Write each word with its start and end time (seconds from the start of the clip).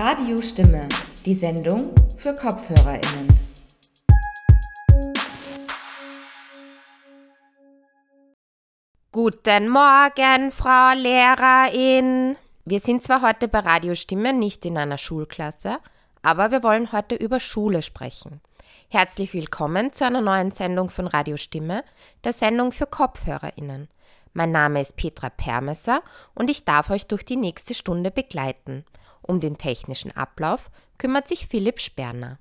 Radio 0.00 0.40
Stimme, 0.40 0.88
die 1.26 1.34
Sendung 1.34 1.82
für 2.18 2.32
KopfhörerInnen. 2.32 3.26
Guten 9.10 9.68
Morgen, 9.68 10.52
Frau 10.52 10.92
Lehrerin. 10.94 12.36
Wir 12.64 12.78
sind 12.78 13.02
zwar 13.02 13.22
heute 13.22 13.48
bei 13.48 13.58
Radiostimme 13.58 14.32
nicht 14.32 14.64
in 14.64 14.78
einer 14.78 14.98
Schulklasse, 14.98 15.78
aber 16.22 16.52
wir 16.52 16.62
wollen 16.62 16.92
heute 16.92 17.16
über 17.16 17.40
Schule 17.40 17.82
sprechen. 17.82 18.40
Herzlich 18.90 19.34
willkommen 19.34 19.92
zu 19.92 20.06
einer 20.06 20.20
neuen 20.20 20.52
Sendung 20.52 20.90
von 20.90 21.08
Radiostimme, 21.08 21.82
der 22.22 22.32
Sendung 22.32 22.70
für 22.70 22.86
KopfhörerInnen. 22.86 23.88
Mein 24.32 24.52
Name 24.52 24.80
ist 24.80 24.94
Petra 24.94 25.28
Permesser 25.28 26.02
und 26.36 26.50
ich 26.50 26.64
darf 26.64 26.90
euch 26.90 27.08
durch 27.08 27.24
die 27.24 27.34
nächste 27.34 27.74
Stunde 27.74 28.12
begleiten. 28.12 28.84
Um 29.22 29.40
den 29.40 29.58
technischen 29.58 30.16
Ablauf 30.16 30.70
kümmert 30.98 31.28
sich 31.28 31.46
Philipp 31.46 31.80
Sperner. 31.80 32.38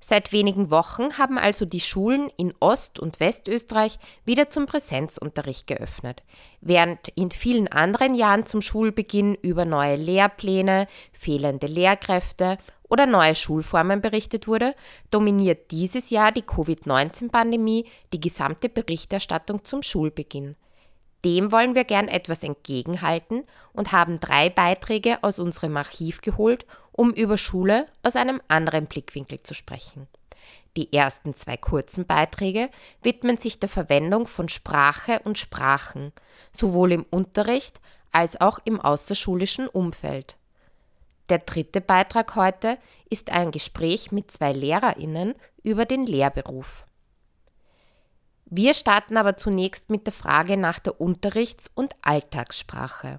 Seit 0.00 0.30
wenigen 0.30 0.70
Wochen 0.70 1.18
haben 1.18 1.36
also 1.36 1.64
die 1.64 1.80
Schulen 1.80 2.30
in 2.36 2.54
Ost- 2.60 3.00
und 3.00 3.18
Westösterreich 3.18 3.98
wieder 4.24 4.50
zum 4.50 4.66
Präsenzunterricht 4.66 5.66
geöffnet. 5.66 6.22
Während 6.60 7.08
in 7.16 7.30
vielen 7.30 7.66
anderen 7.66 8.14
Jahren 8.14 8.46
zum 8.46 8.60
Schulbeginn 8.60 9.34
über 9.34 9.64
neue 9.64 9.96
Lehrpläne, 9.96 10.86
fehlende 11.12 11.66
Lehrkräfte 11.66 12.58
oder 12.88 13.06
neue 13.06 13.34
Schulformen 13.34 14.00
berichtet 14.00 14.46
wurde, 14.46 14.76
dominiert 15.10 15.72
dieses 15.72 16.10
Jahr 16.10 16.30
die 16.30 16.42
Covid-19-Pandemie 16.42 17.86
die 18.12 18.20
gesamte 18.20 18.68
Berichterstattung 18.68 19.64
zum 19.64 19.82
Schulbeginn. 19.82 20.54
Dem 21.26 21.52
wollen 21.52 21.74
wir 21.74 21.84
gern 21.84 22.08
etwas 22.08 22.42
entgegenhalten 22.42 23.42
und 23.74 23.92
haben 23.92 24.20
drei 24.20 24.48
Beiträge 24.48 25.22
aus 25.22 25.38
unserem 25.38 25.76
Archiv 25.76 26.22
geholt 26.22 26.64
um 26.96 27.12
über 27.12 27.38
Schule 27.38 27.86
aus 28.02 28.16
einem 28.16 28.40
anderen 28.48 28.86
Blickwinkel 28.86 29.42
zu 29.42 29.54
sprechen. 29.54 30.08
Die 30.76 30.92
ersten 30.92 31.34
zwei 31.34 31.56
kurzen 31.56 32.06
Beiträge 32.06 32.70
widmen 33.02 33.38
sich 33.38 33.60
der 33.60 33.68
Verwendung 33.68 34.26
von 34.26 34.48
Sprache 34.48 35.20
und 35.24 35.38
Sprachen, 35.38 36.12
sowohl 36.52 36.92
im 36.92 37.06
Unterricht 37.08 37.80
als 38.12 38.40
auch 38.40 38.58
im 38.64 38.80
außerschulischen 38.80 39.68
Umfeld. 39.68 40.36
Der 41.28 41.38
dritte 41.38 41.80
Beitrag 41.80 42.36
heute 42.36 42.78
ist 43.10 43.30
ein 43.30 43.50
Gespräch 43.50 44.12
mit 44.12 44.30
zwei 44.30 44.52
Lehrerinnen 44.52 45.34
über 45.62 45.84
den 45.84 46.06
Lehrberuf. 46.06 46.86
Wir 48.48 48.74
starten 48.74 49.16
aber 49.16 49.36
zunächst 49.36 49.90
mit 49.90 50.06
der 50.06 50.12
Frage 50.12 50.56
nach 50.56 50.78
der 50.78 51.00
Unterrichts- 51.00 51.70
und 51.74 51.96
Alltagssprache. 52.02 53.18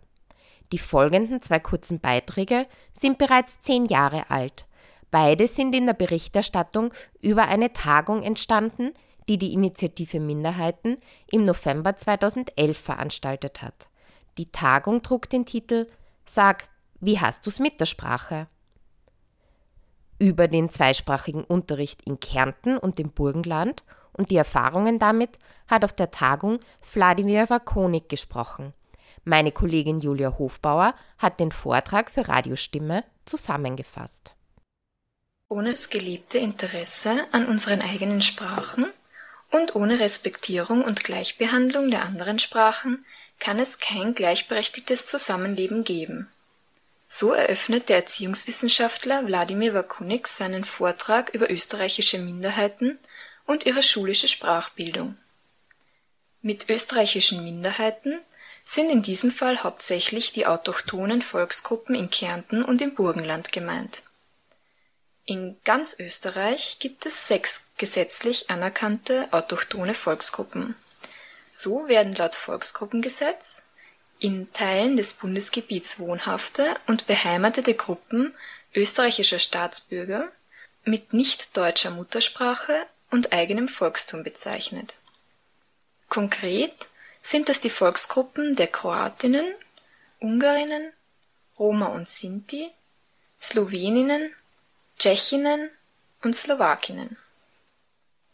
Die 0.72 0.78
folgenden 0.78 1.42
zwei 1.42 1.60
kurzen 1.60 2.00
Beiträge 2.00 2.66
sind 2.94 3.18
bereits 3.18 3.60
zehn 3.60 3.86
Jahre 3.86 4.30
alt. 4.30 4.66
Beide 5.12 5.48
sind 5.48 5.76
in 5.76 5.86
der 5.86 5.94
Berichterstattung 5.94 6.94
über 7.22 7.48
eine 7.48 7.74
Tagung 7.74 8.24
entstanden, 8.24 8.94
die 9.28 9.38
die 9.38 9.52
Initiative 9.52 10.22
Minderheiten 10.22 10.98
im 11.30 11.44
November 11.44 11.98
2011 11.98 12.78
veranstaltet 12.78 13.62
hat. 13.62 13.90
Die 14.38 14.52
Tagung 14.52 15.02
trug 15.02 15.30
den 15.30 15.46
Titel 15.46 15.88
Sag, 16.26 16.70
wie 17.00 17.20
hast 17.20 17.46
du's 17.46 17.60
mit 17.60 17.80
der 17.80 17.86
Sprache? 17.86 18.48
Über 20.20 20.48
den 20.48 20.70
zweisprachigen 20.70 21.44
Unterricht 21.44 22.02
in 22.04 22.20
Kärnten 22.20 22.78
und 22.78 22.98
dem 22.98 23.12
Burgenland 23.12 23.84
und 24.18 24.32
die 24.32 24.36
Erfahrungen 24.36 25.00
damit 25.00 25.38
hat 25.68 25.86
auf 25.86 25.94
der 25.94 26.12
Tagung 26.12 26.60
Wladimir 26.94 27.50
Wakonik 27.50 28.10
gesprochen. 28.10 28.74
Meine 29.24 29.52
Kollegin 29.52 30.00
Julia 30.00 30.38
Hofbauer 30.38 30.96
hat 31.18 31.40
den 31.40 31.52
Vortrag 31.52 32.10
für 32.10 32.28
Radiostimme 32.28 33.04
zusammengefasst. 33.26 34.34
Ohne 35.50 35.72
das 35.72 35.90
gelebte 35.90 36.38
Interesse 36.38 37.26
an 37.32 37.46
unseren 37.46 37.82
eigenen 37.82 38.22
Sprachen 38.22 38.86
und 39.52 39.76
ohne 39.76 40.00
Respektierung 40.00 40.84
und 40.84 41.04
Gleichbehandlung 41.04 41.90
der 41.90 42.04
anderen 42.04 42.40
Sprachen 42.40 43.06
kann 43.40 43.60
es 43.60 43.80
kein 43.80 44.14
gleichberechtigtes 44.14 45.06
Zusammenleben 45.06 45.84
geben. 45.84 46.30
So 47.06 47.32
eröffnet 47.32 47.88
der 47.88 47.98
Erziehungswissenschaftler 47.98 49.26
Wladimir 49.26 49.74
Wakunik 49.74 50.28
seinen 50.28 50.66
Vortrag 50.66 51.34
über 51.34 51.50
österreichische 51.50 52.20
Minderheiten 52.20 53.00
und 53.48 53.66
ihre 53.66 53.82
schulische 53.82 54.28
Sprachbildung. 54.28 55.18
Mit 56.42 56.70
österreichischen 56.70 57.44
Minderheiten 57.44 58.20
sind 58.64 58.92
in 58.92 59.02
diesem 59.02 59.32
Fall 59.32 59.64
hauptsächlich 59.64 60.34
die 60.34 60.46
autochthonen 60.46 61.22
Volksgruppen 61.22 61.96
in 61.96 62.10
Kärnten 62.10 62.64
und 62.64 62.82
im 62.82 62.94
Burgenland 62.94 63.52
gemeint. 63.52 64.04
In 65.26 65.58
ganz 65.64 65.98
Österreich 66.00 66.78
gibt 66.80 67.06
es 67.06 67.28
sechs 67.28 67.70
gesetzlich 67.78 68.50
anerkannte 68.50 69.28
autochthone 69.32 69.94
Volksgruppen. 69.94 70.76
So 71.50 71.88
werden 71.88 72.16
laut 72.16 72.36
Volksgruppengesetz 72.36 73.68
in 74.20 74.52
Teilen 74.52 74.98
des 74.98 75.14
Bundesgebiets 75.14 76.00
wohnhafte 76.00 76.76
und 76.88 77.08
beheimatete 77.08 77.74
Gruppen 77.74 78.34
österreichischer 78.74 79.40
Staatsbürger 79.40 80.32
mit 80.84 81.14
nicht 81.14 81.56
deutscher 81.58 81.92
Muttersprache 81.92 82.86
und 83.12 83.34
eigenem 83.34 83.68
Volkstum 83.68 84.24
bezeichnet. 84.24 84.98
Konkret 86.10 86.76
sind 87.22 87.50
das 87.50 87.60
die 87.60 87.70
Volksgruppen 87.70 88.56
der 88.56 88.68
Kroatinnen, 88.68 89.46
Ungarinnen, 90.20 90.94
Roma 91.60 91.88
und 91.88 92.08
Sinti, 92.08 92.72
Sloweninnen, 93.40 94.34
Tschechinnen 94.98 95.70
und 96.24 96.36
Slowakinnen. 96.36 97.18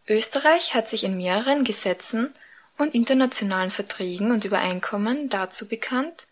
Österreich 0.07 0.73
hat 0.73 0.89
sich 0.89 1.03
in 1.03 1.17
mehreren 1.17 1.63
Gesetzen 1.63 2.33
und 2.77 2.93
internationalen 2.93 3.71
Verträgen 3.71 4.31
und 4.31 4.45
Übereinkommen 4.45 5.29
dazu 5.29 5.67
bekannt, 5.67 6.27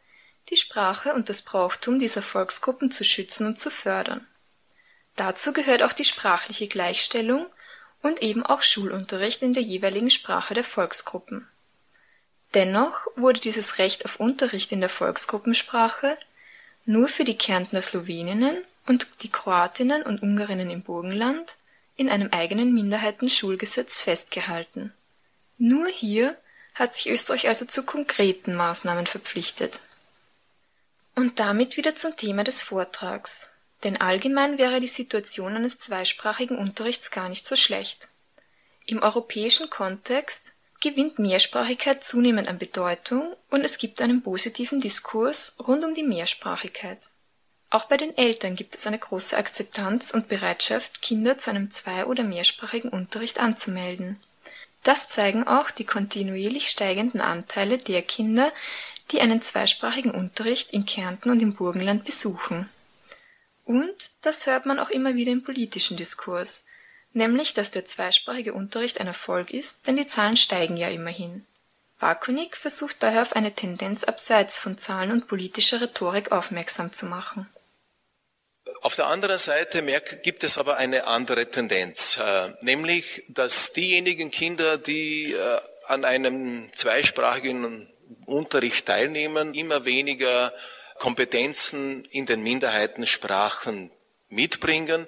die 0.50 0.56
Sprache 0.56 1.14
und 1.14 1.30
das 1.30 1.42
Brauchtum 1.44 2.00
dieser 2.00 2.22
Volksgruppen 2.22 2.92
zu 2.92 3.04
schützen 3.04 3.48
und 3.48 3.58
zu 3.58 3.70
fördern. 3.70 4.28
Dazu 5.16 5.54
gehört 5.54 5.84
auch 5.84 5.94
die 5.94 6.06
sprachliche 6.06 6.68
Gleichstellung 6.68 7.46
und 8.02 8.22
eben 8.22 8.46
auch 8.46 8.62
Schulunterricht 8.62 9.42
in 9.44 9.54
der 9.54 9.64
jeweiligen 9.64 10.10
Sprache 10.10 10.54
der 10.54 10.64
Volksgruppen 10.64 11.48
Dennoch 12.54 13.08
wurde 13.16 13.40
dieses 13.40 13.78
Recht 13.78 14.04
auf 14.06 14.20
Unterricht 14.20 14.72
in 14.72 14.82
der 14.82 14.90
Volksgruppensprache 14.90 16.18
nur 16.86 17.08
für 17.08 17.24
die 17.24 17.38
Kärntner 17.38 17.82
Sloweninnen 17.82 18.64
und 18.88 19.24
die 19.24 19.30
Kroatinnen 19.30 20.04
und 20.04 20.22
Ungarinnen 20.22 20.70
im 20.70 20.82
Burgenland 20.82 21.56
in 21.96 22.10
einem 22.10 22.30
eigenen 22.32 22.74
Minderheitenschulgesetz 22.74 24.00
festgehalten. 24.00 24.92
Nur 25.58 25.88
hier 25.88 26.36
hat 26.74 26.94
sich 26.94 27.10
Österreich 27.10 27.48
also 27.48 27.66
zu 27.66 27.84
konkreten 27.84 28.56
Maßnahmen 28.56 29.06
verpflichtet. 29.06 29.80
Und 31.16 31.40
damit 31.40 31.78
wieder 31.78 31.96
zum 31.96 32.16
Thema 32.18 32.44
des 32.44 32.62
Vortrags. 32.62 33.51
Denn 33.84 34.00
allgemein 34.00 34.58
wäre 34.58 34.80
die 34.80 34.88
Situation 34.88 35.56
eines 35.56 35.80
zweisprachigen 35.80 36.58
Unterrichts 36.58 37.12
gar 37.12 37.30
nicht 37.30 37.48
so 37.48 37.56
schlecht. 37.56 38.10
Im 38.86 39.02
europäischen 39.02 39.70
Kontext 39.70 40.54
gewinnt 40.82 41.20
Mehrsprachigkeit 41.20 42.04
zunehmend 42.04 42.48
an 42.48 42.58
Bedeutung 42.58 43.36
und 43.50 43.64
es 43.64 43.78
gibt 43.78 44.02
einen 44.02 44.24
positiven 44.24 44.80
Diskurs 44.80 45.56
rund 45.66 45.84
um 45.84 45.94
die 45.94 46.04
Mehrsprachigkeit. 46.04 47.00
Auch 47.70 47.86
bei 47.86 47.96
den 47.96 48.18
Eltern 48.18 48.56
gibt 48.56 48.76
es 48.76 48.86
eine 48.86 49.00
große 49.00 49.38
Akzeptanz 49.38 50.12
und 50.12 50.28
Bereitschaft, 50.28 51.02
Kinder 51.02 51.38
zu 51.38 51.52
einem 51.52 51.72
zwei- 51.72 52.06
oder 52.06 52.24
mehrsprachigen 52.24 52.90
Unterricht 52.90 53.40
anzumelden. 53.40 54.20
Das 54.84 55.08
zeigen 55.08 55.48
auch 55.48 55.72
die 55.72 55.86
kontinuierlich 55.86 56.70
steigenden 56.70 57.22
Anteile 57.22 57.78
der 57.78 58.02
Kinder, 58.02 58.52
die 59.12 59.22
einen 59.22 59.42
zweisprachigen 59.42 60.12
Unterricht 60.12 60.72
in 60.72 60.86
Kärnten 60.86 61.30
und 61.30 61.42
im 61.42 61.54
Burgenland 61.54 62.04
besuchen. 62.04 62.70
Und 63.80 64.12
das 64.22 64.48
hört 64.48 64.66
man 64.66 64.80
auch 64.80 64.90
immer 64.90 65.16
wieder 65.16 65.32
im 65.32 65.44
politischen 65.44 65.98
Diskurs 65.98 66.66
nämlich 67.14 67.54
dass 67.54 67.72
der 67.72 67.86
zweisprachige 67.86 68.54
Unterricht 68.54 69.00
ein 69.00 69.08
Erfolg 69.08 69.52
ist, 69.52 69.88
denn 69.88 69.98
die 69.98 70.08
Zahlen 70.08 70.38
steigen 70.38 70.78
ja 70.78 70.90
immerhin. 70.90 71.46
Wakonik 72.00 72.58
versucht 72.58 72.98
daher 73.00 73.22
auf 73.22 73.36
eine 73.36 73.54
Tendenz 73.54 74.04
abseits 74.04 74.58
von 74.58 74.78
Zahlen 74.78 75.12
und 75.12 75.28
politischer 75.28 75.82
Rhetorik 75.82 76.32
aufmerksam 76.32 76.92
zu 76.92 77.06
machen. 77.06 77.48
Auf 78.82 78.96
der 78.96 79.08
anderen 79.08 79.38
Seite 79.38 79.84
gibt 80.24 80.44
es 80.44 80.58
aber 80.58 80.78
eine 80.78 81.06
andere 81.06 81.52
Tendenz, 81.52 82.18
äh, 82.18 82.50
nämlich 82.62 83.24
dass 83.28 83.74
diejenigen 83.74 84.32
Kinder, 84.32 84.78
die 84.80 85.34
äh, 85.34 85.60
an 85.88 86.06
einem 86.06 86.72
zweisprachigen 86.74 87.92
Unterricht 88.26 88.88
teilnehmen, 88.88 89.54
immer 89.54 89.86
weniger 89.86 90.52
Kompetenzen 91.02 92.06
in 92.12 92.26
den 92.26 92.44
Minderheitensprachen 92.44 93.92
mitbringen 94.30 95.08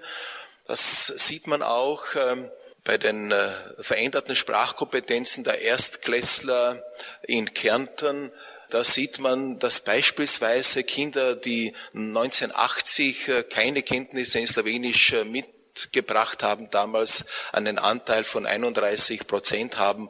das 0.67 1.07
sieht 1.07 1.47
man 1.47 1.61
auch 1.61 2.03
ähm, 2.15 2.49
bei 2.83 2.97
den 2.97 3.31
äh, 3.31 3.51
veränderten 3.79 4.35
Sprachkompetenzen 4.35 5.43
der 5.43 5.61
Erstklässler 5.61 6.83
in 7.23 7.53
Kärnten. 7.53 8.31
da 8.69 8.83
sieht 8.83 9.19
man, 9.19 9.59
dass 9.59 9.81
beispielsweise 9.81 10.83
Kinder, 10.83 11.35
die 11.35 11.73
1980 11.93 13.27
äh, 13.27 13.43
keine 13.43 13.83
Kenntnisse 13.83 14.39
in 14.39 14.47
Slowenisch 14.47 15.13
äh, 15.13 15.25
mitgebracht 15.25 16.43
haben, 16.43 16.69
damals 16.69 17.25
einen 17.51 17.77
Anteil 17.77 18.23
von 18.23 18.45
31 18.45 19.27
Prozent 19.27 19.77
haben. 19.77 20.09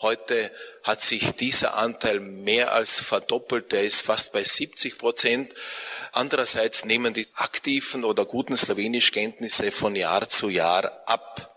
Heute 0.00 0.50
hat 0.82 1.00
sich 1.00 1.32
dieser 1.32 1.76
Anteil 1.76 2.20
mehr 2.20 2.72
als 2.72 3.00
verdoppelt. 3.00 3.72
Der 3.72 3.82
ist 3.82 4.02
fast 4.02 4.32
bei 4.32 4.42
70 4.42 4.98
Prozent. 4.98 5.54
Andererseits 6.12 6.84
nehmen 6.84 7.14
die 7.14 7.26
aktiven 7.34 8.04
oder 8.04 8.24
guten 8.24 8.56
Slowenischkenntnisse 8.56 9.70
von 9.70 9.94
Jahr 9.94 10.28
zu 10.28 10.48
Jahr 10.48 11.02
ab. 11.06 11.48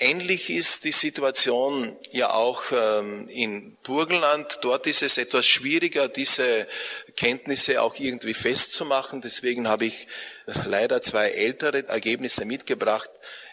Ähnlich 0.00 0.48
ist 0.48 0.84
die 0.84 0.92
Situation 0.92 1.98
ja 2.12 2.30
auch 2.30 2.62
ähm, 2.70 3.26
in 3.28 3.76
Burgenland. 3.82 4.60
Dort 4.62 4.86
ist 4.86 5.02
es 5.02 5.18
etwas 5.18 5.44
schwieriger, 5.44 6.08
diese 6.08 6.68
Kenntnisse 7.16 7.82
auch 7.82 7.96
irgendwie 7.98 8.34
festzumachen. 8.34 9.22
Deswegen 9.22 9.66
habe 9.66 9.86
ich 9.86 10.06
leider 10.66 11.02
zwei 11.02 11.30
ältere 11.30 11.88
Ergebnisse 11.88 12.44
mitgebracht. 12.44 13.10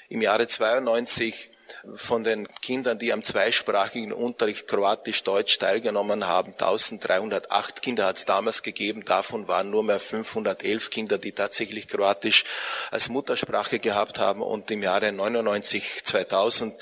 Im 0.07 0.21
Jahre 0.21 0.45
92 0.45 1.49
von 1.93 2.23
den 2.23 2.47
Kindern, 2.61 2.99
die 2.99 3.13
am 3.13 3.23
zweisprachigen 3.23 4.11
Unterricht 4.11 4.67
Kroatisch-Deutsch 4.67 5.59
teilgenommen 5.59 6.27
haben, 6.27 6.53
1308 6.53 7.81
Kinder 7.81 8.05
hat 8.05 8.17
es 8.17 8.25
damals 8.25 8.63
gegeben. 8.63 9.05
Davon 9.05 9.47
waren 9.47 9.69
nur 9.69 9.83
mehr 9.83 9.99
511 9.99 10.89
Kinder, 10.89 11.17
die 11.17 11.31
tatsächlich 11.31 11.87
Kroatisch 11.87 12.43
als 12.91 13.09
Muttersprache 13.09 13.79
gehabt 13.79 14.19
haben. 14.19 14.41
Und 14.41 14.71
im 14.71 14.83
Jahre 14.83 15.11
99, 15.11 16.03
2000 16.03 16.73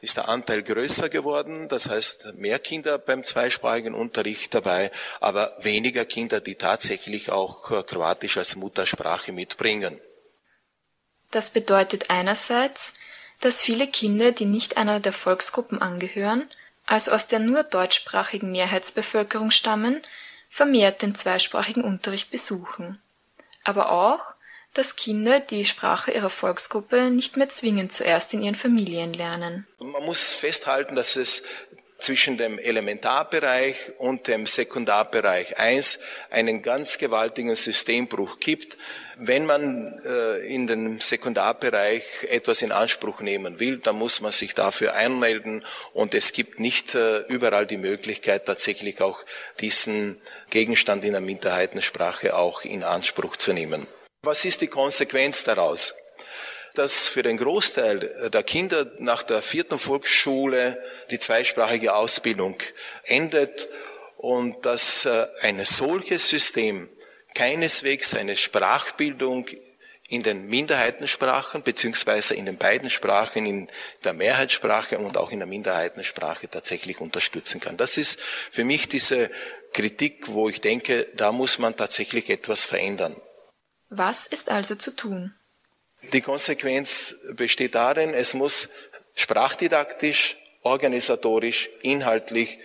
ist 0.00 0.16
der 0.16 0.28
Anteil 0.28 0.62
größer 0.62 1.08
geworden. 1.08 1.68
Das 1.68 1.88
heißt, 1.88 2.34
mehr 2.36 2.58
Kinder 2.58 2.98
beim 2.98 3.24
zweisprachigen 3.24 3.94
Unterricht 3.94 4.54
dabei, 4.54 4.90
aber 5.20 5.56
weniger 5.60 6.04
Kinder, 6.04 6.40
die 6.40 6.54
tatsächlich 6.54 7.30
auch 7.30 7.86
Kroatisch 7.86 8.36
als 8.38 8.56
Muttersprache 8.56 9.32
mitbringen. 9.32 10.00
Das 11.30 11.50
bedeutet 11.50 12.08
einerseits, 12.08 12.94
dass 13.40 13.62
viele 13.62 13.86
Kinder, 13.86 14.32
die 14.32 14.46
nicht 14.46 14.76
einer 14.76 15.00
der 15.00 15.12
Volksgruppen 15.12 15.80
angehören, 15.80 16.48
also 16.86 17.12
aus 17.12 17.26
der 17.26 17.38
nur 17.38 17.62
deutschsprachigen 17.62 18.50
Mehrheitsbevölkerung 18.50 19.50
stammen, 19.50 20.02
vermehrt 20.48 21.02
den 21.02 21.14
zweisprachigen 21.14 21.84
Unterricht 21.84 22.30
besuchen. 22.30 23.00
Aber 23.64 23.92
auch, 23.92 24.34
dass 24.74 24.96
Kinder 24.96 25.40
die 25.40 25.64
Sprache 25.64 26.12
ihrer 26.12 26.30
Volksgruppe 26.30 27.10
nicht 27.10 27.36
mehr 27.36 27.48
zwingend 27.48 27.92
zuerst 27.92 28.32
in 28.32 28.42
ihren 28.42 28.54
Familien 28.54 29.12
lernen. 29.12 29.66
Man 29.78 30.04
muss 30.04 30.34
festhalten, 30.34 30.94
dass 30.94 31.16
es 31.16 31.42
zwischen 31.98 32.38
dem 32.38 32.58
Elementarbereich 32.58 33.76
und 33.98 34.28
dem 34.28 34.46
Sekundarbereich 34.46 35.58
1 35.58 35.98
einen 36.30 36.62
ganz 36.62 36.96
gewaltigen 36.98 37.54
Systembruch 37.56 38.38
gibt. 38.38 38.78
Wenn 39.16 39.46
man 39.46 40.00
äh, 40.06 40.46
in 40.46 40.68
den 40.68 41.00
Sekundarbereich 41.00 42.04
etwas 42.28 42.62
in 42.62 42.70
Anspruch 42.70 43.20
nehmen 43.20 43.58
will, 43.58 43.78
dann 43.78 43.96
muss 43.96 44.20
man 44.20 44.30
sich 44.30 44.54
dafür 44.54 44.94
einmelden 44.94 45.64
und 45.92 46.14
es 46.14 46.32
gibt 46.32 46.60
nicht 46.60 46.94
äh, 46.94 47.18
überall 47.22 47.66
die 47.66 47.76
Möglichkeit, 47.76 48.46
tatsächlich 48.46 49.00
auch 49.00 49.24
diesen 49.58 50.20
Gegenstand 50.50 51.04
in 51.04 51.12
der 51.12 51.20
Minderheitensprache 51.20 52.36
auch 52.36 52.62
in 52.62 52.84
Anspruch 52.84 53.36
zu 53.36 53.52
nehmen. 53.52 53.88
Was 54.22 54.44
ist 54.44 54.60
die 54.60 54.68
Konsequenz 54.68 55.42
daraus? 55.42 55.94
Dass 56.78 57.08
für 57.08 57.22
den 57.22 57.36
Großteil 57.36 58.30
der 58.32 58.42
Kinder 58.44 58.90
nach 58.98 59.24
der 59.24 59.42
vierten 59.42 59.78
Volksschule 59.78 60.80
die 61.10 61.18
zweisprachige 61.18 61.94
Ausbildung 61.94 62.56
endet 63.02 63.68
und 64.16 64.64
dass 64.64 65.04
äh, 65.04 65.26
ein 65.42 65.64
solches 65.64 66.28
System 66.28 66.88
keineswegs 67.34 68.14
eine 68.14 68.36
Sprachbildung 68.36 69.46
in 70.08 70.22
den 70.22 70.46
Minderheitensprachen 70.46 71.62
beziehungsweise 71.62 72.34
in 72.34 72.46
den 72.46 72.56
beiden 72.56 72.90
Sprachen, 72.90 73.44
in 73.44 73.68
der 74.04 74.12
Mehrheitssprache 74.12 74.98
und 74.98 75.16
auch 75.16 75.30
in 75.30 75.40
der 75.40 75.48
Minderheitensprache 75.48 76.48
tatsächlich 76.48 77.00
unterstützen 77.00 77.60
kann. 77.60 77.76
Das 77.76 77.96
ist 77.96 78.20
für 78.20 78.64
mich 78.64 78.88
diese 78.88 79.30
Kritik, 79.72 80.28
wo 80.28 80.48
ich 80.48 80.60
denke, 80.60 81.08
da 81.14 81.32
muss 81.32 81.58
man 81.58 81.76
tatsächlich 81.76 82.30
etwas 82.30 82.64
verändern. 82.64 83.16
Was 83.90 84.26
ist 84.26 84.50
also 84.50 84.76
zu 84.76 84.94
tun? 84.94 85.34
Die 86.12 86.20
Konsequenz 86.20 87.16
besteht 87.34 87.74
darin, 87.74 88.14
es 88.14 88.34
muss 88.34 88.68
sprachdidaktisch, 89.14 90.36
organisatorisch, 90.62 91.70
inhaltlich 91.82 92.58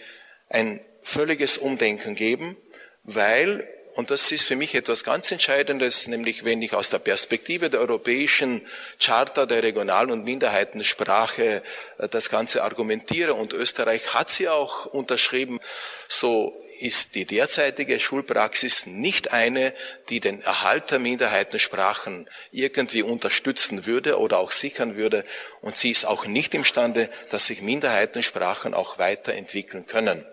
ein 0.49 0.79
völliges 1.01 1.57
Umdenken 1.57 2.15
geben, 2.15 2.55
weil 3.03 3.67
und 3.95 4.09
das 4.09 4.31
ist 4.31 4.45
für 4.45 4.55
mich 4.55 4.73
etwas 4.73 5.03
ganz 5.03 5.31
Entscheidendes, 5.31 6.07
nämlich 6.07 6.43
wenn 6.43 6.63
ich 6.63 6.73
aus 6.73 6.89
der 6.89 6.97
Perspektive 6.97 7.69
der 7.69 7.79
europäischen 7.79 8.65
Charta 8.99 9.45
der 9.45 9.61
Regional- 9.61 10.09
und 10.09 10.23
Minderheitensprache 10.23 11.61
äh, 11.99 12.09
das 12.09 12.29
Ganze 12.29 12.63
argumentiere. 12.63 13.35
Und 13.35 13.53
Österreich 13.53 14.15
hat 14.15 14.31
sie 14.31 14.49
auch 14.49 14.87
unterschrieben. 14.87 15.59
So 16.07 16.59
ist 16.79 17.13
die 17.13 17.25
derzeitige 17.25 17.99
Schulpraxis 17.99 18.87
nicht 18.87 19.31
eine, 19.31 19.75
die 20.09 20.19
den 20.19 20.41
Erhalt 20.41 20.89
der 20.89 20.97
Minderheitensprachen 20.97 22.27
irgendwie 22.51 23.03
unterstützen 23.03 23.85
würde 23.85 24.17
oder 24.17 24.39
auch 24.39 24.51
sichern 24.51 24.97
würde. 24.97 25.23
Und 25.61 25.77
sie 25.77 25.91
ist 25.91 26.05
auch 26.05 26.25
nicht 26.25 26.55
imstande, 26.55 27.09
dass 27.29 27.45
sich 27.45 27.61
Minderheitensprachen 27.61 28.73
auch 28.73 28.97
weiterentwickeln 28.97 29.85
können. 29.85 30.25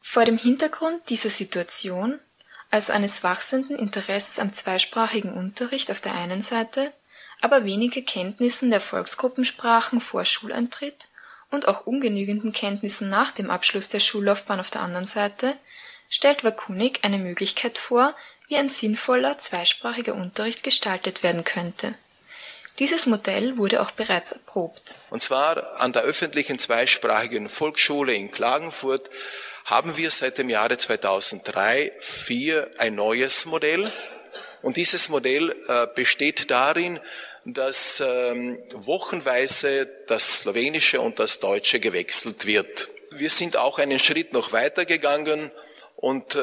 Vor 0.00 0.24
dem 0.24 0.38
Hintergrund 0.38 1.08
dieser 1.08 1.30
Situation 1.30 2.20
also 2.74 2.92
eines 2.92 3.22
wachsenden 3.22 3.76
Interesses 3.76 4.40
am 4.40 4.52
zweisprachigen 4.52 5.32
Unterricht 5.32 5.92
auf 5.92 6.00
der 6.00 6.16
einen 6.16 6.42
Seite, 6.42 6.92
aber 7.40 7.64
wenige 7.64 8.02
Kenntnissen 8.02 8.72
der 8.72 8.80
Volksgruppensprachen 8.80 10.00
vor 10.00 10.24
Schuleintritt 10.24 11.06
und 11.52 11.68
auch 11.68 11.86
ungenügenden 11.86 12.52
Kenntnissen 12.52 13.08
nach 13.08 13.30
dem 13.30 13.48
Abschluss 13.48 13.88
der 13.90 14.00
Schullaufbahn 14.00 14.58
auf 14.58 14.70
der 14.70 14.80
anderen 14.80 15.06
Seite, 15.06 15.54
stellt 16.08 16.42
Wakunik 16.42 16.98
eine 17.02 17.18
Möglichkeit 17.18 17.78
vor, 17.78 18.12
wie 18.48 18.56
ein 18.56 18.68
sinnvoller 18.68 19.38
zweisprachiger 19.38 20.16
Unterricht 20.16 20.64
gestaltet 20.64 21.22
werden 21.22 21.44
könnte. 21.44 21.94
Dieses 22.80 23.06
Modell 23.06 23.56
wurde 23.56 23.82
auch 23.82 23.92
bereits 23.92 24.32
erprobt. 24.32 24.96
Und 25.10 25.22
zwar 25.22 25.80
an 25.80 25.92
der 25.92 26.02
öffentlichen 26.02 26.58
zweisprachigen 26.58 27.48
Volksschule 27.48 28.14
in 28.14 28.32
Klagenfurt 28.32 29.10
haben 29.64 29.96
wir 29.96 30.10
seit 30.10 30.38
dem 30.38 30.50
Jahre 30.50 30.76
2003, 30.76 31.92
2004 31.98 32.70
ein 32.78 32.94
neues 32.94 33.46
Modell. 33.46 33.90
Und 34.62 34.76
dieses 34.76 35.08
Modell 35.08 35.54
äh, 35.68 35.86
besteht 35.94 36.50
darin, 36.50 37.00
dass 37.46 38.02
ähm, 38.04 38.58
wochenweise 38.74 39.86
das 40.06 40.40
Slowenische 40.40 41.00
und 41.00 41.18
das 41.18 41.40
Deutsche 41.40 41.80
gewechselt 41.80 42.46
wird. 42.46 42.88
Wir 43.10 43.30
sind 43.30 43.56
auch 43.56 43.78
einen 43.78 43.98
Schritt 43.98 44.32
noch 44.32 44.52
weiter 44.52 44.84
gegangen 44.84 45.50
und 46.04 46.36
äh, 46.36 46.40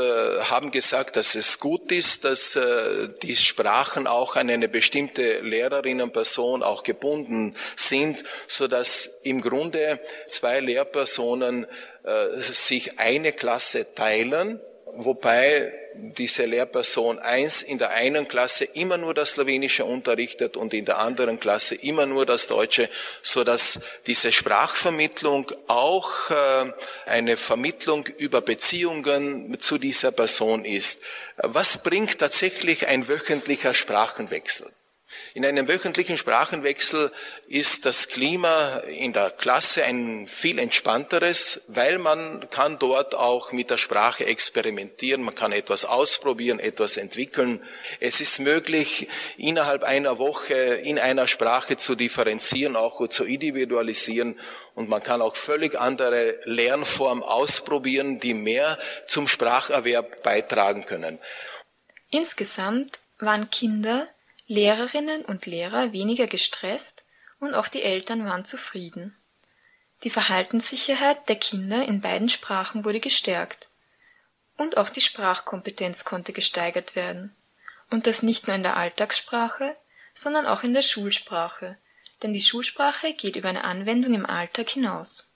haben 0.50 0.72
gesagt, 0.72 1.15
dass 1.18 1.36
es 1.36 1.60
gut 1.60 1.91
ist, 1.91 2.25
dass 2.25 2.56
äh, 2.56 3.10
die 3.22 3.36
Sprachen 3.36 4.08
auch 4.08 4.36
an 4.36 4.50
eine 4.50 4.68
bestimmte 4.68 5.41
Lehrerinnenperson 5.41 6.63
auch 6.63 6.82
gebunden 6.82 7.56
sind, 7.75 8.24
so 8.48 8.68
dass 8.68 9.22
im 9.22 9.39
Grunde 9.39 10.00
zwei 10.25 10.62
Lehrpersonen 10.62 11.68
äh, 12.03 12.36
sich 12.38 12.98
eine 12.98 13.34
Klasse 13.34 13.94
teilen, 13.94 14.60
wobei 14.96 15.72
diese 15.94 16.46
Lehrperson 16.46 17.20
eins 17.20 17.62
in 17.62 17.78
der 17.78 17.92
einen 17.92 18.28
Klasse 18.28 18.66
immer 18.66 18.98
nur 18.98 19.14
das 19.14 19.34
Slowenische 19.34 19.86
unterrichtet 19.86 20.58
und 20.58 20.74
in 20.74 20.86
der 20.86 21.00
anderen 21.00 21.40
Klasse 21.40 21.76
immer 21.76 22.06
nur 22.06 22.26
das 22.26 22.48
Deutsche, 22.48 22.90
so 23.22 23.44
dass 23.44 23.82
diese 24.08 24.32
Sprachvermittlung 24.32 25.52
auch 25.68 26.30
äh, 26.30 26.72
eine 27.06 27.38
Vermittlung 27.38 28.06
über 28.18 28.42
Beziehungen 28.42 29.60
zu 29.60 29.78
dieser 29.78 30.12
Person 30.12 30.66
ist. 30.66 31.02
Was 31.38 31.84
bringt 31.84 32.20
tatsächlich 32.20 32.88
ein 32.88 33.08
wöchentlicher 33.08 33.74
Sprachenwechsel? 33.74 34.72
In 35.34 35.46
einem 35.46 35.68
wöchentlichen 35.68 36.18
Sprachenwechsel 36.18 37.12
ist 37.48 37.86
das 37.86 38.10
Klima 38.10 38.77
in 38.88 39.13
der 39.13 39.30
Klasse 39.32 39.84
ein 39.84 40.27
viel 40.27 40.60
entspannteres, 40.60 41.62
weil 41.68 42.00
man 42.00 42.50
kann 42.50 42.80
dort 42.80 43.15
auch 43.15 43.51
mit 43.51 43.70
der 43.70 43.77
Sprache 43.77 44.25
experimentieren, 44.25 45.22
man 45.22 45.36
kann 45.36 45.51
etwas 45.51 45.86
ausprobieren, 45.86 46.60
etwas 46.60 46.98
entwickeln. 46.98 47.63
Es 48.00 48.20
ist 48.20 48.39
möglich, 48.39 49.08
innerhalb 49.38 49.84
einer 49.84 50.18
Woche 50.18 50.53
in 50.53 51.00
einer 51.00 51.27
Sprache 51.27 51.77
zu 51.77 51.96
differenzieren, 51.96 52.75
auch 52.75 53.08
zu 53.08 53.24
individualisieren 53.24 54.39
und 54.75 54.89
man 54.89 55.03
kann 55.03 55.22
auch 55.22 55.36
völlig 55.36 55.80
andere 55.80 56.39
Lernformen 56.46 57.24
ausprobieren, 57.24 58.20
die 58.20 58.34
mehr 58.34 58.77
zum 59.08 59.27
Spracherwerb 59.27 60.24
beitragen 60.24 60.86
können. 60.86 61.20
Insgesamt 62.10 63.00
waren 63.20 63.50
Kinder 63.50 64.08
Lehrerinnen 64.51 65.24
und 65.24 65.46
Lehrer 65.46 65.93
weniger 65.93 66.27
gestresst 66.27 67.05
und 67.39 67.53
auch 67.53 67.70
die 67.70 67.84
Eltern 67.84 68.25
waren 68.25 68.43
zufrieden. 68.43 69.15
Die 70.03 70.10
Verhaltenssicherheit 70.10 71.29
der 71.29 71.38
Kinder 71.38 71.86
in 71.86 72.01
beiden 72.01 72.27
Sprachen 72.27 72.84
wurde 72.84 73.00
gestärkt. 73.00 73.70
und 74.58 74.75
auch 74.75 74.89
die 74.89 75.00
Sprachkompetenz 75.00 76.03
konnte 76.03 76.34
gesteigert 76.34 76.98
werden. 76.98 77.34
Und 77.89 78.08
das 78.08 78.24
nicht 78.24 78.48
nur 78.48 78.55
in 78.58 78.62
der 78.62 78.75
Alltagssprache, 78.75 79.77
sondern 80.13 80.46
auch 80.46 80.63
in 80.63 80.74
der 80.74 80.81
Schulsprache, 80.81 81.77
denn 82.22 82.34
die 82.34 82.41
Schulsprache 82.41 83.13
geht 83.13 83.38
über 83.38 83.48
eine 83.48 83.63
Anwendung 83.63 84.13
im 84.13 84.25
Alltag 84.25 84.70
hinaus. 84.70 85.31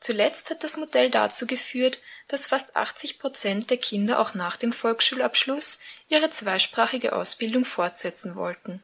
Zuletzt 0.00 0.48
hat 0.48 0.64
das 0.64 0.78
Modell 0.78 1.10
dazu 1.10 1.46
geführt, 1.46 2.00
dass 2.26 2.46
fast 2.46 2.74
80 2.74 3.18
Prozent 3.18 3.70
der 3.70 3.76
Kinder 3.76 4.18
auch 4.18 4.34
nach 4.34 4.56
dem 4.56 4.72
Volksschulabschluss 4.72 5.80
ihre 6.08 6.30
zweisprachige 6.30 7.14
Ausbildung 7.14 7.64
fortsetzen 7.66 8.34
wollten. 8.34 8.82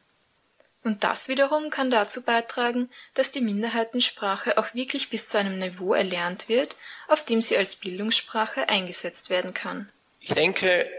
Und 0.83 1.03
das 1.03 1.27
wiederum 1.27 1.69
kann 1.69 1.89
dazu 1.89 2.23
beitragen, 2.23 2.89
dass 3.13 3.31
die 3.31 3.41
Minderheitensprache 3.41 4.57
auch 4.57 4.73
wirklich 4.73 5.09
bis 5.09 5.27
zu 5.27 5.37
einem 5.37 5.59
Niveau 5.59 5.93
erlernt 5.93 6.47
wird, 6.49 6.77
auf 7.07 7.25
dem 7.25 7.41
sie 7.41 7.57
als 7.57 7.75
Bildungssprache 7.75 8.69
eingesetzt 8.69 9.29
werden 9.29 9.53
kann. 9.53 9.91
Ich 10.19 10.29
denke, 10.29 10.89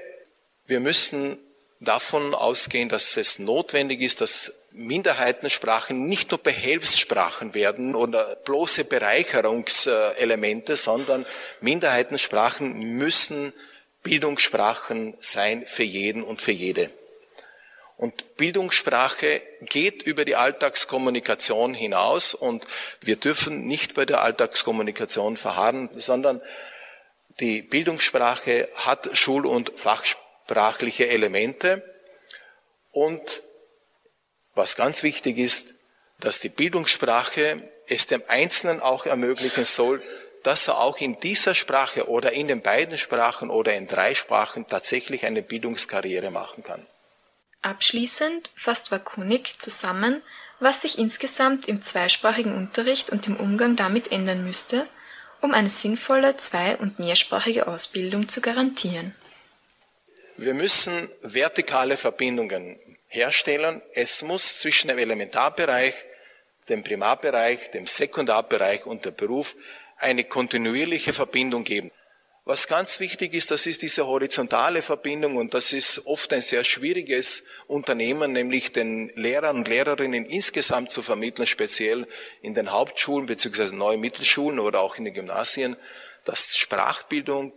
wir 0.66 0.80
müssen 0.80 1.38
davon 1.80 2.35
ausgehen, 2.35 2.88
dass 2.88 3.16
es 3.16 3.38
notwendig 3.38 4.00
ist, 4.00 4.20
dass 4.20 4.64
Minderheitensprachen 4.73 6.06
nicht 6.06 6.30
nur 6.30 6.38
Behelfssprachen 6.38 7.54
werden 7.54 7.94
oder 7.94 8.37
bloße 8.44 8.85
Bereicherungselemente, 8.85 10.76
sondern 10.76 11.26
Minderheitensprachen 11.61 12.78
müssen 12.97 13.52
Bildungssprachen 14.02 15.16
sein 15.20 15.66
für 15.66 15.82
jeden 15.82 16.23
und 16.23 16.40
für 16.40 16.52
jede. 16.52 16.90
Und 17.97 18.37
Bildungssprache 18.37 19.42
geht 19.62 20.04
über 20.04 20.25
die 20.25 20.37
Alltagskommunikation 20.37 21.75
hinaus 21.75 22.32
und 22.32 22.64
wir 23.00 23.16
dürfen 23.16 23.66
nicht 23.66 23.94
bei 23.94 24.04
der 24.04 24.23
Alltagskommunikation 24.23 25.37
verharren, 25.37 25.90
sondern 25.97 26.40
die 27.40 27.62
Bildungssprache 27.62 28.68
hat 28.76 29.11
Schul- 29.14 29.47
und 29.47 29.73
Fachsprachliche 30.49 31.09
Elemente 31.09 31.83
und 32.90 33.43
was 34.55 34.76
ganz 34.76 35.02
wichtig 35.02 35.37
ist, 35.37 35.75
dass 36.21 36.40
die 36.40 36.49
Bildungssprache 36.49 37.62
es 37.87 38.07
dem 38.07 38.23
Einzelnen 38.28 38.81
auch 38.81 39.05
ermöglichen 39.05 39.67
soll, 39.67 40.02
dass 40.43 40.69
er 40.69 40.78
auch 40.78 40.99
in 40.99 41.21
dieser 41.21 41.55
Sprache 41.55 42.09
oder 42.09 42.33
in 42.33 42.49
den 42.49 42.62
beiden 42.62 42.97
Sprachen 42.97 43.50
oder 43.50 43.75
in 43.75 43.87
drei 43.87 44.14
Sprachen 44.14 44.67
tatsächlich 44.67 45.26
eine 45.26 45.43
Bildungskarriere 45.43 46.31
machen 46.31 46.64
kann. 46.64 46.87
Abschließend 47.61 48.50
fasst 48.57 48.90
Wakunik 48.90 49.61
zusammen, 49.61 50.23
was 50.61 50.81
sich 50.81 50.99
insgesamt 50.99 51.69
im 51.69 51.83
zweisprachigen 51.83 52.57
Unterricht 52.57 53.11
und 53.11 53.26
im 53.26 53.37
Umgang 53.37 53.76
damit 53.76 54.11
ändern 54.12 54.45
müsste, 54.45 54.88
um 55.43 55.52
eine 55.52 55.69
sinnvolle 55.69 56.37
zwei- 56.37 56.76
und 56.78 56.99
mehrsprachige 56.99 57.67
Ausbildung 57.67 58.28
zu 58.28 58.40
garantieren. 58.40 59.14
Wir 60.40 60.54
müssen 60.54 61.11
vertikale 61.23 61.97
Verbindungen 61.97 62.78
herstellen. 63.09 63.83
Es 63.92 64.23
muss 64.23 64.61
zwischen 64.61 64.87
dem 64.87 64.99
Elementarbereich, 64.99 65.95
dem 66.68 66.85
Primarbereich, 66.85 67.73
dem 67.73 67.88
Sekundarbereich 67.88 68.87
und 68.87 69.04
dem 69.04 69.16
Beruf 69.16 69.57
eine 69.97 70.23
kontinuierliche 70.23 71.12
Verbindung 71.12 71.64
geben. 71.64 71.90
Was 72.45 72.68
ganz 72.68 73.00
wichtig 73.00 73.35
ist, 73.35 73.50
das 73.50 73.66
ist 73.66 73.83
diese 73.83 74.07
horizontale 74.07 74.80
Verbindung 74.83 75.35
und 75.35 75.54
das 75.54 75.73
ist 75.73 76.07
oft 76.07 76.33
ein 76.33 76.40
sehr 76.40 76.62
schwieriges 76.62 77.42
Unternehmen, 77.66 78.33
nämlich 78.33 78.71
den 78.71 79.09
Lehrern 79.16 79.57
und 79.57 79.66
Lehrerinnen 79.66 80.25
insgesamt 80.25 80.92
zu 80.92 81.02
vermitteln, 81.02 81.47
speziell 81.47 82.07
in 82.42 82.54
den 82.54 82.71
Hauptschulen 82.71 83.26
bzw. 83.26 83.75
neuen 83.75 84.00
Mittelschulen 84.00 84.61
oder 84.61 84.83
auch 84.83 84.99
in 84.99 85.04
den 85.04 85.14
Gymnasien, 85.14 85.76
dass 86.25 86.57
Sprachbildung 86.57 87.54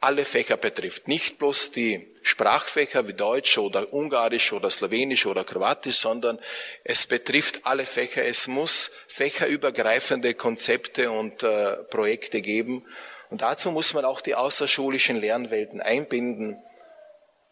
alle 0.00 0.24
Fächer 0.24 0.56
betrifft. 0.56 1.08
Nicht 1.08 1.38
bloß 1.38 1.72
die 1.72 2.09
Sprachfächer 2.22 3.08
wie 3.08 3.14
Deutsch 3.14 3.58
oder 3.58 3.92
Ungarisch 3.92 4.52
oder 4.52 4.70
Slowenisch 4.70 5.26
oder 5.26 5.44
Kroatisch, 5.44 5.98
sondern 5.98 6.38
es 6.84 7.06
betrifft 7.06 7.64
alle 7.64 7.84
Fächer. 7.84 8.24
Es 8.24 8.46
muss 8.46 8.90
fächerübergreifende 9.08 10.34
Konzepte 10.34 11.10
und 11.10 11.42
äh, 11.42 11.76
Projekte 11.84 12.40
geben. 12.42 12.86
Und 13.30 13.42
dazu 13.42 13.70
muss 13.70 13.94
man 13.94 14.04
auch 14.04 14.20
die 14.20 14.34
außerschulischen 14.34 15.20
Lernwelten 15.20 15.80
einbinden. 15.80 16.62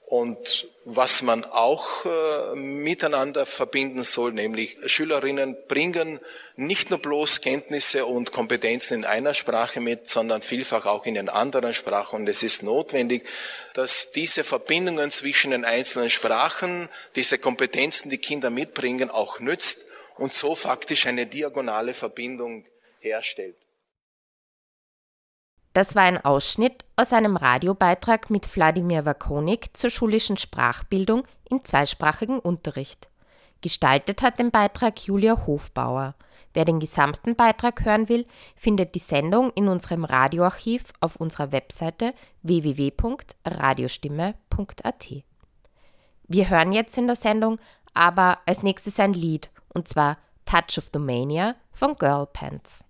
Und 0.07 0.69
was 0.85 1.23
man 1.23 1.45
auch 1.45 2.05
äh, 2.07 2.55
miteinander 2.57 3.45
verbinden 3.45 4.05
soll, 4.05 4.33
nämlich 4.33 4.77
Schülerinnen 4.87 5.57
bringen 5.69 6.19
nicht 6.59 6.91
nur 6.91 6.99
bloß 6.99 7.41
Kenntnisse 7.41 8.05
und 8.05 8.33
Kompetenzen 8.33 8.95
in 8.95 9.05
einer 9.05 9.33
Sprache 9.33 9.81
mit, 9.81 10.09
sondern 10.09 10.43
vielfach 10.43 10.87
auch 10.87 11.07
in 11.07 11.15
den 11.15 11.29
anderen 11.29 11.73
Sprachen. 11.73 12.17
Und 12.17 12.29
es 12.29 12.43
ist 12.43 12.65
notwendig, 12.65 13.29
dass 13.75 14.11
diese 14.11 14.43
Verbindungen 14.43 15.13
zwischen 15.13 15.53
den 15.53 15.65
einzelnen 15.65 16.11
Sprachen, 16.11 16.89
diese 17.15 17.39
Kompetenzen, 17.39 18.11
die 18.11 18.19
Kinder 18.19 18.51
mitbringen, 18.51 19.09
auch 19.09 19.39
nützt 19.39 19.93
und 20.17 20.35
so 20.35 20.57
faktisch 20.57 21.07
eine 21.07 21.27
diagonale 21.27 21.95
Verbindung 21.95 22.67
herstellt. 22.99 23.57
Das 25.75 25.95
war 25.95 26.03
ein 26.03 26.25
Ausschnitt 26.25 26.85
aus 26.97 27.13
einem 27.13 27.37
Radiobeitrag 27.37 28.31
mit 28.31 28.57
Wladimir 28.57 29.05
Wakonik 29.05 29.77
zur 29.77 29.91
schulischen 29.91 30.37
Sprachbildung 30.37 31.23
im 31.51 31.65
zweisprachigen 31.65 32.41
Unterricht. 32.41 33.09
Gestaltet 33.61 34.23
hat 34.23 34.41
den 34.41 34.51
Beitrag 34.51 34.99
Julia 35.07 35.47
Hofbauer. 35.47 36.17
Wer 36.55 36.65
den 36.65 36.81
gesamten 36.81 37.37
Beitrag 37.37 37.85
hören 37.85 38.09
will, 38.09 38.25
findet 38.57 38.95
die 38.95 39.01
Sendung 39.01 39.51
in 39.51 39.69
unserem 39.69 40.05
Radioarchiv 40.05 40.95
auf 41.01 41.17
unserer 41.17 41.53
Webseite 41.53 42.15
www.radiostimme.at. 42.43 45.25
Wir 46.31 46.51
hören 46.51 46.73
jetzt 46.73 46.99
in 46.99 47.07
der 47.07 47.17
Sendung 47.17 47.59
aber 47.95 48.39
als 48.47 48.63
nächstes 48.63 49.01
ein 49.01 49.13
Lied, 49.13 49.51
und 49.75 49.89
zwar 49.89 50.19
Touch 50.45 50.79
of 50.79 50.91
the 50.93 51.01
Mania 51.01 51.57
von 51.73 51.97
Girl 51.97 52.27
Pants. 52.27 52.85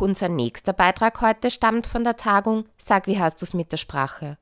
Unser 0.00 0.30
nächster 0.30 0.72
Beitrag 0.72 1.20
heute 1.20 1.50
stammt 1.50 1.86
von 1.86 2.04
der 2.04 2.16
Tagung 2.16 2.64
Sag, 2.78 3.06
wie 3.06 3.18
hast 3.18 3.42
du's 3.42 3.52
mit 3.52 3.70
der 3.70 3.76
Sprache? 3.76 4.38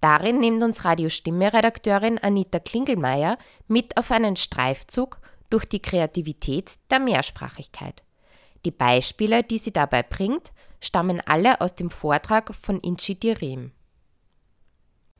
Darin 0.00 0.38
nimmt 0.38 0.62
uns 0.62 0.82
Radiostimme-Redakteurin 0.82 2.18
Anita 2.18 2.58
Klingelmeier 2.58 3.36
mit 3.66 3.98
auf 3.98 4.10
einen 4.10 4.36
Streifzug 4.36 5.18
durch 5.50 5.66
die 5.66 5.82
Kreativität 5.82 6.72
der 6.90 7.00
Mehrsprachigkeit. 7.00 8.02
Die 8.64 8.70
Beispiele, 8.70 9.42
die 9.42 9.58
sie 9.58 9.72
dabei 9.72 10.02
bringt, 10.02 10.52
stammen 10.80 11.20
alle 11.20 11.60
aus 11.60 11.74
dem 11.74 11.90
Vortrag 11.90 12.54
von 12.54 12.80
Inchi 12.80 13.14
Dirim. 13.14 13.72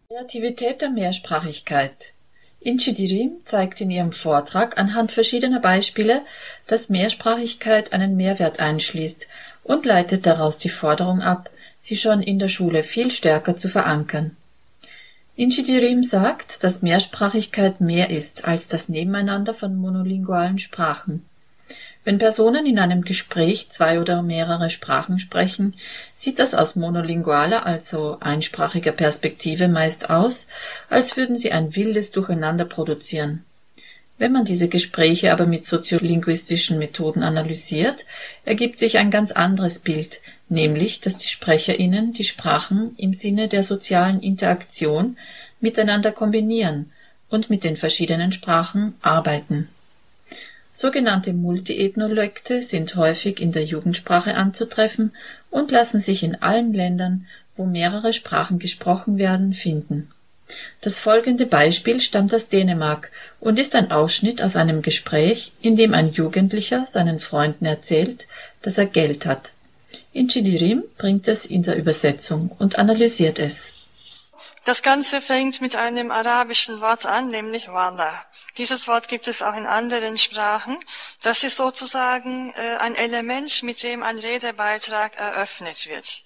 Kreativität 0.08 0.80
der 0.80 0.90
Mehrsprachigkeit. 0.90 2.14
Inchi 2.60 2.92
Dirim 2.92 3.40
zeigt 3.44 3.80
in 3.80 3.90
ihrem 3.90 4.12
Vortrag 4.12 4.78
anhand 4.78 5.12
verschiedener 5.12 5.60
Beispiele, 5.60 6.22
dass 6.66 6.88
Mehrsprachigkeit 6.88 7.92
einen 7.92 8.16
Mehrwert 8.16 8.58
einschließt 8.58 9.28
und 9.68 9.86
leitet 9.86 10.26
daraus 10.26 10.58
die 10.58 10.70
Forderung 10.70 11.22
ab, 11.22 11.50
sie 11.78 11.96
schon 11.96 12.22
in 12.22 12.40
der 12.40 12.48
Schule 12.48 12.82
viel 12.82 13.12
stärker 13.12 13.54
zu 13.54 13.68
verankern. 13.68 14.36
Inchi 15.36 15.62
Dirim 15.62 16.02
sagt, 16.02 16.64
dass 16.64 16.82
Mehrsprachigkeit 16.82 17.80
mehr 17.80 18.10
ist 18.10 18.44
als 18.48 18.66
das 18.66 18.88
Nebeneinander 18.88 19.54
von 19.54 19.76
monolingualen 19.76 20.58
Sprachen. 20.58 21.24
Wenn 22.02 22.18
Personen 22.18 22.64
in 22.66 22.78
einem 22.78 23.02
Gespräch 23.02 23.68
zwei 23.68 24.00
oder 24.00 24.22
mehrere 24.22 24.70
Sprachen 24.70 25.18
sprechen, 25.18 25.74
sieht 26.14 26.38
das 26.38 26.54
aus 26.54 26.74
monolingualer, 26.74 27.66
also 27.66 28.16
einsprachiger 28.20 28.92
Perspektive 28.92 29.68
meist 29.68 30.08
aus, 30.08 30.46
als 30.88 31.16
würden 31.16 31.36
sie 31.36 31.52
ein 31.52 31.76
wildes 31.76 32.10
Durcheinander 32.10 32.64
produzieren. 32.64 33.44
Wenn 34.18 34.32
man 34.32 34.44
diese 34.44 34.68
Gespräche 34.68 35.32
aber 35.32 35.46
mit 35.46 35.64
soziolinguistischen 35.64 36.78
Methoden 36.78 37.22
analysiert, 37.22 38.04
ergibt 38.44 38.78
sich 38.78 38.98
ein 38.98 39.10
ganz 39.10 39.32
anderes 39.32 39.78
Bild, 39.78 40.20
nämlich, 40.48 41.00
dass 41.00 41.16
die 41.16 41.28
SprecherInnen 41.28 42.12
die 42.12 42.24
Sprachen 42.24 42.94
im 42.96 43.14
Sinne 43.14 43.48
der 43.48 43.62
sozialen 43.62 44.20
Interaktion 44.20 45.16
miteinander 45.60 46.12
kombinieren 46.12 46.90
und 47.28 47.48
mit 47.48 47.62
den 47.64 47.76
verschiedenen 47.76 48.32
Sprachen 48.32 48.94
arbeiten 49.02 49.68
Sogenannte 50.80 51.32
Multiethnolekte 51.32 52.62
sind 52.62 52.94
häufig 52.94 53.40
in 53.40 53.50
der 53.50 53.64
Jugendsprache 53.64 54.36
anzutreffen 54.36 55.10
und 55.50 55.72
lassen 55.72 55.98
sich 55.98 56.22
in 56.22 56.40
allen 56.40 56.72
Ländern, 56.72 57.26
wo 57.56 57.66
mehrere 57.66 58.12
Sprachen 58.12 58.60
gesprochen 58.60 59.18
werden, 59.18 59.54
finden. 59.54 60.12
Das 60.80 60.98
folgende 60.98 61.46
Beispiel 61.46 62.00
stammt 62.00 62.34
aus 62.34 62.48
Dänemark 62.48 63.10
und 63.40 63.58
ist 63.58 63.74
ein 63.74 63.90
Ausschnitt 63.90 64.42
aus 64.42 64.56
einem 64.56 64.82
Gespräch, 64.82 65.52
in 65.60 65.76
dem 65.76 65.94
ein 65.94 66.12
Jugendlicher 66.12 66.86
seinen 66.86 67.18
Freunden 67.18 67.66
erzählt, 67.66 68.26
dass 68.62 68.78
er 68.78 68.86
Geld 68.86 69.26
hat. 69.26 69.52
Inchidirim 70.12 70.84
bringt 70.96 71.28
es 71.28 71.46
in 71.46 71.62
der 71.62 71.76
Übersetzung 71.76 72.50
und 72.58 72.78
analysiert 72.78 73.38
es. 73.38 73.72
Das 74.64 74.82
Ganze 74.82 75.20
fängt 75.20 75.60
mit 75.60 75.76
einem 75.76 76.10
arabischen 76.10 76.80
Wort 76.80 77.06
an, 77.06 77.30
nämlich 77.30 77.68
Wala. 77.68 78.24
Dieses 78.58 78.88
Wort 78.88 79.06
gibt 79.06 79.28
es 79.28 79.40
auch 79.40 79.54
in 79.54 79.66
anderen 79.66 80.18
Sprachen. 80.18 80.78
Das 81.22 81.44
ist 81.44 81.56
sozusagen 81.56 82.52
äh, 82.54 82.76
ein 82.78 82.96
Element, 82.96 83.62
mit 83.62 83.84
dem 83.84 84.02
ein 84.02 84.18
Redebeitrag 84.18 85.16
eröffnet 85.16 85.86
wird. 85.86 86.24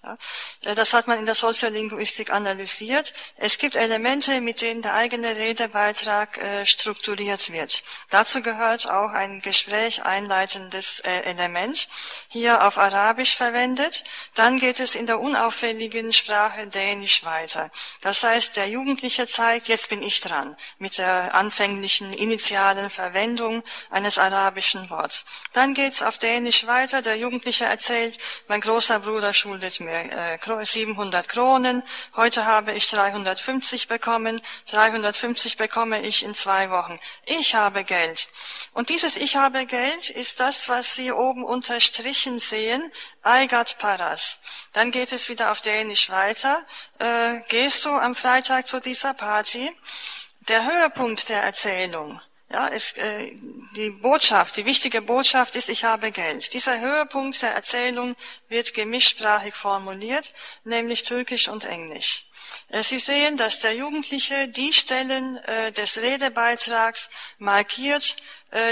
Äh, 0.63 0.75
das 0.75 0.95
hat 0.95 1.09
man 1.09 1.19
in 1.19 1.27
der 1.27 1.35
Soziolinguistik 1.35 2.33
analysiert. 2.33 3.13
Es 3.37 3.59
gibt 3.59 3.77
Elemente, 3.77 4.41
mit 4.41 4.63
denen 4.63 4.81
der 4.81 4.95
eigene 4.95 5.37
Redebeitrag 5.37 6.39
äh, 6.39 6.65
strukturiert 6.65 7.53
wird. 7.53 7.85
Dazu 8.09 8.41
gehört 8.41 8.89
auch 8.89 9.11
ein 9.11 9.41
Gespräch 9.41 10.03
einleitendes 10.03 11.01
Element, 11.01 11.89
hier 12.29 12.65
auf 12.65 12.79
Arabisch 12.79 13.37
verwendet. 13.37 14.05
Dann 14.35 14.59
geht 14.59 14.81
es 14.81 14.95
in 14.95 15.07
der 15.07 15.21
unauffälligen 15.21 16.13
Sprache 16.15 16.67
Dänisch 16.67 17.25
weiter. 17.25 17.71
Das 18.01 18.23
heißt, 18.23 18.57
der 18.57 18.69
Jugendliche 18.69 19.27
zeigt, 19.27 19.69
jetzt 19.69 19.91
bin 19.91 20.03
ich 20.03 20.21
dran, 20.21 20.57
mit 20.79 20.97
der 20.97 21.35
anfänglichen 21.35 22.13
initialen 22.23 22.91
Verwendung 22.91 23.63
eines 23.91 24.19
arabischen 24.19 24.89
Worts. 24.91 25.25
Dann 25.53 25.75
geht's 25.75 26.03
auf 26.03 26.19
Dänisch 26.19 26.67
weiter. 26.67 27.03
Der 27.03 27.17
Jugendliche 27.17 27.65
erzählt, 27.65 28.19
mein 28.49 28.61
großer 28.61 29.01
Bruder 29.01 29.35
schuldet 29.35 29.81
mir 29.81 29.93
äh, 29.93 30.65
700 30.65 31.29
Kronen. 31.29 31.83
Heute 32.17 32.47
habe 32.47 32.73
ich 32.73 32.89
350 32.89 33.89
bekommen. 33.89 34.41
350 34.71 35.57
bekomme 35.57 36.03
ich 36.03 36.23
in 36.23 36.35
zwei 36.35 36.71
Wochen. 36.71 36.99
Ich 37.27 37.55
habe 37.55 37.85
Geld. 37.85 38.31
Und 38.73 38.89
dieses 38.89 39.17
Ich 39.17 39.37
habe 39.37 39.67
Geld 39.67 40.11
ist 40.11 40.41
das, 40.41 40.69
was 40.69 40.95
Sie 40.95 41.13
oben 41.13 41.45
unterstrichen 41.45 42.39
sehen. 42.39 42.91
Eigat 43.23 43.79
Paras. 43.79 44.41
Dann 44.73 44.91
geht 44.91 45.13
es 45.13 45.29
wieder 45.29 45.53
auf 45.53 45.61
Dänisch 45.61 46.09
weiter. 46.11 46.65
Äh, 46.99 47.41
gehst 47.49 47.85
du 47.85 47.91
am 47.91 48.15
Freitag 48.15 48.67
zu 48.67 48.81
dieser 48.81 49.15
Party? 49.15 49.71
Der 50.49 50.65
Höhepunkt 50.65 51.29
der 51.29 51.43
Erzählung, 51.43 52.21
ja, 52.51 52.67
ist 52.67 52.99
äh, 52.99 53.35
die 53.77 53.91
Botschaft, 53.91 54.57
die 54.57 54.67
wichtige 54.67 55.01
Botschaft 55.01 55.57
ist, 55.57 55.71
ich 55.71 55.85
habe 55.85 56.11
Geld. 56.13 56.53
Dieser 56.53 56.81
Höhepunkt 56.81 57.41
der 57.41 57.53
Erzählung 57.55 58.15
wird 58.49 58.75
gemischsprachig 58.75 59.55
formuliert, 59.55 60.33
nämlich 60.65 61.03
Türkisch 61.05 61.49
und 61.49 61.65
Englisch. 61.65 62.27
Äh, 62.69 62.83
Sie 62.83 62.99
sehen, 62.99 63.37
dass 63.37 63.61
der 63.61 63.75
Jugendliche 63.75 64.49
die 64.49 64.73
Stellen 64.73 65.39
äh, 65.39 65.73
des 65.73 66.03
Redebeitrags 66.03 67.09
markiert, 67.39 68.17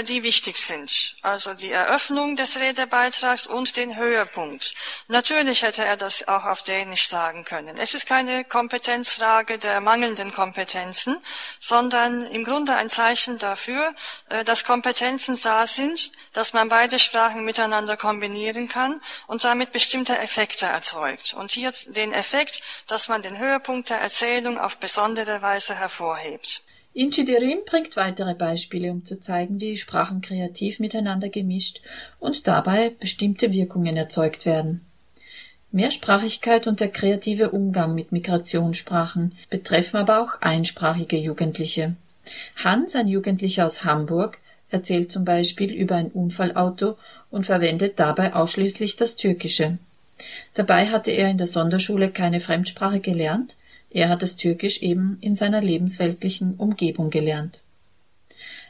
die 0.03 0.21
wichtig 0.21 0.57
sind. 0.57 1.15
Also 1.23 1.53
die 1.53 1.71
Eröffnung 1.71 2.35
des 2.35 2.59
Redebeitrags 2.59 3.47
und 3.47 3.75
den 3.77 3.95
Höhepunkt. 3.95 4.75
Natürlich 5.07 5.63
hätte 5.63 5.83
er 5.83 5.97
das 5.97 6.27
auch 6.27 6.45
auf 6.45 6.61
Dänisch 6.61 7.07
sagen 7.07 7.45
können. 7.45 7.77
Es 7.77 7.93
ist 7.93 8.05
keine 8.05 8.45
Kompetenzfrage 8.45 9.57
der 9.57 9.81
mangelnden 9.81 10.31
Kompetenzen, 10.33 11.21
sondern 11.59 12.25
im 12.27 12.43
Grunde 12.43 12.75
ein 12.75 12.89
Zeichen 12.89 13.37
dafür, 13.37 13.95
äh, 14.29 14.43
dass 14.43 14.65
Kompetenzen 14.65 15.39
da 15.41 15.65
sind, 15.65 16.11
dass 16.33 16.53
man 16.53 16.69
beide 16.69 16.99
Sprachen 16.99 17.43
miteinander 17.43 17.97
kombinieren 17.97 18.67
kann 18.67 19.01
und 19.27 19.43
damit 19.43 19.71
bestimmte 19.71 20.17
Effekte 20.17 20.65
erzeugt. 20.65 21.33
Und 21.33 21.51
hier 21.51 21.71
den 21.87 22.13
Effekt, 22.13 22.61
dass 22.87 23.07
man 23.07 23.21
den 23.21 23.37
Höhepunkt 23.37 23.89
der 23.89 24.01
Erzählung 24.01 24.59
auf 24.59 24.77
besondere 24.77 25.41
Weise 25.41 25.75
hervorhebt. 25.75 26.63
Inchidirim 26.93 27.59
bringt 27.65 27.95
weitere 27.95 28.35
Beispiele, 28.35 28.91
um 28.91 29.05
zu 29.05 29.19
zeigen, 29.19 29.61
wie 29.61 29.77
Sprachen 29.77 30.21
kreativ 30.21 30.79
miteinander 30.79 31.29
gemischt 31.29 31.81
und 32.19 32.47
dabei 32.47 32.91
bestimmte 32.99 33.53
Wirkungen 33.53 33.95
erzeugt 33.95 34.45
werden. 34.45 34.81
Mehrsprachigkeit 35.71 36.67
und 36.67 36.81
der 36.81 36.89
kreative 36.89 37.51
Umgang 37.51 37.95
mit 37.95 38.11
Migrationssprachen 38.11 39.35
betreffen 39.49 39.97
aber 39.97 40.21
auch 40.21 40.41
einsprachige 40.41 41.17
Jugendliche. 41.17 41.95
Hans, 42.61 42.95
ein 42.95 43.07
Jugendlicher 43.07 43.65
aus 43.65 43.85
Hamburg, 43.85 44.39
erzählt 44.69 45.11
zum 45.11 45.23
Beispiel 45.23 45.71
über 45.71 45.95
ein 45.95 46.11
Unfallauto 46.11 46.97
und 47.29 47.45
verwendet 47.45 47.99
dabei 47.99 48.33
ausschließlich 48.33 48.97
das 48.97 49.15
Türkische. 49.15 49.77
Dabei 50.53 50.87
hatte 50.87 51.11
er 51.11 51.29
in 51.29 51.37
der 51.37 51.47
Sonderschule 51.47 52.09
keine 52.11 52.41
Fremdsprache 52.41 52.99
gelernt, 52.99 53.55
er 53.93 54.09
hat 54.09 54.21
das 54.21 54.37
Türkisch 54.37 54.81
eben 54.81 55.17
in 55.21 55.35
seiner 55.35 55.61
lebensweltlichen 55.61 56.55
Umgebung 56.55 57.09
gelernt. 57.09 57.61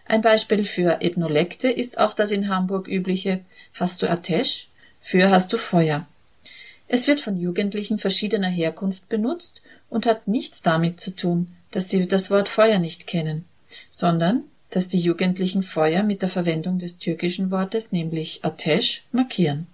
Ein 0.06 0.22
Beispiel 0.22 0.66
für 0.66 1.02
Ethnolekte 1.02 1.70
ist 1.70 2.00
auch 2.00 2.14
das 2.14 2.32
in 2.32 2.50
Hamburg 2.50 2.88
übliche 2.88 3.42
Hast 3.76 4.02
du 4.02 4.10
Atesh? 4.10 4.68
Für 5.00 5.30
Hast 5.30 5.54
du 5.54 5.58
Feuer? 5.58 6.08
Es 6.88 7.08
wird 7.08 7.20
von 7.20 7.40
Jugendlichen 7.40 7.98
verschiedener 7.98 8.50
Herkunft 8.50 9.08
benutzt 9.10 9.62
und 9.90 10.06
hat 10.06 10.28
nichts 10.28 10.62
damit 10.62 11.00
zu 11.00 11.16
tun, 11.16 11.56
dass 11.70 11.90
sie 11.90 12.08
das 12.08 12.30
Wort 12.30 12.50
Feuer 12.50 12.80
nicht 12.80 13.08
kennen, 13.08 13.46
sondern 13.90 14.44
dass 14.72 14.88
die 14.88 15.00
Jugendlichen 15.00 15.64
Feuer 15.64 16.04
mit 16.04 16.22
der 16.22 16.30
Verwendung 16.30 16.80
des 16.80 16.98
türkischen 16.98 17.52
Wortes, 17.52 17.92
nämlich 17.92 18.44
Atesh, 18.44 19.04
markieren 19.12 19.68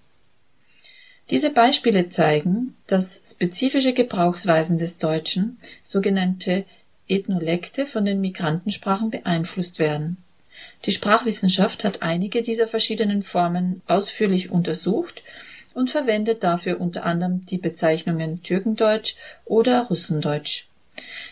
diese 1.29 1.51
Beispiele 1.51 2.09
zeigen, 2.09 2.75
dass 2.87 3.33
spezifische 3.33 3.93
Gebrauchsweisen 3.93 4.77
des 4.77 4.97
Deutschen, 4.97 5.57
sogenannte 5.83 6.65
Ethnolekte, 7.07 7.85
von 7.85 8.05
den 8.05 8.21
Migrantensprachen 8.21 9.09
beeinflusst 9.09 9.79
werden. 9.79 10.17
Die 10.85 10.91
Sprachwissenschaft 10.91 11.83
hat 11.83 12.01
einige 12.01 12.41
dieser 12.41 12.67
verschiedenen 12.67 13.21
Formen 13.21 13.81
ausführlich 13.87 14.51
untersucht 14.51 15.21
und 15.73 15.89
verwendet 15.89 16.43
dafür 16.43 16.79
unter 16.79 17.05
anderem 17.05 17.45
die 17.45 17.57
Bezeichnungen 17.57 18.41
Türkendeutsch 18.41 19.15
oder 19.45 19.83
Russendeutsch 19.83 20.66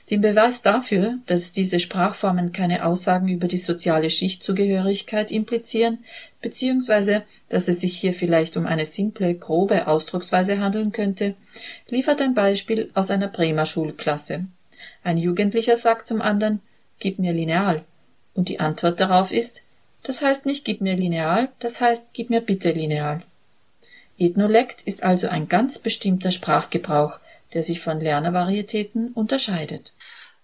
den 0.09 0.21
Beweis 0.21 0.61
dafür, 0.61 1.19
dass 1.25 1.51
diese 1.51 1.79
Sprachformen 1.79 2.51
keine 2.51 2.85
Aussagen 2.85 3.27
über 3.27 3.47
die 3.47 3.57
soziale 3.57 4.09
Schichtzugehörigkeit 4.09 5.31
implizieren, 5.31 6.03
beziehungsweise 6.41 7.23
dass 7.49 7.67
es 7.67 7.81
sich 7.81 7.97
hier 7.97 8.13
vielleicht 8.13 8.57
um 8.57 8.65
eine 8.65 8.85
simple, 8.85 9.33
grobe 9.35 9.87
Ausdrucksweise 9.87 10.59
handeln 10.59 10.91
könnte, 10.91 11.35
liefert 11.89 12.21
ein 12.21 12.33
Beispiel 12.33 12.89
aus 12.93 13.11
einer 13.11 13.27
Bremer 13.27 13.65
Schulklasse. 13.65 14.45
Ein 15.03 15.17
Jugendlicher 15.17 15.75
sagt 15.75 16.07
zum 16.07 16.21
anderen 16.21 16.61
Gib 16.99 17.19
mir 17.19 17.33
Lineal, 17.33 17.83
und 18.33 18.49
die 18.49 18.59
Antwort 18.59 18.99
darauf 18.99 19.31
ist 19.31 19.63
Das 20.03 20.21
heißt 20.21 20.45
nicht 20.45 20.65
Gib 20.65 20.81
mir 20.81 20.95
Lineal, 20.95 21.49
das 21.59 21.81
heißt 21.81 22.09
Gib 22.13 22.29
mir 22.29 22.41
bitte 22.41 22.71
Lineal. 22.71 23.23
Ethnolekt 24.17 24.81
ist 24.83 25.03
also 25.03 25.27
ein 25.27 25.47
ganz 25.47 25.77
bestimmter 25.77 26.31
Sprachgebrauch, 26.31 27.19
der 27.53 27.63
sich 27.63 27.81
von 27.81 27.99
Lernervarietäten 27.99 29.13
unterscheidet. 29.13 29.93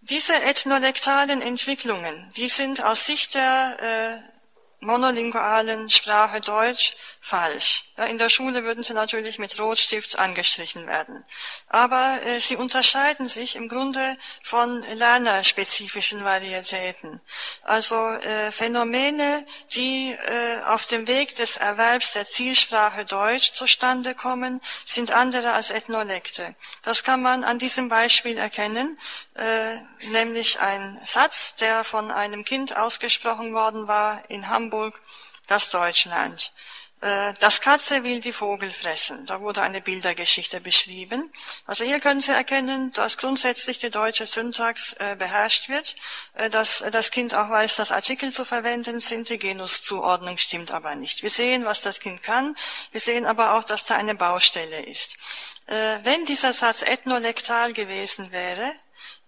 Diese 0.01 0.33
ethnolektalen 0.33 1.41
Entwicklungen, 1.41 2.29
die 2.35 2.47
sind 2.47 2.83
aus 2.83 3.05
Sicht 3.05 3.35
der 3.35 3.77
äh, 3.79 4.85
monolingualen 4.85 5.89
Sprache 5.89 6.41
Deutsch 6.41 6.95
falsch. 7.23 7.85
Ja, 7.97 8.05
in 8.05 8.17
der 8.17 8.29
Schule 8.29 8.63
würden 8.63 8.83
sie 8.83 8.93
natürlich 8.93 9.37
mit 9.37 9.57
Rotstift 9.59 10.17
angestrichen 10.17 10.87
werden. 10.87 11.23
Aber 11.67 12.19
äh, 12.23 12.39
sie 12.39 12.55
unterscheiden 12.55 13.27
sich 13.27 13.55
im 13.55 13.69
Grunde 13.69 14.17
von 14.43 14.81
lernerspezifischen 14.81 16.23
Varietäten. 16.25 17.21
Also 17.61 17.95
äh, 17.95 18.51
Phänomene, 18.51 19.45
die 19.75 20.11
äh, 20.13 20.63
auf 20.63 20.85
dem 20.85 21.07
Weg 21.07 21.35
des 21.35 21.57
Erwerbs 21.57 22.13
der 22.13 22.25
Zielsprache 22.25 23.05
Deutsch 23.05 23.53
zustande 23.53 24.15
kommen, 24.15 24.59
sind 24.83 25.11
andere 25.11 25.53
als 25.53 25.69
Ethnolekte. 25.69 26.55
Das 26.81 27.03
kann 27.03 27.21
man 27.21 27.43
an 27.43 27.59
diesem 27.59 27.87
Beispiel 27.87 28.37
erkennen, 28.39 28.99
äh, 29.35 29.77
nämlich 30.07 30.59
ein 30.59 30.99
Satz, 31.03 31.55
der 31.55 31.83
von 31.83 32.09
einem 32.09 32.43
Kind 32.43 32.75
ausgesprochen 32.75 33.53
worden 33.53 33.87
war 33.87 34.23
in 34.29 34.49
Hamburg, 34.49 34.99
das 35.45 35.69
Deutschland. 35.69 36.51
Äh, 36.55 36.70
das 37.01 37.61
Katze 37.61 38.03
will 38.03 38.19
die 38.19 38.31
Vogel 38.31 38.71
fressen. 38.71 39.25
Da 39.25 39.41
wurde 39.41 39.63
eine 39.63 39.81
Bildergeschichte 39.81 40.61
beschrieben. 40.61 41.33
Also 41.65 41.83
hier 41.83 41.99
können 41.99 42.21
Sie 42.21 42.31
erkennen, 42.31 42.91
dass 42.91 43.17
grundsätzlich 43.17 43.79
die 43.79 43.89
deutsche 43.89 44.27
Syntax 44.27 44.93
äh, 44.99 45.15
beherrscht 45.17 45.67
wird, 45.67 45.95
äh, 46.35 46.51
dass 46.51 46.83
das 46.91 47.09
Kind 47.09 47.33
auch 47.33 47.49
weiß, 47.49 47.77
dass 47.77 47.91
Artikel 47.91 48.31
zu 48.31 48.45
verwenden 48.45 48.99
sind, 48.99 49.29
die 49.29 49.39
Genuszuordnung 49.39 50.37
stimmt 50.37 50.71
aber 50.71 50.95
nicht. 50.95 51.23
Wir 51.23 51.31
sehen, 51.31 51.65
was 51.65 51.81
das 51.81 51.99
Kind 51.99 52.21
kann, 52.21 52.55
wir 52.91 53.01
sehen 53.01 53.25
aber 53.25 53.55
auch, 53.55 53.63
dass 53.63 53.85
da 53.85 53.95
eine 53.95 54.13
Baustelle 54.13 54.85
ist. 54.85 55.17
Äh, 55.65 55.99
wenn 56.03 56.25
dieser 56.25 56.53
Satz 56.53 56.83
ethnolektal 56.83 57.73
gewesen 57.73 58.31
wäre, 58.31 58.71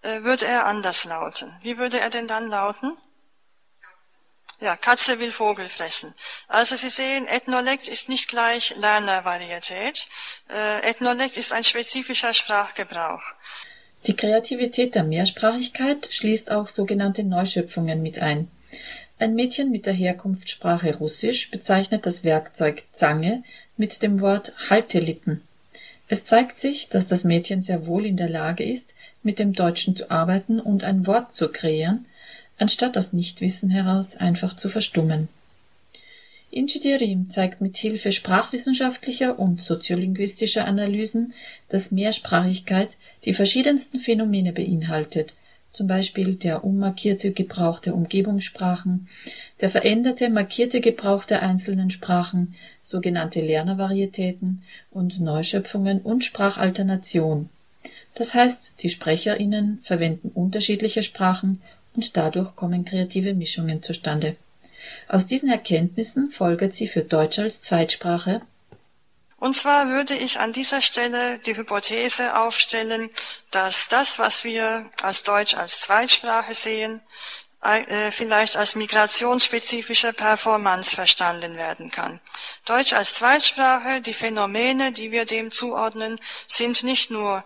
äh, 0.04 0.22
würde 0.24 0.46
er 0.46 0.66
anders 0.68 1.06
lauten. 1.06 1.58
Wie 1.64 1.78
würde 1.78 2.00
er 2.00 2.10
denn 2.10 2.28
dann 2.28 2.50
lauten? 2.50 2.98
Ja, 4.64 4.78
Katze 4.78 5.20
will 5.20 5.34
Vogel 5.34 5.68
fressen. 5.68 6.14
Also 6.48 6.78
Sie 6.78 6.88
sehen, 6.88 7.28
Ethnolekt 7.28 7.90
ist 7.90 8.08
nicht 8.08 8.30
gleich 8.30 8.74
Lernervarietät. 8.78 10.08
Äh, 10.50 10.90
Ethnolekt 10.90 11.36
ist 11.36 11.52
ein 11.52 11.66
spezifischer 11.66 12.34
Sprachgebrauch. 12.34 13.22
Die 14.08 14.16
Kreativität 14.16 14.96
der 14.96 15.04
Mehrsprachigkeit 15.04 16.08
schließt 16.10 16.50
auch 16.50 16.70
sogenannte 16.70 17.26
Neuschöpfungen 17.26 18.02
mit 18.02 18.20
ein. 18.20 18.50
Ein 19.20 19.36
Mädchen 19.36 19.70
mit 19.70 19.86
der 19.86 19.96
Herkunftssprache 19.96 20.96
Russisch 20.96 21.52
bezeichnet 21.52 22.06
das 22.06 22.24
Werkzeug 22.24 22.84
Zange 22.94 23.44
mit 23.76 24.02
dem 24.02 24.22
Wort 24.22 24.54
Haltelippen. 24.70 25.46
Es 26.08 26.24
zeigt 26.24 26.58
sich, 26.58 26.88
dass 26.88 27.06
das 27.06 27.26
Mädchen 27.26 27.62
sehr 27.62 27.86
wohl 27.86 28.06
in 28.06 28.16
der 28.16 28.30
Lage 28.30 28.64
ist, 28.64 28.96
mit 29.24 29.40
dem 29.40 29.52
Deutschen 29.52 29.98
zu 29.98 30.10
arbeiten 30.10 30.62
und 30.62 30.86
ein 30.86 31.06
Wort 31.06 31.34
zu 31.34 31.50
kreieren, 31.50 32.08
anstatt 32.58 32.98
aus 32.98 33.14
Nichtwissen 33.14 33.70
heraus 33.70 34.16
einfach 34.16 34.54
zu 34.54 34.70
verstummen. 34.70 35.28
Injidirim 36.54 37.30
zeigt 37.32 37.62
mit 37.62 37.78
Hilfe 37.78 38.12
sprachwissenschaftlicher 38.12 39.40
und 39.40 39.60
soziolinguistischer 39.60 40.66
Analysen, 40.66 41.34
dass 41.68 41.92
Mehrsprachigkeit 41.92 42.98
die 43.26 43.34
verschiedensten 43.34 44.00
Phänomene 44.00 44.54
beinhaltet, 44.54 45.34
zum 45.72 45.88
Beispiel 45.88 46.36
der 46.36 46.64
unmarkierte 46.64 47.32
Gebrauch 47.32 47.80
der 47.80 47.96
Umgebungssprachen, 47.96 49.08
der 49.62 49.70
veränderte 49.70 50.30
markierte 50.30 50.80
Gebrauch 50.80 51.26
der 51.26 51.42
einzelnen 51.42 51.90
Sprachen, 51.90 52.54
sogenannte 52.84 53.42
Lernervarietäten 53.42 54.62
und 54.92 55.20
Neuschöpfungen 55.20 56.02
und 56.02 56.24
Sprachalternation. 56.24 57.50
Das 58.14 58.36
heißt, 58.36 58.84
die 58.84 58.90
SprecherInnen 58.90 59.80
verwenden 59.82 60.30
unterschiedliche 60.30 61.02
Sprachen 61.02 61.62
und 61.96 62.16
dadurch 62.18 62.56
kommen 62.56 62.86
kreative 62.86 63.34
Mischungen 63.34 63.82
zustande. 63.82 64.36
Aus 65.08 65.26
diesen 65.26 65.50
Erkenntnissen 65.50 66.32
folgert 66.32 66.74
sie 66.74 66.88
für 66.88 67.02
Deutsch 67.04 67.40
als 67.40 67.62
Zweitsprache 67.62 68.42
und 69.44 69.54
zwar 69.56 69.90
würde 69.90 70.14
ich 70.16 70.40
an 70.40 70.54
dieser 70.54 70.82
Stelle 70.82 71.38
die 71.38 71.58
Hypothese 71.58 72.40
aufstellen, 72.40 73.10
dass 73.52 73.90
das, 73.90 74.18
was 74.18 74.46
wir 74.46 74.90
als 75.02 75.24
Deutsch 75.24 75.54
als 75.54 75.82
Zweitsprache 75.82 76.54
sehen, 76.54 77.02
äh, 77.62 78.10
vielleicht 78.12 78.56
als 78.56 78.76
migrationsspezifische 78.76 80.14
Performance 80.14 80.96
verstanden 80.96 81.58
werden 81.58 81.92
kann. 81.92 82.22
Deutsch 82.64 82.94
als 82.94 83.16
Zweitsprache, 83.16 84.00
die 84.00 84.14
Phänomene, 84.14 84.94
die 84.94 85.12
wir 85.12 85.26
dem 85.26 85.52
zuordnen, 85.52 86.22
sind 86.48 86.84
nicht 86.84 87.12
nur 87.12 87.44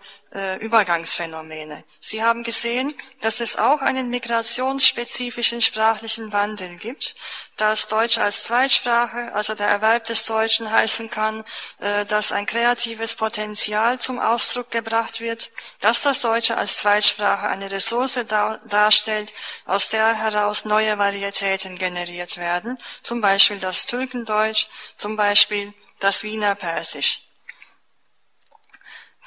Übergangsphänomene. 0.58 1.84
Sie 2.00 2.22
haben 2.22 2.42
gesehen, 2.42 2.94
dass 3.22 3.40
es 3.40 3.56
auch 3.56 3.80
einen 3.80 4.10
migrationsspezifischen 4.10 5.62
sprachlichen 5.62 6.32
Wandel 6.32 6.76
gibt, 6.76 7.16
dass 7.56 7.88
Deutsch 7.88 8.18
als 8.18 8.44
Zweitsprache, 8.44 9.32
also 9.34 9.54
der 9.54 9.68
Erwerb 9.68 10.04
des 10.04 10.26
Deutschen 10.26 10.70
heißen 10.70 11.10
kann, 11.10 11.44
äh, 11.80 12.04
dass 12.04 12.32
ein 12.32 12.46
kreatives 12.46 13.14
Potenzial 13.14 13.98
zum 13.98 14.18
Ausdruck 14.18 14.70
gebracht 14.70 15.20
wird, 15.20 15.50
dass 15.80 16.02
das 16.02 16.20
Deutsche 16.20 16.56
als 16.56 16.76
Zweitsprache 16.76 17.48
eine 17.48 17.70
Ressource 17.70 18.20
da 18.28 18.58
darstellt, 18.68 19.32
aus 19.64 19.88
der 19.88 20.14
heraus 20.14 20.64
neue 20.64 20.98
Varietäten 20.98 21.76
generiert 21.76 22.36
werden, 22.36 22.78
zum 23.02 23.20
Beispiel 23.20 23.58
das 23.58 23.86
Türkendeutsch, 23.86 24.66
zum 24.96 25.16
Beispiel 25.16 25.72
das 26.00 26.22
Wiener 26.22 26.54
Persisch. 26.54 27.27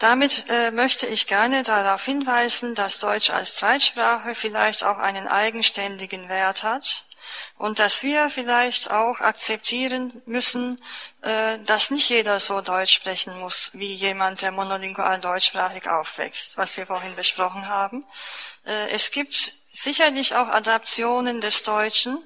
Damit 0.01 0.45
äh, 0.49 0.71
möchte 0.71 1.05
ich 1.05 1.27
gerne 1.27 1.61
darauf 1.61 2.05
hinweisen, 2.05 2.73
dass 2.73 2.97
Deutsch 2.97 3.29
als 3.29 3.53
Zweitsprache 3.53 4.33
vielleicht 4.33 4.83
auch 4.83 4.97
einen 4.97 5.27
eigenständigen 5.27 6.27
Wert 6.27 6.63
hat 6.63 7.05
und 7.61 7.77
dass 7.77 8.01
wir 8.01 8.31
vielleicht 8.31 8.89
auch 8.89 9.19
akzeptieren 9.19 10.19
müssen, 10.25 10.81
äh, 11.21 11.59
dass 11.59 11.91
nicht 11.91 12.09
jeder 12.09 12.39
so 12.39 12.59
Deutsch 12.61 12.95
sprechen 12.95 13.37
muss 13.39 13.69
wie 13.73 13.93
jemand, 13.93 14.41
der 14.41 14.51
monolingual 14.51 15.19
deutschsprachig 15.19 15.87
aufwächst, 15.87 16.57
was 16.57 16.75
wir 16.75 16.87
vorhin 16.87 17.15
besprochen 17.15 17.67
haben. 17.67 18.03
Äh, 18.65 18.89
es 18.89 19.11
gibt 19.11 19.53
sicherlich 19.71 20.33
auch 20.33 20.47
Adaptionen 20.47 21.39
des 21.39 21.61
Deutschen, 21.61 22.17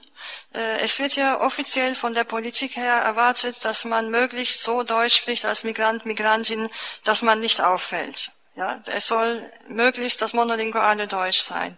äh, 0.53 0.79
es 0.79 0.99
wird 0.99 1.17
ja 1.17 1.41
offiziell 1.41 1.95
von 1.95 2.13
der 2.13 2.23
Politik 2.23 2.77
her 2.77 3.01
erwartet, 3.01 3.65
dass 3.65 3.83
man 3.83 4.09
möglichst 4.09 4.63
so 4.63 4.83
Deutsch 4.83 5.17
spricht 5.17 5.43
als 5.43 5.65
Migrant, 5.65 6.05
Migrantin, 6.05 6.69
dass 7.03 7.21
man 7.21 7.41
nicht 7.41 7.59
auffällt. 7.59 8.31
Ja, 8.57 8.79
es 8.85 9.07
soll 9.07 9.51
möglichst 9.67 10.21
das 10.21 10.31
monolinguale 10.31 11.07
Deutsch 11.07 11.41
sein. 11.41 11.77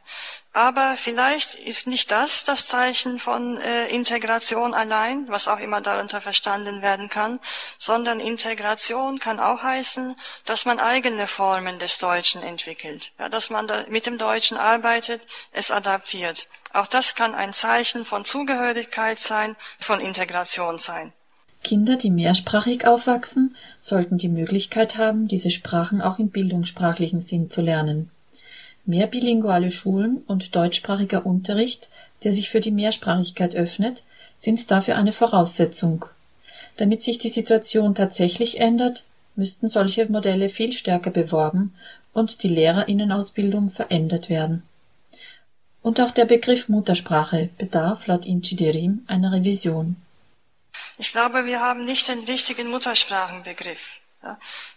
Aber 0.54 0.96
vielleicht 0.96 1.56
ist 1.56 1.88
nicht 1.88 2.12
das 2.12 2.44
das 2.44 2.68
Zeichen 2.68 3.20
von 3.20 3.60
äh, 3.60 3.88
Integration 3.88 4.76
allein, 4.76 5.28
was 5.28 5.48
auch 5.48 5.58
immer 5.58 5.82
darunter 5.82 6.22
verstanden 6.22 6.84
werden 6.84 7.10
kann, 7.10 7.40
sondern 7.80 8.20
Integration 8.20 9.18
kann 9.18 9.40
auch 9.40 9.64
heißen, 9.64 10.16
dass 10.46 10.66
man 10.66 10.80
eigene 10.80 11.26
Formen 11.26 11.80
des 11.80 11.98
Deutschen 11.98 12.44
entwickelt, 12.44 13.12
ja, 13.18 13.28
dass 13.28 13.50
man 13.50 13.66
da 13.66 13.84
mit 13.88 14.06
dem 14.06 14.20
Deutschen 14.20 14.58
arbeitet, 14.58 15.28
es 15.52 15.72
adaptiert. 15.72 16.48
Auch 16.74 16.88
das 16.88 17.16
kann 17.16 17.34
ein 17.34 17.54
Zeichen 17.54 18.06
von 18.06 18.24
Zugehörigkeit 18.24 19.18
sein, 19.18 19.56
von 19.80 20.00
Integration 20.00 20.78
sein. 20.78 21.12
Kinder, 21.64 21.98
die 21.98 22.12
mehrsprachig 22.12 22.88
aufwachsen, 22.88 23.56
sollten 23.80 24.18
die 24.18 24.30
Möglichkeit 24.30 24.98
haben, 24.98 25.28
diese 25.28 25.50
Sprachen 25.50 26.02
auch 26.02 26.20
im 26.20 26.30
bildungssprachlichen 26.30 27.20
Sinn 27.20 27.50
zu 27.50 27.62
lernen. 27.62 28.10
Mehr 28.86 29.08
bilinguale 29.08 29.70
Schulen 29.70 30.24
und 30.28 30.56
deutschsprachiger 30.56 31.26
Unterricht, 31.26 31.90
der 32.24 32.32
sich 32.32 32.50
für 32.50 32.62
die 32.62 32.72
Mehrsprachigkeit 32.72 33.56
öffnet, 33.56 34.04
sind 34.38 34.72
dafür 34.72 34.96
eine 34.96 35.12
Voraussetzung. 35.12 36.06
Damit 36.78 37.02
sich 37.02 37.18
die 37.18 37.30
Situation 37.30 37.96
tatsächlich 37.96 38.60
ändert, 38.60 39.04
müssten 39.36 39.68
solche 39.68 40.10
Modelle 40.10 40.48
viel 40.48 40.72
stärker 40.72 41.12
beworben 41.12 41.74
und 42.14 42.44
die 42.44 42.50
Lehrerinnenausbildung 42.50 43.70
verändert 43.70 44.30
werden. 44.30 44.64
Und 45.82 46.02
auch 46.02 46.12
der 46.12 46.26
Begriff 46.26 46.70
Muttersprache 46.70 47.50
bedarf 47.58 48.08
laut 48.08 48.26
Inchidirim 48.26 49.04
einer 49.08 49.32
Revision. 49.32 49.96
Ich 50.98 51.12
glaube, 51.12 51.46
wir 51.46 51.60
haben 51.62 51.86
nicht 51.86 52.08
den 52.08 52.24
richtigen 52.26 52.70
Muttersprachenbegriff. 52.70 54.00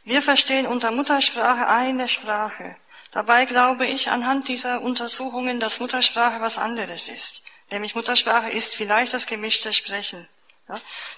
Wir 0.04 0.22
verstehen 0.22 0.66
unter 0.66 0.90
Muttersprache 0.90 1.66
eine 1.68 2.08
Sprache. 2.08 2.76
Dabei 3.12 3.44
glaube 3.44 3.86
ich 3.86 4.10
anhand 4.10 4.48
dieser 4.48 4.82
Untersuchungen, 4.82 5.58
dass 5.58 5.80
Muttersprache 5.80 6.40
was 6.40 6.58
anderes 6.58 7.08
ist. 7.08 7.42
Nämlich 7.70 7.94
Muttersprache 7.94 8.50
ist 8.50 8.76
vielleicht 8.76 9.14
das 9.14 9.26
gemischte 9.26 9.72
Sprechen. 9.72 10.28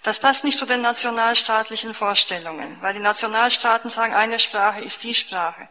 Das 0.02 0.18
passt 0.18 0.44
nicht 0.44 0.56
zu 0.56 0.64
den 0.64 0.80
nationalstaatlichen 0.80 1.92
Vorstellungen, 1.92 2.78
weil 2.80 2.94
die 2.94 3.00
Nationalstaaten 3.00 3.90
sagen, 3.90 4.14
eine 4.14 4.38
Sprache 4.38 4.82
ist 4.82 5.02
die 5.02 5.14
Sprache. 5.14 5.68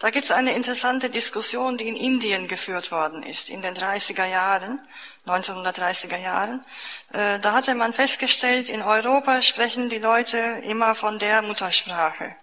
Da 0.00 0.10
gibt 0.10 0.26
es 0.26 0.32
eine 0.32 0.52
interessante 0.52 1.08
Diskussion, 1.08 1.78
die 1.78 1.88
in 1.88 1.96
Indien 1.96 2.48
geführt 2.48 2.90
worden 2.90 3.22
ist, 3.22 3.48
in 3.48 3.62
den 3.62 3.74
30er 3.74 4.26
Jahren, 4.26 4.86
1930er 5.26 6.16
Jahren. 6.16 6.64
Äh, 7.12 7.38
da 7.38 7.52
hatte 7.52 7.74
man 7.74 7.92
festgestellt, 7.92 8.68
in 8.68 8.82
Europa 8.82 9.42
sprechen 9.42 9.88
die 9.88 9.98
Leute 9.98 10.38
immer 10.64 10.94
von 10.94 11.18
der 11.18 11.42
Muttersprache. 11.42 12.34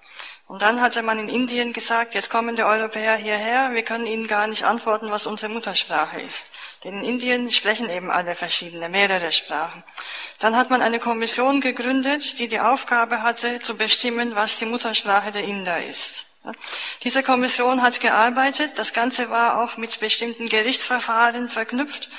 Und 0.47 0.63
dann 0.63 0.81
hatte 0.81 1.03
man 1.03 1.19
in 1.19 1.29
Indien 1.29 1.73
gesagt, 1.73 2.15
jetzt 2.15 2.31
kommen 2.31 2.55
die 2.55 2.63
Europäer 2.63 3.17
hierher, 3.17 3.71
wir 3.73 3.83
können 3.83 4.07
ihnen 4.07 4.25
gar 4.25 4.47
nicht 4.47 4.63
antworten, 4.63 5.11
was 5.11 5.27
unsere 5.27 5.51
Muttersprache 5.51 6.19
ist. 6.21 6.51
Denn 6.83 6.97
in 6.97 7.03
Indien 7.03 7.51
sprechen 7.51 7.87
eben 7.89 8.09
alle 8.09 8.33
verschiedene, 8.33 8.89
mehrere 8.89 9.31
Sprachen. 9.31 9.83
Dann 10.39 10.55
hat 10.55 10.71
man 10.71 10.81
eine 10.81 10.99
Kommission 10.99 11.61
gegründet, 11.61 12.39
die 12.39 12.47
die 12.47 12.61
Aufgabe 12.61 13.21
hatte, 13.21 13.61
zu 13.61 13.77
bestimmen, 13.77 14.33
was 14.33 14.57
die 14.57 14.65
Muttersprache 14.65 15.31
der 15.31 15.43
Inder 15.43 15.85
ist. 15.85 16.28
Diese 17.04 17.21
Kommission 17.21 17.82
hat 17.82 17.99
gearbeitet, 17.99 18.78
das 18.78 18.93
Ganze 18.93 19.30
war 19.30 19.62
auch 19.62 19.78
mit 19.78 19.99
bestimmten 19.99 20.47
Gerichtsverfahren 20.47 21.49
verknüpft 21.49 22.10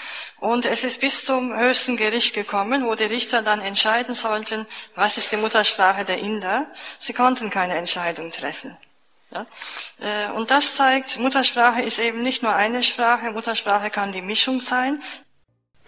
und 0.40 0.66
es 0.66 0.85
ist 0.85 1.00
bis 1.00 1.24
zum 1.24 1.56
höchsten 1.56 1.96
Gericht 1.96 2.35
gekommen, 2.35 2.85
wo 2.85 2.94
die 2.94 3.04
Richter 3.04 3.42
dann 3.42 3.61
entscheiden 3.61 4.14
sollten, 4.14 4.66
was 4.94 5.16
ist 5.16 5.33
die 5.33 5.37
Muttersprache 5.37 6.04
der 6.04 6.18
Inder. 6.18 6.66
Sie 6.98 7.12
konnten 7.12 7.50
keine 7.50 7.76
Entscheidung 7.76 8.30
treffen. 8.30 8.76
Ja? 9.33 9.46
Äh, 9.98 10.33
und 10.33 10.50
das 10.50 10.76
zeigt, 10.76 11.18
Muttersprache 11.18 11.83
ist 11.83 11.98
eben 11.98 12.22
nicht 12.22 12.42
nur 12.42 12.54
eine 12.54 12.83
Sprache, 12.83 13.30
Muttersprache 13.33 13.90
kann 13.90 14.12
die 14.12 14.22
Mischung 14.22 14.61
sein. 14.61 15.00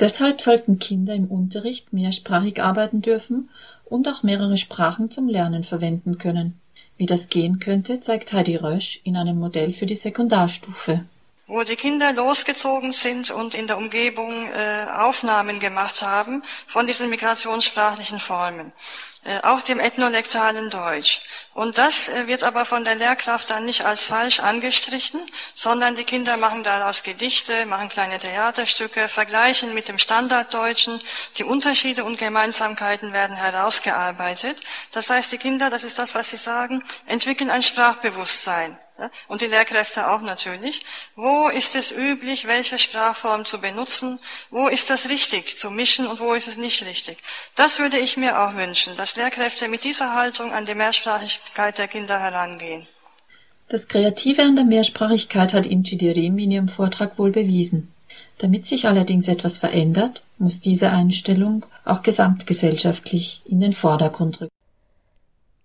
Deshalb 0.01 0.41
sollten 0.41 0.79
Kinder 0.79 1.15
im 1.15 1.31
Unterricht 1.31 1.93
mehrsprachig 1.93 2.63
arbeiten 2.63 3.03
dürfen 3.03 3.51
und 3.85 4.09
auch 4.09 4.23
mehrere 4.23 4.57
Sprachen 4.57 5.11
zum 5.11 5.29
Lernen 5.29 5.65
verwenden 5.65 6.19
können. 6.19 6.62
Wie 7.03 7.07
das 7.07 7.29
gehen 7.29 7.59
könnte, 7.59 7.99
zeigt 7.99 8.33
Heidi 8.33 8.55
Rösch 8.55 9.01
in 9.03 9.17
einem 9.17 9.37
Modell 9.37 9.73
für 9.73 9.87
die 9.87 9.97
Sekundarstufe 9.97 11.05
wo 11.49 11.63
die 11.65 11.77
Kinder 11.77 12.13
losgezogen 12.13 12.93
sind 12.93 13.31
und 13.31 13.55
in 13.55 13.67
der 13.67 13.77
Umgebung 13.77 14.51
äh, 14.53 14.87
Aufnahmen 14.91 15.59
gemacht 15.59 16.01
haben 16.03 16.45
von 16.69 16.87
diesen 16.87 17.11
migrationssprachlichen 17.11 18.21
Formen, 18.21 18.73
äh, 19.25 19.41
auch 19.43 19.61
dem 19.61 19.81
ethnolektalen 19.81 20.71
Deutsch. 20.71 21.21
Und 21.53 21.79
das 21.79 22.09
äh, 22.09 22.29
wird 22.29 22.45
aber 22.45 22.65
von 22.65 22.85
der 22.85 22.95
Lehrkraft 22.95 23.51
dann 23.51 23.65
nicht 23.65 23.85
als 23.85 24.05
falsch 24.05 24.39
angestrichen, 24.39 25.21
sondern 25.53 25.97
die 25.97 26.05
Kinder 26.05 26.37
machen 26.37 26.63
daraus 26.63 27.03
Gedichte, 27.03 27.67
machen 27.67 27.89
kleine 27.89 28.19
Theaterstücke, 28.19 29.09
vergleichen 29.09 29.75
mit 29.75 29.89
dem 29.89 29.99
Standarddeutschen, 29.99 31.03
die 31.39 31.45
Unterschiede 31.45 32.05
und 32.05 32.21
Gemeinsamkeiten 32.21 33.13
werden 33.13 33.37
herausgearbeitet. 33.37 34.63
Das 34.93 35.11
heißt, 35.11 35.33
die 35.33 35.39
Kinder, 35.39 35.71
das 35.71 35.83
ist 35.83 35.99
das, 35.99 36.15
was 36.15 36.31
sie 36.31 36.37
sagen, 36.37 36.85
entwickeln 37.07 37.51
ein 37.51 37.65
Sprachbewusstsein 37.65 38.79
und 39.29 39.41
die 39.41 39.47
Lehrkräfte 39.47 40.11
auch 40.11 40.21
natürlich. 40.21 40.83
Wo 41.17 41.49
ist 41.49 41.75
es 41.77 41.93
üblich, 41.93 42.47
welche 42.47 42.79
Sprachform 42.79 43.45
zu 43.45 43.61
benutzen? 43.61 44.19
Wo 44.51 44.69
ist 44.69 44.91
das 44.91 45.09
richtig 45.09 45.59
zu 45.59 45.71
mischen 45.71 46.07
und 46.07 46.21
wo 46.21 46.35
ist 46.35 46.49
es 46.49 46.57
nicht 46.57 46.85
richtig? 46.85 47.19
Das 47.57 47.79
würde 47.79 47.99
ich 47.99 48.17
mir 48.17 48.41
auch 48.41 48.55
wünschen, 48.55 48.95
dass 48.95 49.17
Lehrkräfte 49.17 49.69
mit 49.69 49.85
dieser 49.85 50.15
Haltung 50.15 50.53
an 50.53 50.67
die 50.67 50.75
Mehrsprachigkeit 50.75 51.79
der 51.79 51.89
Kinder 51.89 52.19
herangehen. 52.19 52.87
Das 53.69 53.89
Kreative 53.89 54.43
an 54.43 54.57
der 54.57 54.65
Mehrsprachigkeit 54.65 55.55
hat 55.55 55.67
Inci 55.67 55.97
Dirim 55.97 56.39
in 56.39 56.51
ihrem 56.51 56.69
Vortrag 56.69 57.19
wohl 57.19 57.31
bewiesen. 57.31 57.93
Damit 58.39 58.67
sich 58.67 58.87
allerdings 58.87 59.29
etwas 59.29 59.59
verändert, 59.59 60.23
muss 60.39 60.61
diese 60.61 60.91
Einstellung 60.91 61.65
auch 61.85 62.03
gesamtgesellschaftlich 62.03 63.41
in 63.45 63.61
den 63.61 63.73
Vordergrund 63.73 64.41
rücken. 64.41 64.53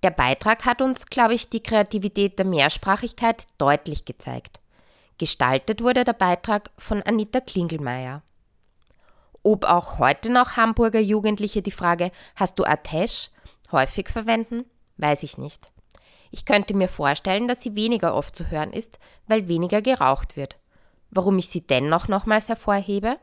Der 0.04 0.12
Beitrag 0.12 0.66
hat 0.66 0.82
uns, 0.82 1.08
glaube 1.08 1.34
ich, 1.34 1.50
die 1.50 1.64
Kreativität 1.64 2.38
der 2.38 2.46
Mehrsprachigkeit 2.46 3.46
deutlich 3.58 4.06
gezeigt. 4.06 4.60
Gestaltet 5.18 5.82
wurde 5.82 6.04
der 6.04 6.14
Beitrag 6.14 6.70
von 6.78 7.02
Anita 7.02 7.42
Klingelmeier. 7.42 8.22
Ob 9.42 9.66
auch 9.66 9.98
heute 9.98 10.32
noch 10.32 10.58
Hamburger 10.58 11.00
Jugendliche 11.00 11.62
die 11.62 11.72
Frage 11.72 12.12
Hast 12.36 12.60
du 12.60 12.66
Atesh 12.66 13.32
häufig 13.72 14.10
verwenden, 14.10 14.66
weiß 14.98 15.24
ich 15.24 15.38
nicht. 15.38 15.72
Ich 16.30 16.46
könnte 16.46 16.76
mir 16.76 16.90
vorstellen, 16.90 17.48
dass 17.48 17.62
sie 17.62 17.76
weniger 17.76 18.14
oft 18.14 18.36
zu 18.36 18.52
hören 18.52 18.74
ist, 18.74 19.00
weil 19.26 19.48
weniger 19.48 19.82
geraucht 19.82 20.36
wird. 20.36 20.58
Warum 21.10 21.38
ich 21.38 21.50
sie 21.50 21.62
dennoch 21.62 22.08
nochmals 22.08 22.50
hervorhebe? 22.50 23.18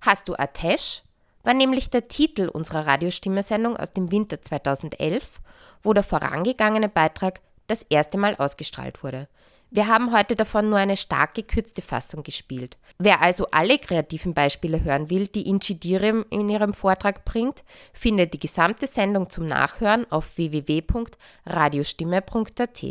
Hast 0.00 0.28
du 0.28 0.34
Atesh 0.34 1.02
war 1.42 1.54
nämlich 1.54 1.90
der 1.90 2.08
Titel 2.08 2.48
unserer 2.48 2.86
Radiostimme-Sendung 2.86 3.76
aus 3.76 3.92
dem 3.92 4.12
Winter 4.12 4.40
2011, 4.40 5.40
wo 5.82 5.92
der 5.92 6.02
vorangegangene 6.02 6.88
Beitrag 6.88 7.40
das 7.66 7.82
erste 7.82 8.18
Mal 8.18 8.36
ausgestrahlt 8.36 9.02
wurde. 9.02 9.28
Wir 9.74 9.86
haben 9.86 10.12
heute 10.12 10.36
davon 10.36 10.68
nur 10.68 10.78
eine 10.78 10.98
stark 10.98 11.32
gekürzte 11.32 11.80
Fassung 11.80 12.22
gespielt. 12.22 12.76
Wer 12.98 13.22
also 13.22 13.46
alle 13.52 13.78
kreativen 13.78 14.34
Beispiele 14.34 14.84
hören 14.84 15.08
will, 15.08 15.28
die 15.28 15.48
Inchi 15.48 15.80
Direm 15.80 16.26
in 16.28 16.50
ihrem 16.50 16.74
Vortrag 16.74 17.24
bringt, 17.24 17.64
findet 17.94 18.34
die 18.34 18.38
gesamte 18.38 18.86
Sendung 18.86 19.30
zum 19.30 19.46
Nachhören 19.46 20.04
auf 20.12 20.36
www.radiostimme.at. 20.36 22.84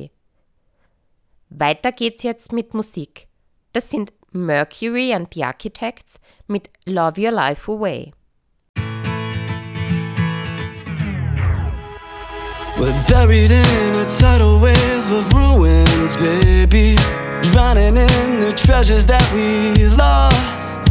Weiter 1.49 1.91
geht's 1.91 2.23
jetzt 2.23 2.51
mit 2.51 2.73
Musik. 2.73 3.27
Das 3.73 3.91
sind 3.91 4.11
Mercury 4.31 5.13
and 5.13 5.31
the 5.35 5.43
Architects 5.43 6.19
mit 6.47 6.71
Love 6.85 7.21
Your 7.21 7.31
Life 7.31 7.71
Away. 7.71 8.11
We're 12.81 13.05
buried 13.07 13.51
in 13.51 13.93
a 13.93 14.05
tidal 14.05 14.59
wave 14.59 15.11
of 15.11 15.31
ruins, 15.33 16.15
baby. 16.15 16.95
Drowning 17.51 17.95
in 17.95 18.39
the 18.39 18.53
treasures 18.57 19.05
that 19.05 19.21
we 19.35 19.85
lost. 19.85 20.89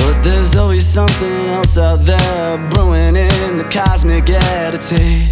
But 0.00 0.22
there's 0.22 0.56
always 0.56 0.86
something 0.86 1.48
else 1.48 1.76
out 1.76 2.06
there 2.06 2.56
brewing 2.70 3.16
in 3.16 3.58
the 3.58 3.68
cosmic 3.70 4.30
attitude. 4.30 5.28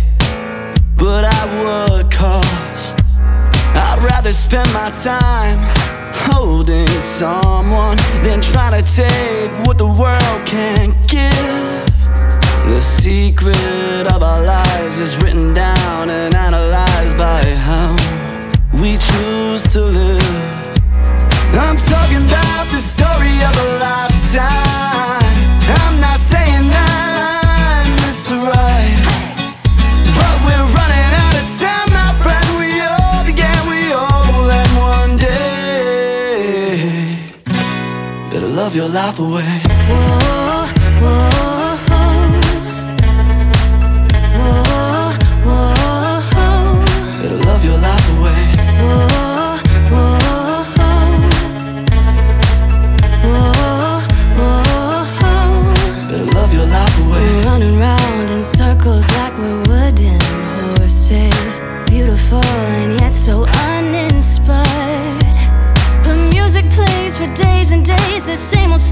But 0.94 1.24
at 1.24 1.48
what 1.64 2.12
cost? 2.12 3.00
I'd 3.74 3.98
rather 4.04 4.32
spend 4.32 4.70
my 4.74 4.90
time 4.90 5.56
holding 6.28 6.86
someone 7.00 7.96
than 8.22 8.42
trying 8.42 8.76
to 8.76 8.94
take 8.94 9.50
what 9.66 9.78
the 9.78 9.86
world 9.88 10.46
can't 10.46 10.92
give. 11.08 12.03
The 12.66 12.80
secret 12.80 14.06
of 14.14 14.22
our 14.22 14.42
lives 14.42 14.98
is 14.98 15.16
written 15.22 15.52
down 15.54 16.10
and 16.10 16.34
analyzed 16.34 17.16
by 17.16 17.42
how 17.68 17.94
we 18.80 18.96
choose 18.96 19.62
to 19.74 19.80
live. 19.80 20.64
I'm 21.54 21.76
talking 21.76 22.24
about 22.26 22.66
the 22.72 22.78
story 22.78 23.36
of 23.48 23.54
a 23.64 23.68
lifetime. 23.78 25.34
I'm 25.82 26.00
not 26.00 26.18
saying 26.18 26.68
that 26.68 27.84
it's 28.08 28.30
right, 28.32 28.98
but 30.18 30.34
we're 30.44 30.68
running 30.74 31.12
out 31.22 31.36
of 31.36 31.46
time, 31.60 31.88
my 31.92 32.10
friend. 32.24 32.46
We 32.58 32.80
all 32.80 33.22
began, 33.24 33.60
we 33.68 33.92
all 33.92 34.50
end 34.50 34.72
one 34.76 35.16
day. 35.16 36.72
Better 38.32 38.48
love 38.48 38.74
your 38.74 38.88
life 38.88 39.18
away. 39.20 39.73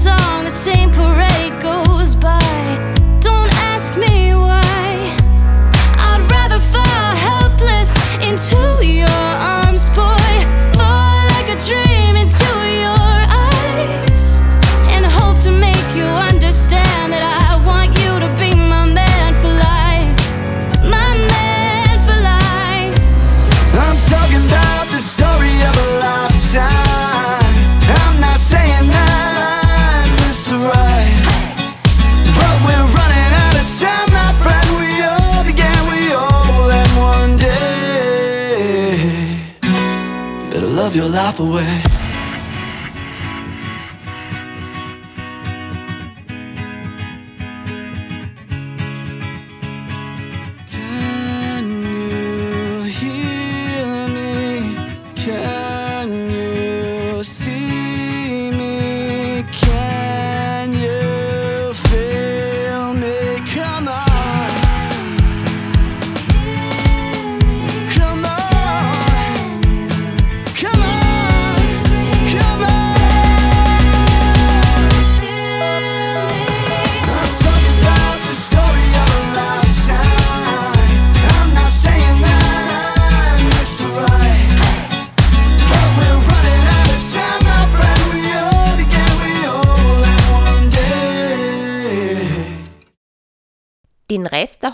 Song, 0.03 0.43
the 0.43 0.49
same 0.49 0.91
parade 0.91 1.12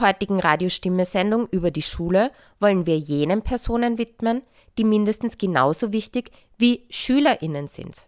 heutigen 0.02 0.40
Radiostimme-Sendung 0.40 1.48
über 1.52 1.72
die 1.72 1.82
Schule 1.82 2.32
wollen 2.60 2.86
wir 2.86 2.98
jenen 2.98 3.42
Personen 3.42 3.98
widmen, 3.98 4.44
die 4.78 4.84
mindestens 4.84 5.38
genauso 5.38 5.92
wichtig 5.92 6.32
wie 6.58 6.86
SchülerInnen 6.90 7.68
sind. 7.68 8.06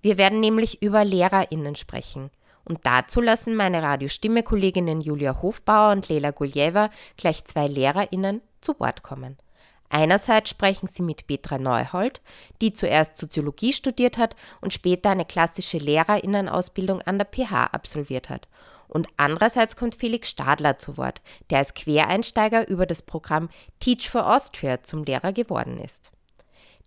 Wir 0.00 0.18
werden 0.18 0.40
nämlich 0.40 0.82
über 0.82 1.04
LehrerInnen 1.04 1.74
sprechen. 1.74 2.30
Und 2.64 2.80
dazu 2.84 3.20
lassen 3.20 3.56
meine 3.56 3.82
Radiostimme-Kolleginnen 3.82 5.00
Julia 5.00 5.40
Hofbauer 5.40 5.92
und 5.92 6.08
Lela 6.08 6.30
Guljeva 6.30 6.90
gleich 7.16 7.44
zwei 7.44 7.66
LehrerInnen 7.66 8.42
zu 8.60 8.78
Wort 8.78 9.02
kommen. 9.02 9.38
Einerseits 9.90 10.50
sprechen 10.50 10.88
sie 10.92 11.02
mit 11.02 11.26
Petra 11.26 11.56
Neuhold, 11.56 12.20
die 12.60 12.72
zuerst 12.72 13.16
Soziologie 13.16 13.72
studiert 13.72 14.18
hat 14.18 14.36
und 14.60 14.74
später 14.74 15.10
eine 15.10 15.24
klassische 15.24 15.78
Lehrerinnenausbildung 15.78 17.00
an 17.02 17.18
der 17.18 17.26
PH 17.26 17.68
absolviert 17.72 18.28
hat. 18.28 18.48
Und 18.88 19.06
andererseits 19.16 19.76
kommt 19.76 19.94
Felix 19.94 20.30
Stadler 20.30 20.78
zu 20.78 20.96
Wort, 20.96 21.20
der 21.50 21.58
als 21.58 21.74
Quereinsteiger 21.74 22.66
über 22.68 22.86
das 22.86 23.02
Programm 23.02 23.50
Teach 23.80 24.08
for 24.08 24.34
Austria 24.34 24.82
zum 24.82 25.04
Lehrer 25.04 25.32
geworden 25.32 25.78
ist. 25.78 26.10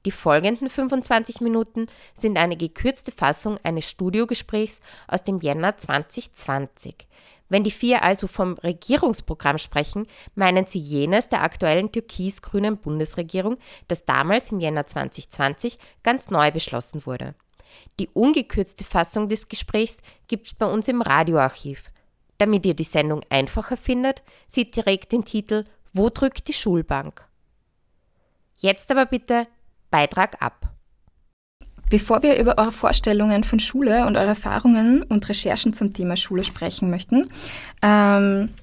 Die 0.05 0.11
folgenden 0.11 0.67
25 0.67 1.41
Minuten 1.41 1.85
sind 2.15 2.37
eine 2.37 2.57
gekürzte 2.57 3.11
Fassung 3.11 3.59
eines 3.63 3.87
Studiogesprächs 3.87 4.79
aus 5.07 5.23
dem 5.23 5.39
Jänner 5.39 5.77
2020. 5.77 7.07
Wenn 7.49 7.63
die 7.63 7.71
vier 7.71 8.01
also 8.01 8.27
vom 8.27 8.53
Regierungsprogramm 8.53 9.57
sprechen, 9.57 10.07
meinen 10.35 10.65
sie 10.67 10.79
jenes 10.79 11.27
der 11.27 11.43
aktuellen 11.43 11.91
türkis-grünen 11.91 12.77
Bundesregierung, 12.77 13.57
das 13.89 14.05
damals 14.05 14.51
im 14.51 14.59
Jänner 14.59 14.87
2020 14.87 15.77
ganz 16.01 16.29
neu 16.29 16.49
beschlossen 16.49 17.05
wurde. 17.05 17.35
Die 17.99 18.09
ungekürzte 18.09 18.83
Fassung 18.83 19.29
des 19.29 19.47
Gesprächs 19.47 19.99
gibt 20.27 20.47
es 20.47 20.53
bei 20.53 20.65
uns 20.65 20.87
im 20.87 21.01
Radioarchiv. 21.01 21.91
Damit 22.37 22.65
ihr 22.65 22.73
die 22.73 22.83
Sendung 22.83 23.21
einfacher 23.29 23.77
findet, 23.77 24.21
sie 24.47 24.71
trägt 24.71 25.11
den 25.11 25.25
Titel 25.25 25.63
Wo 25.93 26.09
drückt 26.09 26.47
die 26.47 26.53
Schulbank? 26.53 27.27
Jetzt 28.57 28.89
aber 28.91 29.05
bitte 29.05 29.47
Beitrag 29.89 30.41
ab. 30.41 30.71
Bevor 31.89 32.23
wir 32.23 32.39
über 32.39 32.57
eure 32.57 32.71
Vorstellungen 32.71 33.43
von 33.43 33.59
Schule 33.59 34.07
und 34.07 34.15
eure 34.15 34.29
Erfahrungen 34.29 35.03
und 35.03 35.27
Recherchen 35.27 35.73
zum 35.73 35.93
Thema 35.93 36.15
Schule 36.15 36.43
sprechen 36.43 36.89
möchten, 36.89 37.29
ähm, 37.81 38.53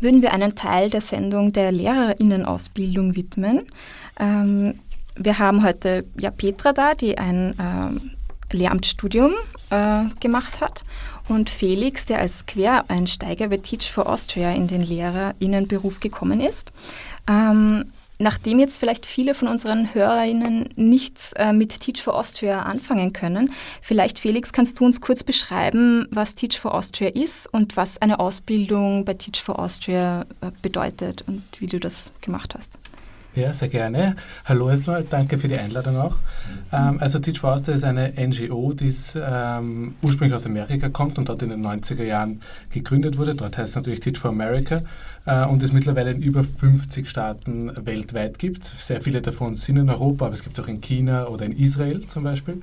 würden 0.00 0.22
wir 0.22 0.32
einen 0.32 0.54
Teil 0.54 0.88
der 0.88 1.02
Sendung 1.02 1.52
der 1.52 1.72
Lehrerinnenausbildung 1.72 3.16
widmen. 3.16 3.66
Ähm, 4.18 4.78
wir 5.14 5.38
haben 5.38 5.62
heute 5.62 6.04
ja 6.18 6.30
Petra 6.30 6.72
da, 6.72 6.94
die 6.94 7.18
ein 7.18 7.54
ähm, 7.60 8.12
Lehramtsstudium 8.52 9.32
äh, 9.70 10.02
gemacht 10.20 10.60
hat 10.60 10.84
und 11.28 11.50
Felix, 11.50 12.04
der 12.04 12.18
als 12.18 12.46
Quereinsteiger 12.46 13.48
bei 13.48 13.58
Teach 13.58 13.90
for 13.92 14.08
Austria 14.08 14.52
in 14.52 14.66
den 14.66 14.82
Lehrerinnenberuf 14.82 16.00
gekommen 16.00 16.40
ist. 16.40 16.72
Ähm, 17.28 17.84
Nachdem 18.22 18.58
jetzt 18.58 18.78
vielleicht 18.78 19.06
viele 19.06 19.32
von 19.32 19.48
unseren 19.48 19.94
HörerInnen 19.94 20.68
nichts 20.76 21.32
äh, 21.36 21.54
mit 21.54 21.80
Teach 21.80 22.02
for 22.02 22.14
Austria 22.14 22.64
anfangen 22.64 23.14
können, 23.14 23.54
vielleicht 23.80 24.18
Felix, 24.18 24.52
kannst 24.52 24.78
du 24.78 24.84
uns 24.84 25.00
kurz 25.00 25.24
beschreiben, 25.24 26.06
was 26.10 26.34
Teach 26.34 26.60
for 26.60 26.74
Austria 26.74 27.08
ist 27.08 27.50
und 27.50 27.78
was 27.78 27.96
eine 28.02 28.20
Ausbildung 28.20 29.06
bei 29.06 29.14
Teach 29.14 29.42
for 29.42 29.58
Austria 29.58 30.26
äh, 30.42 30.50
bedeutet 30.60 31.24
und 31.26 31.42
wie 31.60 31.66
du 31.66 31.80
das 31.80 32.10
gemacht 32.20 32.54
hast? 32.54 32.79
Ja, 33.36 33.52
sehr 33.52 33.68
gerne. 33.68 34.16
Hallo 34.44 34.68
erstmal, 34.68 35.04
danke 35.04 35.38
für 35.38 35.46
die 35.46 35.56
Einladung 35.56 35.96
auch. 35.98 36.16
Ähm, 36.72 36.98
also 36.98 37.20
Teach 37.20 37.38
for 37.38 37.52
Austria 37.52 37.76
ist 37.76 37.84
eine 37.84 38.12
NGO, 38.16 38.72
die 38.72 38.92
ähm, 39.14 39.94
ursprünglich 40.02 40.34
aus 40.34 40.46
Amerika 40.46 40.88
kommt 40.88 41.16
und 41.16 41.28
dort 41.28 41.40
in 41.42 41.50
den 41.50 41.64
90er 41.64 42.02
Jahren 42.02 42.40
gegründet 42.72 43.18
wurde. 43.18 43.36
Dort 43.36 43.56
heißt 43.56 43.70
es 43.70 43.76
natürlich 43.76 44.00
Teach 44.00 44.18
for 44.18 44.30
America 44.30 44.82
äh, 45.26 45.44
und 45.44 45.62
es 45.62 45.72
mittlerweile 45.72 46.10
in 46.10 46.22
über 46.22 46.42
50 46.42 47.08
Staaten 47.08 47.70
weltweit 47.86 48.40
gibt. 48.40 48.64
Sehr 48.64 49.00
viele 49.00 49.22
davon 49.22 49.54
sind 49.54 49.76
in 49.76 49.90
Europa, 49.90 50.26
aber 50.26 50.34
es 50.34 50.42
gibt 50.42 50.58
auch 50.58 50.66
in 50.66 50.80
China 50.80 51.28
oder 51.28 51.44
in 51.44 51.52
Israel 51.52 52.04
zum 52.08 52.24
Beispiel. 52.24 52.60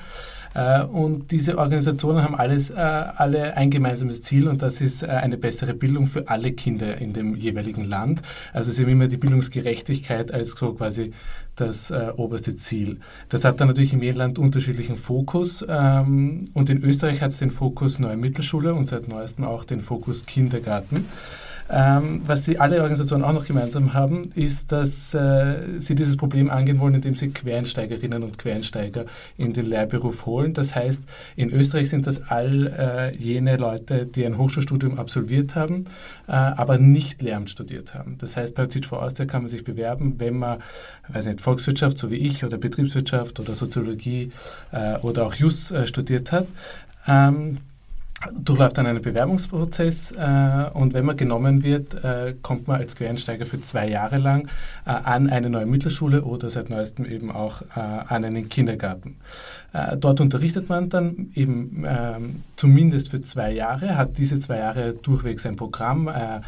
Äh, 0.58 0.84
und 0.84 1.32
diese 1.32 1.60
Organisationen 1.60 2.24
haben 2.24 2.36
alles, 2.36 2.72
äh, 2.72 2.76
alle 2.76 3.56
ein 3.56 3.70
gemeinsames 3.70 4.24
Ziel 4.24 4.48
und 4.48 4.64
das 4.64 4.82
ist 4.82 5.04
äh, 5.04 5.08
eine 5.08 5.38
bessere 5.38 5.76
Bildung 5.76 6.08
für 6.08 6.28
alle 6.28 6.52
Kinder 6.52 6.98
in 6.98 7.14
dem 7.14 7.36
jeweiligen 7.36 7.84
Land. 7.84 8.24
Also 8.54 8.72
sie 8.72 8.82
haben 8.82 8.92
immer 8.92 9.08
die 9.08 9.18
Bildungsgerechtigkeit 9.18 10.34
als 10.34 10.52
so 10.52 10.74
quasi 10.74 11.14
das 11.56 11.92
äh, 11.92 12.12
oberste 12.18 12.56
Ziel. 12.56 13.00
Das 13.30 13.46
hat 13.46 13.62
dann 13.62 13.68
natürlich 13.68 13.94
im 13.94 14.02
jeden 14.02 14.18
Land 14.18 14.40
unterschiedlichen 14.40 14.96
Fokus 14.96 15.64
ähm, 15.68 16.46
und 16.54 16.72
in 16.72 16.84
Österreich 16.84 17.22
hat 17.22 17.32
es 17.32 17.38
den 17.38 17.52
Fokus 17.52 18.00
Neue 18.00 18.18
Mittelschule 18.18 18.74
und 18.74 18.88
seit 18.88 19.08
neuestem 19.08 19.46
auch 19.46 19.64
den 19.64 19.82
Fokus 19.82 20.26
Kindergarten. 20.26 21.06
Ähm, 21.70 22.22
was 22.26 22.46
sie 22.46 22.60
alle 22.60 22.78
Organisationen 22.78 23.24
auch 23.24 23.34
noch 23.34 23.46
gemeinsam 23.46 23.94
haben, 23.94 24.22
ist, 24.36 24.72
dass 24.72 25.14
äh, 25.14 25.80
sie 25.80 25.96
dieses 25.96 26.16
Problem 26.16 26.50
angehen 26.50 26.80
wollen, 26.80 26.96
indem 26.96 27.16
sie 27.16 27.30
Quereinsteigerinnen 27.30 28.24
und 28.24 28.38
Quereinsteiger 28.38 29.06
in 29.38 29.54
den 29.54 29.66
Lehrberuf 29.66 30.26
holen. 30.26 30.54
Das 30.54 30.76
heißt, 30.76 31.04
in 31.36 31.52
Österreich 31.52 31.90
sind 31.90 32.08
das 32.08 32.22
all 32.30 32.68
äh, 32.68 33.18
jene 33.18 33.58
Leute, 33.58 34.06
die 34.06 34.26
ein 34.26 34.38
Hochschulstudium 34.38 34.98
absolviert 34.98 35.56
haben, 35.56 35.86
äh, 36.28 36.32
aber 36.32 36.78
nicht 36.78 37.22
Lehramt 37.22 37.50
studiert 37.50 37.94
haben. 37.94 38.18
Das 38.18 38.38
heißt, 38.38 38.56
bei 38.56 38.66
Teach 38.66 38.88
for 38.88 39.02
Austria 39.04 39.26
kann 39.26 39.42
man 39.42 39.50
sich 39.50 39.64
bewerben, 39.64 40.16
wenn 40.20 40.38
man, 40.38 40.60
weiß 41.10 41.28
nicht, 41.28 41.42
Volkswirtschaft, 41.42 41.98
so 41.98 42.12
wie 42.12 42.16
ich, 42.16 42.46
oder 42.46 42.58
Betriebswirtschaft 42.58 43.40
oder 43.40 43.56
Soziologie 43.56 44.32
äh, 44.72 44.98
oder 45.00 45.26
auch 45.26 45.34
Jus 45.36 45.72
äh, 45.72 45.86
studiert 45.86 46.32
hat. 46.32 46.48
Ähm, 47.08 47.58
durchläuft 48.34 48.78
dann 48.78 48.88
einen 48.88 49.02
Bewerbungsprozess 49.02 50.12
äh, 50.12 50.70
und 50.74 50.94
wenn 50.94 51.06
man 51.06 51.18
genommen 51.18 51.64
wird, 51.64 51.94
äh, 52.04 52.34
kommt 52.42 52.68
man 52.68 52.80
als 52.82 52.96
Quereinsteiger 52.96 53.46
für 53.46 53.62
zwei 53.62 53.88
Jahre 53.88 54.18
lang 54.18 54.48
äh, 54.86 54.90
an 54.90 55.30
eine 55.30 55.50
neue 55.50 55.68
Mittelschule 55.68 56.24
oder 56.24 56.50
seit 56.50 56.70
neuestem 56.70 57.06
eben 57.06 57.32
auch 57.32 57.62
äh, 57.62 57.80
an 57.80 58.26
einen 58.26 58.50
Kindergarten. 58.50 59.18
Äh, 59.74 59.98
dort 59.98 60.20
unterrichtet 60.20 60.68
man 60.68 60.90
dann 60.90 61.32
eben 61.36 61.86
ähm, 61.88 62.44
zumindest 62.56 63.10
für 63.10 63.22
zwei 63.22 63.52
Jahre, 63.52 63.98
hat 63.98 64.18
diese 64.18 64.40
zwei 64.40 64.58
Jahre 64.58 64.94
durchwegs 64.94 65.46
ein 65.46 65.56
Programm, 65.56 66.08
äh, 66.08 66.40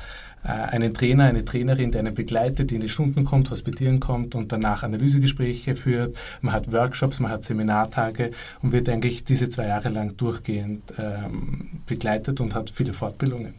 einen 0.44 0.94
Trainer, 0.94 1.26
eine 1.26 1.44
Trainerin, 1.44 1.92
der 1.92 2.00
einen 2.00 2.14
begleitet, 2.14 2.72
die 2.72 2.76
in 2.76 2.82
die 2.82 2.90
Stunden 2.90 3.26
kommt, 3.26 3.52
hospitieren 3.52 4.00
kommt 4.00 4.36
und 4.36 4.52
danach 4.52 4.84
Analysegespräche 4.84 5.76
führt. 5.76 6.16
Man 6.42 6.54
hat 6.54 6.72
Workshops, 6.72 7.20
man 7.20 7.32
hat 7.32 7.44
Seminartage 7.44 8.32
und 8.62 8.72
wird 8.72 8.88
eigentlich 8.90 9.24
diese 9.24 9.50
zwei 9.50 9.68
Jahre 9.68 9.90
lang 9.90 10.16
durchgehend 10.16 10.94
ähm, 10.98 11.82
begleitet 11.86 12.40
und 12.40 12.56
hat 12.56 12.70
viele 12.70 12.94
Fortbildungen. 12.94 13.56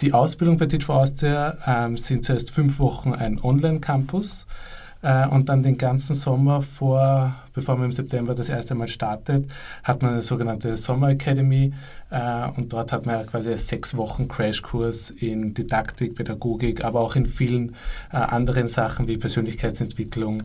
Die 0.00 0.12
Ausbildung 0.12 0.56
bei 0.56 0.66
Teach 0.66 0.84
for 0.84 0.96
Austria 0.96 1.58
ähm, 1.66 1.98
sind 1.98 2.24
zuerst 2.24 2.50
fünf 2.50 2.78
Wochen 2.78 3.12
ein 3.12 3.40
Online-Campus 3.40 4.46
äh, 5.02 5.26
und 5.28 5.48
dann 5.48 5.62
den 5.62 5.78
ganzen 5.78 6.14
Sommer 6.14 6.62
vor, 6.62 7.34
bevor 7.54 7.76
man 7.76 7.86
im 7.86 7.92
September 7.92 8.34
das 8.34 8.48
erste 8.48 8.74
Mal 8.74 8.88
startet, 8.88 9.48
hat 9.82 10.02
man 10.02 10.12
eine 10.12 10.22
sogenannte 10.22 10.76
Sommer 10.76 11.10
Academy 11.10 11.72
äh, 12.10 12.48
und 12.56 12.72
dort 12.72 12.92
hat 12.92 13.06
man 13.06 13.26
quasi 13.26 13.50
einen 13.50 13.58
sechs 13.58 13.96
Wochen 13.96 14.28
Crashkurs 14.28 15.10
in 15.10 15.54
Didaktik, 15.54 16.14
Pädagogik, 16.14 16.84
aber 16.84 17.00
auch 17.00 17.16
in 17.16 17.26
vielen 17.26 17.74
äh, 18.12 18.16
anderen 18.16 18.68
Sachen 18.68 19.08
wie 19.08 19.16
Persönlichkeitsentwicklung, 19.16 20.44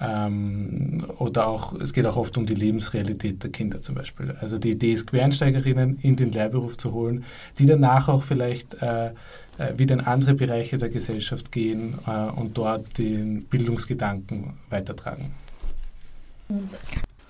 ähm, 0.00 1.06
oder 1.18 1.46
auch, 1.46 1.74
es 1.74 1.92
geht 1.92 2.06
auch 2.06 2.16
oft 2.16 2.38
um 2.38 2.46
die 2.46 2.54
Lebensrealität 2.54 3.42
der 3.42 3.50
Kinder 3.50 3.82
zum 3.82 3.94
Beispiel. 3.94 4.34
Also 4.40 4.58
die 4.58 4.70
Idee 4.70 4.92
ist, 4.92 5.06
Quereinsteigerinnen 5.06 5.98
in 6.00 6.16
den 6.16 6.32
Lehrberuf 6.32 6.78
zu 6.78 6.92
holen, 6.92 7.24
die 7.58 7.66
danach 7.66 8.08
auch 8.08 8.22
vielleicht 8.22 8.80
äh, 8.82 9.10
äh, 9.58 9.76
wieder 9.76 9.94
in 9.94 10.00
andere 10.00 10.34
Bereiche 10.34 10.78
der 10.78 10.88
Gesellschaft 10.88 11.52
gehen 11.52 11.98
äh, 12.06 12.30
und 12.30 12.56
dort 12.56 12.96
den 12.96 13.44
Bildungsgedanken 13.44 14.54
weitertragen. 14.70 15.32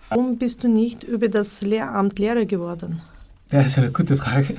Warum 0.09 0.39
bist 0.39 0.65
du 0.65 0.69
nicht 0.69 1.05
über 1.05 1.29
das 1.29 1.63
Lehramt 1.63 2.19
Lehrer 2.19 2.45
geworden? 2.45 3.01
Ja, 3.53 3.59
das 3.59 3.69
ist 3.69 3.79
eine 3.79 3.91
gute 3.91 4.17
Frage. 4.17 4.55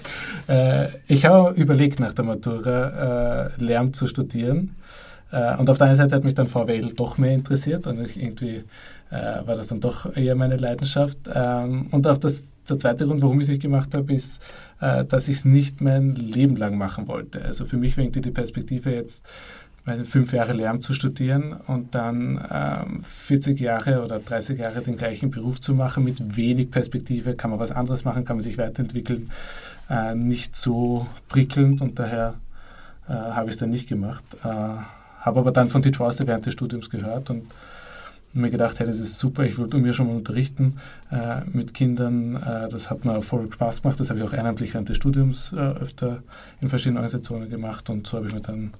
Äh, 0.48 0.88
ich 1.08 1.26
habe 1.26 1.54
überlegt, 1.60 2.00
nach 2.00 2.14
der 2.14 2.26
Matura 2.26 3.48
äh, 3.48 3.64
Lehramt 3.64 3.96
zu 3.96 4.08
studieren. 4.08 4.76
Äh, 5.32 5.56
und 5.58 5.70
auf 5.70 5.78
der 5.78 5.88
einen 5.88 5.96
Seite 5.96 6.16
hat 6.16 6.26
mich 6.26 6.34
dann 6.34 6.48
VWL 6.48 6.94
doch 6.94 7.18
mehr 7.18 7.34
interessiert 7.34 7.88
und 7.88 8.00
irgendwie 8.16 8.64
war 9.10 9.56
das 9.58 9.68
dann 9.68 9.82
doch 9.82 10.16
eher 10.16 10.36
meine 10.36 10.56
Leidenschaft. 10.56 11.18
Ähm, 11.34 11.88
und 11.92 12.08
auch 12.08 12.18
das, 12.18 12.46
der 12.70 12.80
zweite 12.80 13.06
Grund, 13.06 13.22
warum 13.22 13.42
ich 13.42 13.48
es 13.48 13.50
nicht 13.50 13.62
gemacht 13.62 13.94
habe, 13.94 14.14
ist, 14.14 14.42
dass 14.80 15.28
ich 15.28 15.36
es 15.36 15.46
nicht 15.46 15.82
mein 15.82 16.16
Leben 16.16 16.56
lang 16.56 16.78
machen 16.78 17.10
wollte. 17.10 17.44
Also 17.44 17.66
für 17.66 17.76
mich 17.76 17.98
war 17.98 18.06
irgendwie 18.06 18.22
die 18.22 18.32
Perspektive 18.32 18.92
jetzt, 18.92 19.26
fünf 20.06 20.32
Jahre 20.34 20.54
Lehramt 20.54 20.84
zu 20.84 20.94
studieren 20.94 21.54
und 21.68 21.96
dann 21.96 22.40
ähm, 22.52 23.04
40 23.04 23.60
Jahre 23.60 24.04
oder 24.04 24.20
30 24.20 24.60
Jahre 24.60 24.82
den 24.82 24.96
gleichen 24.96 25.32
Beruf 25.32 25.60
zu 25.60 25.74
machen 25.74 26.04
mit 26.04 26.38
wenig 26.38 26.70
Perspektive, 26.70 27.36
kann 27.36 27.50
man 27.50 27.60
was 27.60 27.72
anderes 27.72 28.06
machen, 28.06 28.24
kann 28.24 28.38
man 28.38 28.44
sich 28.44 28.58
weiterentwickeln, 28.58 29.32
äh, 29.90 30.14
nicht 30.14 30.56
so 30.56 31.08
prickelnd 31.30 31.82
und 31.82 31.98
daher 31.98 32.36
äh, 33.08 33.14
habe 33.14 33.50
ich 33.50 33.56
es 33.56 33.60
dann 33.60 33.72
nicht 33.72 33.90
gemacht. 33.90 34.24
Äh, 34.44 34.48
habe 34.48 35.40
aber 35.40 35.52
dann 35.52 35.70
von 35.70 35.82
Teach 35.82 36.00
während 36.00 36.46
des 36.46 36.54
Studiums 36.54 36.90
gehört 36.90 37.30
und 37.30 37.44
mir 38.34 38.50
gedacht, 38.50 38.80
hey, 38.80 38.88
das 38.88 39.00
ist 39.00 39.20
super, 39.20 39.44
ich 39.44 39.58
wollte 39.58 39.78
mir 39.78 39.94
schon 39.94 40.08
mal 40.08 40.16
unterrichten 40.16 40.78
äh, 41.12 41.42
mit 41.52 41.74
Kindern. 41.74 42.36
Äh, 42.36 42.70
das 42.70 42.90
hat 42.90 43.04
mir 43.06 43.22
voll 43.22 43.52
Spaß 43.52 43.82
gemacht. 43.82 44.00
Das 44.00 44.10
habe 44.10 44.20
ich 44.20 44.26
auch 44.26 44.34
ehrenamtlich 44.34 44.74
während 44.74 44.90
des 44.90 44.98
Studiums 44.98 45.54
äh, 45.54 45.58
öfter 45.58 46.24
in 46.62 46.70
verschiedenen 46.70 46.98
Organisationen 46.98 47.50
gemacht 47.50 47.90
und 47.90 48.08
so 48.08 48.18
habe 48.18 48.28
ich 48.28 48.34
mir 48.34 48.42
dann, 48.42 48.72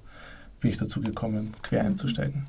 bin 0.62 0.70
ich 0.70 0.78
dazu 0.78 1.00
gekommen, 1.00 1.52
quer 1.62 1.84
einzusteigen. 1.84 2.44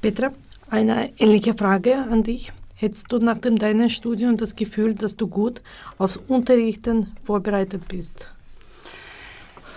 Petra, 0.00 0.32
eine 0.70 1.10
ähnliche 1.18 1.54
Frage 1.54 1.96
an 1.96 2.22
dich. 2.22 2.52
Hättest 2.74 3.12
du 3.12 3.18
nach 3.18 3.38
deinem 3.38 3.88
Studium 3.88 4.36
das 4.36 4.54
Gefühl, 4.54 4.94
dass 4.94 5.16
du 5.16 5.28
gut 5.28 5.62
aufs 5.98 6.16
Unterrichten 6.16 7.12
vorbereitet 7.24 7.88
bist? 7.88 8.28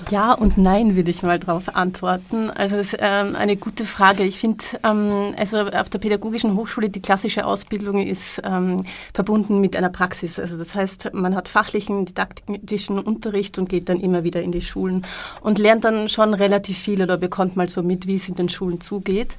Ja 0.10 0.34
und 0.34 0.58
nein, 0.58 0.96
würde 0.96 1.10
ich 1.10 1.22
mal 1.22 1.40
darauf 1.40 1.76
antworten. 1.76 2.50
Also 2.50 2.78
es 2.78 2.94
ist 2.94 3.00
ähm, 3.00 3.36
eine 3.36 3.56
gute 3.56 3.86
Frage. 3.86 4.24
Ich 4.24 4.38
finde, 4.38 4.64
ähm, 4.84 5.34
also 5.38 5.60
auf 5.60 5.90
der 5.90 6.00
Pädagogischen 6.00 6.56
Hochschule 6.56 6.90
die 6.90 7.02
klassische 7.02 7.46
Ausbildung 7.46 8.02
ist 8.06 8.42
ähm, 8.44 8.84
verbunden 9.14 9.62
mit 9.62 9.76
einer 9.76 9.90
Praxis. 9.90 10.40
Also 10.40 10.58
das 10.58 10.76
heißt, 10.76 11.14
man 11.14 11.36
hat 11.36 11.48
fachlichen, 11.48 12.06
didaktischen 12.06 13.00
Unterricht 13.00 13.58
und 13.58 13.70
geht 13.70 13.90
dann 13.90 14.00
immer 14.00 14.24
wieder 14.24 14.42
in 14.42 14.52
die 14.52 14.62
Schulen 14.62 15.06
und 15.42 15.60
lernt 15.60 15.84
dann 15.84 16.10
schon 16.10 16.34
relativ 16.34 16.78
viel 16.78 17.02
oder 17.02 17.18
bekommt 17.18 17.56
mal 17.56 17.70
so 17.70 17.84
mit, 17.84 18.08
wie 18.08 18.16
es 18.16 18.28
in 18.28 18.36
den 18.36 18.50
Schulen 18.50 18.82
zugeht. 18.82 19.38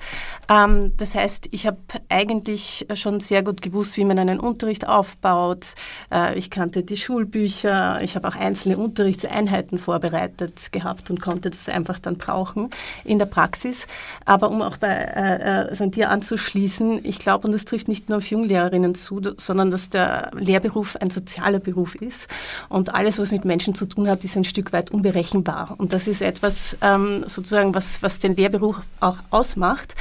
Das 0.48 1.14
heißt, 1.14 1.48
ich 1.50 1.66
habe 1.66 1.78
eigentlich 2.08 2.86
schon 2.94 3.20
sehr 3.20 3.42
gut 3.42 3.62
gewusst, 3.62 3.96
wie 3.96 4.04
man 4.04 4.18
einen 4.18 4.38
Unterricht 4.38 4.86
aufbaut. 4.86 5.74
Äh, 6.12 6.38
ich 6.38 6.50
kannte 6.50 6.82
die 6.82 6.96
Schulbücher, 6.96 8.02
ich 8.02 8.16
habe 8.16 8.28
auch 8.28 8.34
einzelne 8.34 8.76
Unterrichtseinheiten 8.76 9.78
vorbereitet 9.78 10.51
vorbereitet 10.52 10.72
gehabt 10.72 11.10
und 11.10 11.20
konnte 11.20 11.50
das 11.50 11.68
einfach 11.68 11.98
dann 11.98 12.16
brauchen 12.16 12.70
in 13.04 13.18
der 13.18 13.26
Praxis. 13.26 13.86
Aber 14.24 14.50
um 14.50 14.62
auch 14.62 14.76
bei 14.76 14.88
äh, 14.88 15.68
also 15.70 15.86
dir 15.86 16.10
anzuschließen, 16.10 17.00
ich 17.04 17.18
glaube, 17.18 17.46
und 17.46 17.52
das 17.52 17.64
trifft 17.64 17.88
nicht 17.88 18.08
nur 18.08 18.18
auf 18.18 18.30
Junglehrerinnen 18.30 18.94
zu, 18.94 19.20
sondern 19.36 19.70
dass 19.70 19.90
der 19.90 20.30
Lehrberuf 20.34 20.96
ein 20.96 21.10
sozialer 21.10 21.58
Beruf 21.58 21.94
ist 21.94 22.28
und 22.68 22.94
alles, 22.94 23.18
was 23.18 23.32
mit 23.32 23.44
Menschen 23.44 23.74
zu 23.74 23.86
tun 23.86 24.08
hat, 24.08 24.24
ist 24.24 24.36
ein 24.36 24.44
Stück 24.44 24.72
weit 24.72 24.90
unberechenbar. 24.90 25.74
Und 25.78 25.92
das 25.92 26.06
ist 26.06 26.22
etwas 26.22 26.76
ähm, 26.80 27.24
sozusagen, 27.26 27.74
was, 27.74 28.02
was 28.02 28.18
den 28.18 28.36
Lehrberuf 28.36 28.80
auch 29.00 29.18
ausmacht. 29.30 29.94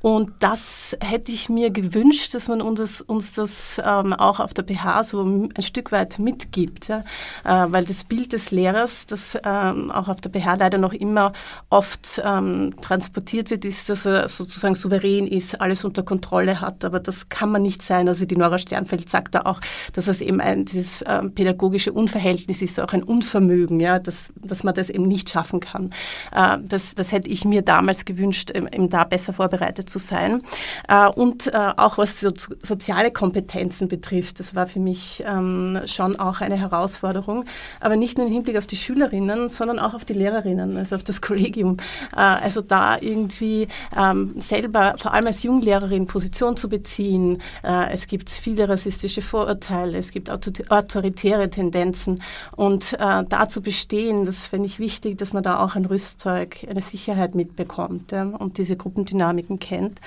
Und 0.00 0.32
das 0.38 0.96
hätte 1.00 1.32
ich 1.32 1.48
mir 1.48 1.70
gewünscht, 1.70 2.34
dass 2.34 2.48
man 2.48 2.62
uns, 2.62 3.00
uns 3.00 3.32
das 3.32 3.80
ähm, 3.84 4.12
auch 4.12 4.40
auf 4.40 4.54
der 4.54 4.62
PH 4.62 5.04
so 5.04 5.22
ein 5.22 5.62
Stück 5.62 5.92
weit 5.92 6.18
mitgibt, 6.18 6.88
ja? 6.88 7.04
äh, 7.44 7.66
weil 7.72 7.84
das 7.84 8.04
Bild 8.04 8.32
des 8.32 8.50
Lehrers, 8.50 9.06
das 9.06 9.36
ähm, 9.44 9.90
auch 9.98 10.08
auf 10.08 10.20
der 10.20 10.30
BH 10.30 10.54
leider 10.54 10.78
noch 10.78 10.92
immer 10.92 11.32
oft 11.70 12.20
ähm, 12.24 12.74
transportiert 12.80 13.50
wird, 13.50 13.64
ist, 13.64 13.88
dass 13.88 14.06
er 14.06 14.28
sozusagen 14.28 14.74
souverän 14.74 15.26
ist, 15.26 15.60
alles 15.60 15.84
unter 15.84 16.02
Kontrolle 16.02 16.60
hat. 16.60 16.84
Aber 16.84 17.00
das 17.00 17.28
kann 17.28 17.50
man 17.50 17.62
nicht 17.62 17.82
sein. 17.82 18.08
Also 18.08 18.24
die 18.24 18.36
Nora 18.36 18.58
Sternfeld 18.58 19.08
sagt 19.08 19.34
da 19.34 19.42
auch, 19.42 19.60
dass 19.92 20.08
es 20.08 20.20
eben 20.20 20.40
ein, 20.40 20.64
dieses 20.64 21.04
ähm, 21.06 21.34
pädagogische 21.34 21.92
Unverhältnis 21.92 22.62
ist, 22.62 22.80
auch 22.80 22.92
ein 22.92 23.02
Unvermögen, 23.02 23.80
ja, 23.80 23.98
dass, 23.98 24.32
dass 24.36 24.64
man 24.64 24.74
das 24.74 24.90
eben 24.90 25.04
nicht 25.04 25.30
schaffen 25.30 25.60
kann. 25.60 25.90
Äh, 26.32 26.58
das, 26.62 26.94
das 26.94 27.12
hätte 27.12 27.28
ich 27.28 27.44
mir 27.44 27.62
damals 27.62 28.04
gewünscht, 28.04 28.50
eben 28.50 28.90
da 28.90 29.04
besser 29.04 29.32
vorbereitet 29.32 29.90
zu 29.90 29.98
sein. 29.98 30.42
Äh, 30.88 31.08
und 31.08 31.48
äh, 31.48 31.72
auch 31.76 31.98
was 31.98 32.20
so, 32.20 32.30
soziale 32.62 33.10
Kompetenzen 33.10 33.88
betrifft, 33.88 34.40
das 34.40 34.54
war 34.54 34.66
für 34.66 34.80
mich 34.80 35.24
ähm, 35.26 35.80
schon 35.86 36.18
auch 36.18 36.40
eine 36.40 36.56
Herausforderung. 36.56 37.44
Aber 37.80 37.96
nicht 37.96 38.18
nur 38.18 38.26
im 38.26 38.32
Hinblick 38.32 38.56
auf 38.56 38.66
die 38.66 38.76
Schülerinnen, 38.76 39.48
sondern 39.48 39.78
auch 39.78 39.87
auch 39.88 39.94
auf 39.94 40.04
die 40.04 40.12
Lehrerinnen, 40.12 40.76
also 40.76 40.96
auf 40.96 41.02
das 41.02 41.20
Kollegium. 41.20 41.78
Äh, 42.14 42.20
also 42.20 42.60
da 42.60 42.98
irgendwie 43.00 43.68
ähm, 43.96 44.34
selber, 44.40 44.94
vor 44.98 45.12
allem 45.12 45.26
als 45.26 45.42
Junglehrerin, 45.42 46.06
Position 46.06 46.56
zu 46.56 46.68
beziehen. 46.68 47.42
Äh, 47.62 47.90
es 47.92 48.06
gibt 48.06 48.30
viele 48.30 48.68
rassistische 48.68 49.22
Vorurteile, 49.22 49.98
es 49.98 50.10
gibt 50.10 50.30
autoritäre 50.30 51.50
Tendenzen 51.50 52.22
und 52.56 52.94
äh, 52.94 53.24
da 53.24 53.48
zu 53.48 53.62
bestehen, 53.62 54.26
das 54.26 54.46
finde 54.46 54.66
ich 54.66 54.78
wichtig, 54.78 55.18
dass 55.18 55.32
man 55.32 55.42
da 55.42 55.60
auch 55.60 55.74
ein 55.74 55.84
Rüstzeug, 55.84 56.66
eine 56.70 56.82
Sicherheit 56.82 57.34
mitbekommt 57.34 58.12
ja, 58.12 58.22
und 58.24 58.58
diese 58.58 58.76
Gruppendynamiken 58.76 59.58
kennt. 59.58 60.00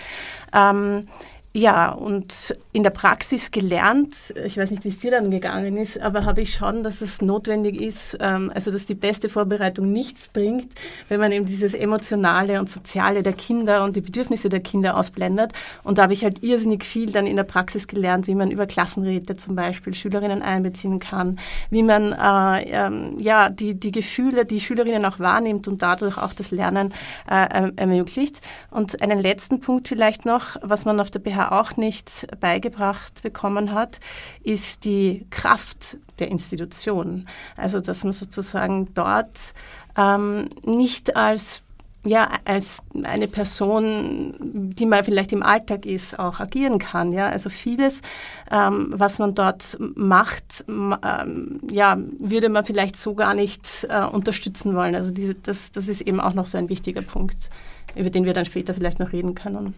Ähm, 0.54 1.08
ja, 1.54 1.92
und 1.92 2.56
in 2.72 2.84
der 2.84 2.92
Praxis 2.92 3.52
gelernt, 3.52 4.34
ich 4.46 4.58
weiß 4.58 4.72
nicht, 4.72 4.86
wie 4.86 4.88
es 4.88 5.00
dir 5.00 5.12
dann 5.12 5.32
gegangen 5.32 5.76
ist, 5.76 6.00
aber 6.00 6.24
habe 6.24 6.40
ich 6.40 6.54
schon, 6.54 6.82
dass 6.82 7.02
es 7.02 7.22
notwendig 7.22 7.76
ist, 7.76 8.18
ähm, 8.22 8.50
also 8.56 8.72
dass 8.72 8.86
die 8.86 8.96
beste 8.96 9.28
Vorbereitung 9.28 9.92
nichts 9.92 10.30
bringt, 10.30 10.72
wenn 11.10 11.20
man 11.20 11.34
eben 11.34 11.46
dieses 11.46 11.74
Emotionale 11.74 12.58
und 12.58 12.70
Soziale 12.70 13.22
der 13.22 13.34
Kinder 13.34 13.84
und 13.84 13.98
die 13.98 14.02
Bedürfnisse 14.02 14.48
der 14.48 14.62
Kinder 14.62 14.96
ausblendet. 14.96 15.52
Und 15.84 15.98
da 15.98 16.04
habe 16.04 16.14
ich 16.14 16.24
halt 16.24 16.42
irrsinnig 16.42 16.86
viel 16.86 17.12
dann 17.12 17.28
in 17.28 17.36
der 17.36 17.44
Praxis 17.44 17.86
gelernt, 17.86 18.28
wie 18.28 18.36
man 18.36 18.50
über 18.50 18.66
Klassenräte 18.66 19.36
zum 19.36 19.54
Beispiel 19.54 19.94
Schülerinnen 19.94 20.42
einbeziehen 20.42 21.00
kann, 21.00 21.38
wie 21.70 21.84
man 21.84 22.14
äh, 22.14 22.64
ähm, 22.70 23.18
ja, 23.20 23.50
die, 23.50 23.74
die 23.78 23.92
Gefühle, 23.92 24.46
die 24.46 24.62
Schülerinnen 24.62 25.04
auch 25.04 25.20
wahrnimmt 25.20 25.68
und 25.68 25.82
dadurch 25.82 26.18
auch 26.18 26.32
das 26.32 26.52
Lernen 26.52 26.94
äh, 27.30 27.74
ermöglicht. 27.76 28.40
Und 28.70 29.02
einen 29.02 29.20
letzten 29.20 29.60
Punkt 29.60 29.90
vielleicht 29.90 30.24
noch, 30.24 30.56
was 30.62 30.86
man 30.86 31.02
auf 31.02 31.12
der 31.12 31.20
BH 31.20 31.41
auch 31.50 31.78
nicht 31.78 32.28
beigebracht 32.40 33.22
bekommen 33.22 33.74
hat, 33.74 34.00
ist 34.44 34.86
die 34.86 35.26
Kraft 35.30 35.98
der 36.20 36.30
Institution. 36.30 37.28
Also 37.58 37.80
dass 37.80 38.04
man 38.04 38.14
sozusagen 38.14 38.94
dort 38.94 39.54
ähm, 39.98 40.50
nicht 40.64 41.16
als 41.16 41.64
ja, 42.04 42.40
als 42.46 42.82
eine 43.04 43.28
Person, 43.28 44.34
die 44.40 44.86
man 44.88 45.04
vielleicht 45.04 45.34
im 45.34 45.44
Alltag 45.44 45.86
ist, 45.86 46.18
auch 46.18 46.40
agieren 46.40 46.80
kann. 46.80 47.14
Ja? 47.14 47.30
Also 47.30 47.50
vieles, 47.50 48.02
ähm, 48.50 48.88
was 48.92 49.20
man 49.20 49.36
dort 49.36 49.78
macht, 49.80 50.66
ähm, 50.68 51.60
ja, 51.72 51.98
würde 52.18 52.50
man 52.50 52.66
vielleicht 52.66 52.98
so 52.98 53.14
gar 53.14 53.36
nicht 53.36 53.86
äh, 53.88 54.04
unterstützen 54.04 54.76
wollen. 54.76 54.96
Also 54.96 55.12
diese, 55.12 55.36
das, 55.36 55.72
das 55.72 55.88
ist 55.88 56.02
eben 56.02 56.20
auch 56.20 56.34
noch 56.34 56.48
so 56.48 56.58
ein 56.58 56.70
wichtiger 56.70 57.04
Punkt, 57.04 57.52
über 57.96 58.10
den 58.10 58.26
wir 58.26 58.34
dann 58.34 58.46
später 58.46 58.74
vielleicht 58.74 59.00
noch 59.00 59.12
reden 59.12 59.36
können 59.36 59.76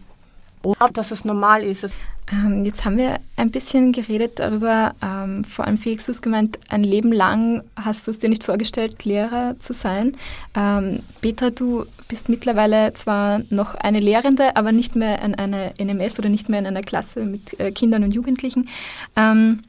dass 0.92 1.10
es 1.10 1.24
normal 1.24 1.62
ist. 1.62 1.94
Ähm, 2.32 2.64
jetzt 2.64 2.84
haben 2.84 2.96
wir 2.96 3.18
ein 3.36 3.50
bisschen 3.50 3.92
geredet 3.92 4.38
darüber, 4.38 4.94
ähm, 5.02 5.44
vor 5.44 5.66
allem 5.66 5.76
Felix, 5.76 6.06
du 6.06 6.12
hast 6.12 6.22
gemeint, 6.22 6.58
ein 6.70 6.82
Leben 6.82 7.12
lang 7.12 7.62
hast 7.76 8.06
du 8.06 8.10
es 8.10 8.18
dir 8.18 8.30
nicht 8.30 8.44
vorgestellt, 8.44 9.04
Lehrer 9.04 9.56
zu 9.60 9.74
sein. 9.74 10.16
Ähm, 10.54 11.00
Petra, 11.20 11.50
du 11.50 11.84
bist 12.08 12.30
mittlerweile 12.30 12.94
zwar 12.94 13.42
noch 13.50 13.74
eine 13.74 14.00
Lehrende, 14.00 14.56
aber 14.56 14.72
nicht 14.72 14.96
mehr 14.96 15.20
in 15.20 15.34
einer 15.34 15.72
NMS 15.78 16.18
oder 16.18 16.30
nicht 16.30 16.48
mehr 16.48 16.60
in 16.60 16.66
einer 16.66 16.82
Klasse 16.82 17.24
mit 17.26 17.60
äh, 17.60 17.70
Kindern 17.72 18.04
und 18.04 18.14
Jugendlichen. 18.14 18.70
Ähm, 19.16 19.62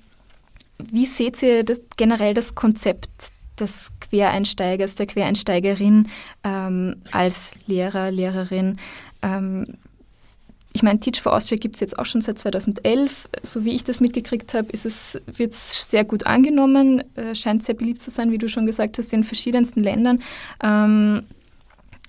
wie 0.78 1.06
seht 1.06 1.42
ihr 1.44 1.64
das, 1.64 1.82
generell 1.98 2.34
das 2.34 2.56
Konzept 2.56 3.10
des 3.60 3.90
Quereinsteigers, 4.00 4.96
der 4.96 5.08
Quereinsteigerin 5.08 6.08
ähm, 6.44 6.98
als 7.12 7.52
Lehrer, 7.68 8.12
Lehrerin? 8.12 8.78
Ich 10.76 10.84
meine, 10.84 11.00
Teach 11.00 11.22
for 11.22 11.34
Austria 11.34 11.58
gibt 11.58 11.76
es 11.76 11.80
jetzt 11.80 11.98
auch 11.98 12.06
schon 12.06 12.20
seit 12.20 12.38
2011. 12.38 13.30
So 13.44 13.64
wie 13.64 13.74
ich 13.74 13.86
das 13.86 14.02
mitgekriegt 14.02 14.54
habe, 14.54 14.68
wird 14.74 15.54
es 15.54 15.90
sehr 15.90 16.04
gut 16.04 16.26
angenommen, 16.26 17.02
äh, 17.16 17.34
scheint 17.34 17.64
sehr 17.64 17.76
beliebt 17.76 18.02
zu 18.02 18.12
sein, 18.12 18.30
wie 18.30 18.38
du 18.38 18.50
schon 18.50 18.66
gesagt 18.66 18.98
hast, 18.98 19.14
in 19.14 19.24
verschiedensten 19.24 19.80
Ländern. 19.80 20.22
Ähm, 20.62 21.24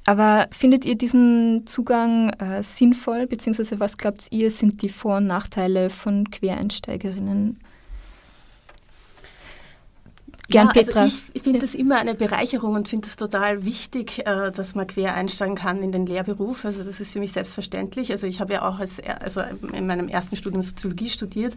aber 0.04 0.48
findet 0.50 0.84
ihr 0.84 0.96
diesen 0.96 1.64
Zugang 1.68 2.30
äh, 2.30 2.60
sinnvoll, 2.60 3.28
beziehungsweise 3.28 3.78
was 3.78 3.98
glaubt 3.98 4.26
ihr, 4.30 4.50
sind 4.50 4.82
die 4.82 4.88
Vor- 4.88 5.18
und 5.18 5.28
Nachteile 5.28 5.88
von 5.88 6.28
Quereinsteigerinnen? 6.28 7.60
Gern, 10.48 10.66
ja, 10.68 10.72
also 10.80 10.92
Petra. 10.92 11.06
ich 11.32 11.42
finde 11.42 11.58
das 11.58 11.74
immer 11.74 11.96
eine 11.96 12.14
Bereicherung 12.14 12.74
und 12.74 12.88
finde 12.88 13.08
es 13.08 13.16
total 13.16 13.64
wichtig, 13.64 14.20
äh, 14.26 14.52
dass 14.52 14.76
man 14.76 14.86
quer 14.86 15.14
einsteigen 15.14 15.56
kann 15.56 15.82
in 15.82 15.90
den 15.90 16.06
Lehrberuf. 16.06 16.64
Also 16.64 16.84
das 16.84 17.00
ist 17.00 17.12
für 17.12 17.18
mich 17.18 17.32
selbstverständlich. 17.32 18.12
Also 18.12 18.28
ich 18.28 18.40
habe 18.40 18.52
ja 18.52 18.68
auch 18.68 18.78
als, 18.78 19.00
also 19.00 19.40
in 19.72 19.86
meinem 19.88 20.08
ersten 20.08 20.36
Studium 20.36 20.62
Soziologie 20.62 21.08
studiert 21.08 21.54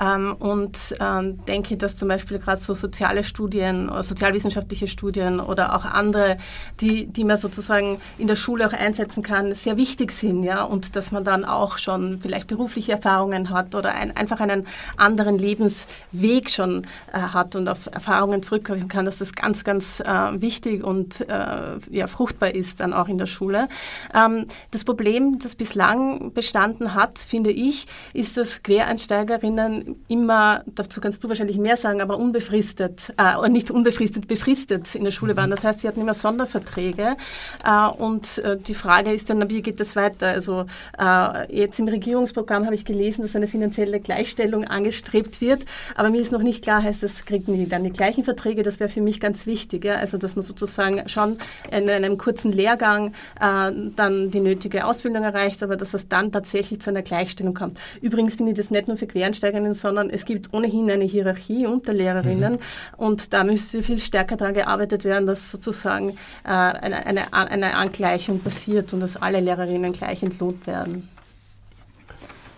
ähm, 0.00 0.34
und 0.40 0.76
ähm, 0.98 1.44
denke, 1.46 1.76
dass 1.76 1.94
zum 1.94 2.08
Beispiel 2.08 2.40
gerade 2.40 2.60
so 2.60 2.74
soziale 2.74 3.22
Studien, 3.22 3.88
oder 3.88 4.02
sozialwissenschaftliche 4.02 4.88
Studien 4.88 5.38
oder 5.38 5.76
auch 5.76 5.84
andere, 5.84 6.36
die, 6.80 7.06
die 7.06 7.22
man 7.22 7.36
sozusagen 7.36 8.00
in 8.18 8.26
der 8.26 8.36
Schule 8.36 8.66
auch 8.66 8.72
einsetzen 8.72 9.22
kann, 9.22 9.54
sehr 9.54 9.76
wichtig 9.76 10.10
sind. 10.10 10.42
Ja? 10.42 10.64
Und 10.64 10.96
dass 10.96 11.12
man 11.12 11.22
dann 11.22 11.44
auch 11.44 11.78
schon 11.78 12.18
vielleicht 12.20 12.48
berufliche 12.48 12.90
Erfahrungen 12.90 13.50
hat 13.50 13.76
oder 13.76 13.94
ein, 13.94 14.16
einfach 14.16 14.40
einen 14.40 14.66
anderen 14.96 15.38
Lebensweg 15.38 16.50
schon 16.50 16.82
äh, 17.12 17.18
hat 17.18 17.54
und 17.54 17.68
auf 17.68 17.86
Erfahrungen 17.86 18.31
Erfahrungen 18.32 18.42
zurückgreifen 18.42 18.88
kann, 18.88 19.04
dass 19.04 19.18
das 19.18 19.32
ganz, 19.34 19.64
ganz 19.64 20.00
äh, 20.00 20.40
wichtig 20.40 20.84
und 20.84 21.20
äh, 21.20 21.78
ja, 21.90 22.06
fruchtbar 22.06 22.54
ist 22.54 22.80
dann 22.80 22.92
auch 22.92 23.08
in 23.08 23.18
der 23.18 23.26
Schule. 23.26 23.68
Ähm, 24.14 24.46
das 24.70 24.84
Problem, 24.84 25.38
das 25.38 25.54
bislang 25.54 26.32
bestanden 26.32 26.94
hat, 26.94 27.18
finde 27.18 27.50
ich, 27.50 27.86
ist, 28.12 28.36
dass 28.36 28.62
Quereinsteigerinnen 28.62 29.96
immer, 30.08 30.64
dazu 30.66 31.00
kannst 31.00 31.22
du 31.22 31.28
wahrscheinlich 31.28 31.58
mehr 31.58 31.76
sagen, 31.76 32.00
aber 32.00 32.16
unbefristet, 32.16 33.12
äh, 33.18 33.48
nicht 33.48 33.70
unbefristet, 33.70 34.26
befristet 34.26 34.94
in 34.94 35.04
der 35.04 35.10
Schule 35.10 35.36
waren. 35.36 35.50
Das 35.50 35.64
heißt, 35.64 35.80
sie 35.80 35.88
hatten 35.88 36.00
immer 36.00 36.14
Sonderverträge 36.14 37.16
äh, 37.64 37.88
und 37.88 38.38
äh, 38.38 38.56
die 38.58 38.74
Frage 38.74 39.12
ist 39.12 39.30
dann, 39.30 39.48
wie 39.50 39.62
geht 39.62 39.80
das 39.80 39.96
weiter? 39.96 40.28
Also 40.28 40.66
äh, 40.98 41.54
jetzt 41.54 41.78
im 41.78 41.88
Regierungsprogramm 41.88 42.64
habe 42.64 42.74
ich 42.74 42.84
gelesen, 42.84 43.22
dass 43.22 43.36
eine 43.36 43.46
finanzielle 43.46 44.00
Gleichstellung 44.00 44.64
angestrebt 44.64 45.40
wird, 45.40 45.64
aber 45.94 46.10
mir 46.10 46.20
ist 46.20 46.32
noch 46.32 46.42
nicht 46.42 46.62
klar, 46.62 46.82
heißt 46.82 47.02
das, 47.02 47.24
kriegen 47.24 47.54
die 47.54 47.68
dann 47.68 47.84
die 47.84 47.90
gleichen 47.90 48.21
Verträge, 48.24 48.62
das 48.62 48.80
wäre 48.80 48.88
für 48.88 49.00
mich 49.00 49.20
ganz 49.20 49.46
wichtig. 49.46 49.84
Ja? 49.84 49.96
Also, 49.96 50.18
dass 50.18 50.36
man 50.36 50.42
sozusagen 50.42 51.08
schon 51.08 51.38
in 51.70 51.88
einem 51.88 52.18
kurzen 52.18 52.52
Lehrgang 52.52 53.14
äh, 53.40 53.72
dann 53.96 54.30
die 54.30 54.40
nötige 54.40 54.86
Ausbildung 54.86 55.22
erreicht, 55.22 55.62
aber 55.62 55.76
dass 55.76 55.94
es 55.94 56.08
dann 56.08 56.32
tatsächlich 56.32 56.80
zu 56.80 56.90
einer 56.90 57.02
Gleichstellung 57.02 57.54
kommt. 57.54 57.78
Übrigens 58.00 58.36
finde 58.36 58.52
ich 58.52 58.58
das 58.58 58.70
nicht 58.70 58.88
nur 58.88 58.96
für 58.96 59.06
Quereinsteigerinnen, 59.06 59.74
sondern 59.74 60.10
es 60.10 60.24
gibt 60.24 60.52
ohnehin 60.52 60.90
eine 60.90 61.04
Hierarchie 61.04 61.66
unter 61.66 61.92
Lehrerinnen 61.92 62.54
mhm. 62.54 62.58
und 62.96 63.32
da 63.32 63.44
müsste 63.44 63.82
viel 63.82 63.98
stärker 63.98 64.36
daran 64.36 64.54
gearbeitet 64.54 65.04
werden, 65.04 65.26
dass 65.26 65.50
sozusagen 65.50 66.10
äh, 66.44 66.48
eine, 66.48 67.06
eine, 67.06 67.32
eine 67.32 67.74
Angleichung 67.74 68.40
passiert 68.40 68.92
und 68.92 69.00
dass 69.00 69.16
alle 69.16 69.40
Lehrerinnen 69.40 69.92
gleich 69.92 70.22
entlohnt 70.22 70.66
werden. 70.66 71.08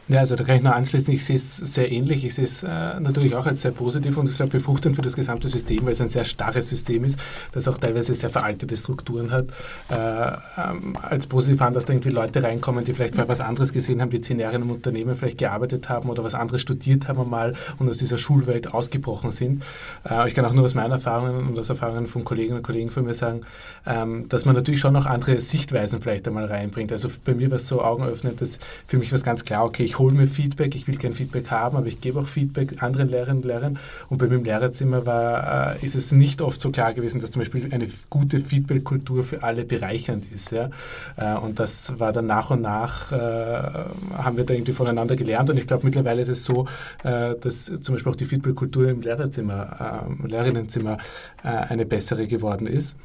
Ja, 0.06 0.20
also 0.20 0.36
da 0.36 0.44
kann 0.44 0.56
ich 0.56 0.62
nur 0.62 0.74
anschließen, 0.74 1.14
ich 1.14 1.24
sehe 1.24 1.36
es 1.36 1.56
sehr 1.56 1.90
ähnlich. 1.90 2.26
Ich 2.26 2.34
sehe 2.34 2.44
es 2.44 2.62
äh, 2.62 2.68
natürlich 3.00 3.34
auch 3.34 3.46
als 3.46 3.62
sehr 3.62 3.70
positiv 3.70 4.18
und 4.18 4.28
ich 4.28 4.36
glaube 4.36 4.52
befruchtend 4.52 4.96
für 4.96 5.02
das 5.02 5.16
gesamte 5.16 5.48
System, 5.48 5.86
weil 5.86 5.92
es 5.92 6.00
ein 6.02 6.10
sehr 6.10 6.24
starres 6.24 6.68
System 6.68 7.04
ist, 7.04 7.18
das 7.52 7.68
auch 7.68 7.78
teilweise 7.78 8.12
sehr 8.12 8.28
veraltete 8.28 8.76
Strukturen 8.76 9.30
hat. 9.30 9.46
Äh, 9.90 10.36
ähm, 10.60 10.94
als 11.00 11.26
positiv 11.26 11.62
an, 11.62 11.72
dass 11.72 11.86
da 11.86 11.94
irgendwie 11.94 12.10
Leute 12.10 12.42
reinkommen, 12.42 12.84
die 12.84 12.92
vielleicht 12.92 13.14
vorher 13.14 13.30
was 13.30 13.40
anderes 13.40 13.72
gesehen 13.72 14.02
haben, 14.02 14.10
die 14.10 14.20
zehn 14.20 14.38
Jahre 14.38 14.56
in 14.56 14.62
einem 14.62 14.72
Unternehmen 14.72 15.14
vielleicht 15.14 15.38
gearbeitet 15.38 15.88
haben 15.88 16.10
oder 16.10 16.22
was 16.22 16.34
anderes 16.34 16.60
studiert 16.60 17.08
haben 17.08 17.30
mal 17.30 17.54
und 17.78 17.88
aus 17.88 17.96
dieser 17.96 18.18
Schulwelt 18.18 18.74
ausgebrochen 18.74 19.30
sind. 19.30 19.62
Äh, 20.08 20.28
ich 20.28 20.34
kann 20.34 20.44
auch 20.44 20.52
nur 20.52 20.66
aus 20.66 20.74
meinen 20.74 20.92
Erfahrungen 20.92 21.48
und 21.48 21.58
aus 21.58 21.70
Erfahrungen 21.70 22.08
von 22.08 22.24
Kolleginnen 22.24 22.58
und 22.58 22.62
Kollegen 22.62 22.90
von 22.90 23.04
mir 23.04 23.14
sagen, 23.14 23.40
ähm, 23.86 24.28
dass 24.28 24.44
man 24.44 24.54
natürlich 24.54 24.80
schon 24.80 24.92
noch 24.92 25.06
andere 25.06 25.40
Sichtweisen 25.40 26.02
vielleicht 26.02 26.28
einmal 26.28 26.44
reinbringt. 26.44 26.92
Also 26.92 27.08
bei 27.24 27.34
mir 27.34 27.50
war 27.50 27.56
es 27.56 27.68
so 27.68 27.80
augenöffnend, 27.80 28.42
dass 28.42 28.58
für 28.86 28.98
mich 28.98 29.10
war 29.10 29.16
es 29.16 29.24
ganz 29.24 29.46
klar, 29.46 29.64
okay, 29.64 29.84
ich 29.84 29.93
ich 29.94 29.98
hole 30.00 30.12
mir 30.12 30.26
Feedback, 30.26 30.74
ich 30.74 30.88
will 30.88 30.96
kein 30.96 31.14
Feedback 31.14 31.52
haben, 31.52 31.76
aber 31.76 31.86
ich 31.86 32.00
gebe 32.00 32.18
auch 32.18 32.26
Feedback 32.26 32.82
anderen 32.82 33.08
Lehrerinnen 33.08 33.42
und 33.42 33.44
Lehrern. 33.44 33.78
Und 34.08 34.18
bei 34.18 34.26
mir 34.26 34.34
im 34.34 34.44
Lehrerzimmer 34.44 35.06
war, 35.06 35.76
äh, 35.76 35.84
ist 35.84 35.94
es 35.94 36.10
nicht 36.10 36.42
oft 36.42 36.60
so 36.60 36.70
klar 36.70 36.92
gewesen, 36.94 37.20
dass 37.20 37.30
zum 37.30 37.42
Beispiel 37.42 37.72
eine 37.72 37.86
gute 38.10 38.40
Feedback-Kultur 38.40 39.22
für 39.22 39.44
alle 39.44 39.64
bereichernd 39.64 40.24
ist. 40.32 40.50
Ja? 40.50 40.70
Äh, 41.16 41.36
und 41.36 41.60
das 41.60 42.00
war 42.00 42.10
dann 42.10 42.26
nach 42.26 42.50
und 42.50 42.62
nach, 42.62 43.12
äh, 43.12 43.16
haben 43.16 44.36
wir 44.36 44.44
da 44.44 44.54
irgendwie 44.54 44.72
voneinander 44.72 45.14
gelernt. 45.14 45.50
Und 45.50 45.58
ich 45.58 45.66
glaube, 45.68 45.86
mittlerweile 45.86 46.22
ist 46.22 46.28
es 46.28 46.44
so, 46.44 46.66
äh, 47.04 47.36
dass 47.40 47.66
zum 47.66 47.94
Beispiel 47.94 48.10
auch 48.10 48.16
die 48.16 48.26
Feedback-Kultur 48.26 48.88
im 48.88 49.00
Lehrerzimmer, 49.00 50.08
äh, 50.24 50.26
Lehrerinnenzimmer 50.26 50.98
äh, 51.44 51.48
eine 51.48 51.86
bessere 51.86 52.26
geworden 52.26 52.66
ist. 52.66 52.96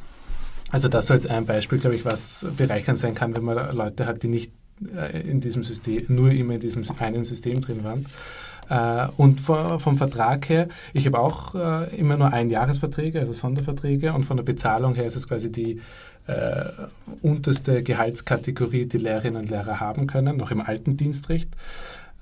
Also 0.71 0.87
das 0.87 1.05
soll 1.05 1.17
jetzt 1.17 1.29
ein 1.29 1.45
Beispiel, 1.45 1.77
glaube 1.77 1.95
ich, 1.95 2.05
was 2.05 2.47
bereichernd 2.57 2.99
sein 2.99 3.13
kann, 3.13 3.35
wenn 3.35 3.43
man 3.43 3.75
Leute 3.75 4.07
hat, 4.07 4.23
die 4.23 4.27
nicht 4.27 4.51
in 5.29 5.41
diesem 5.41 5.63
System, 5.63 6.05
nur 6.07 6.31
immer 6.31 6.55
in 6.55 6.59
diesem 6.59 6.83
einen 6.99 7.23
System 7.23 7.61
drin 7.61 7.83
waren. 7.83 8.05
Äh, 8.69 9.07
und 9.17 9.39
vom 9.39 9.97
Vertrag 9.97 10.47
her, 10.47 10.67
ich 10.93 11.05
habe 11.05 11.19
auch 11.19 11.55
äh, 11.55 11.95
immer 11.95 12.17
nur 12.17 12.31
Einjahresverträge, 12.31 13.19
also 13.19 13.33
Sonderverträge, 13.33 14.13
und 14.13 14.23
von 14.23 14.37
der 14.37 14.43
Bezahlung 14.43 14.95
her 14.95 15.05
ist 15.05 15.15
es 15.15 15.27
quasi 15.27 15.51
die 15.51 15.81
äh, 16.27 16.65
unterste 17.23 17.81
Gehaltskategorie, 17.81 18.85
die 18.85 18.99
Lehrerinnen 18.99 19.41
und 19.41 19.49
Lehrer 19.49 19.79
haben 19.79 20.05
können, 20.05 20.37
noch 20.37 20.51
im 20.51 20.61
alten 20.61 20.95
Dienstrecht. 20.95 21.49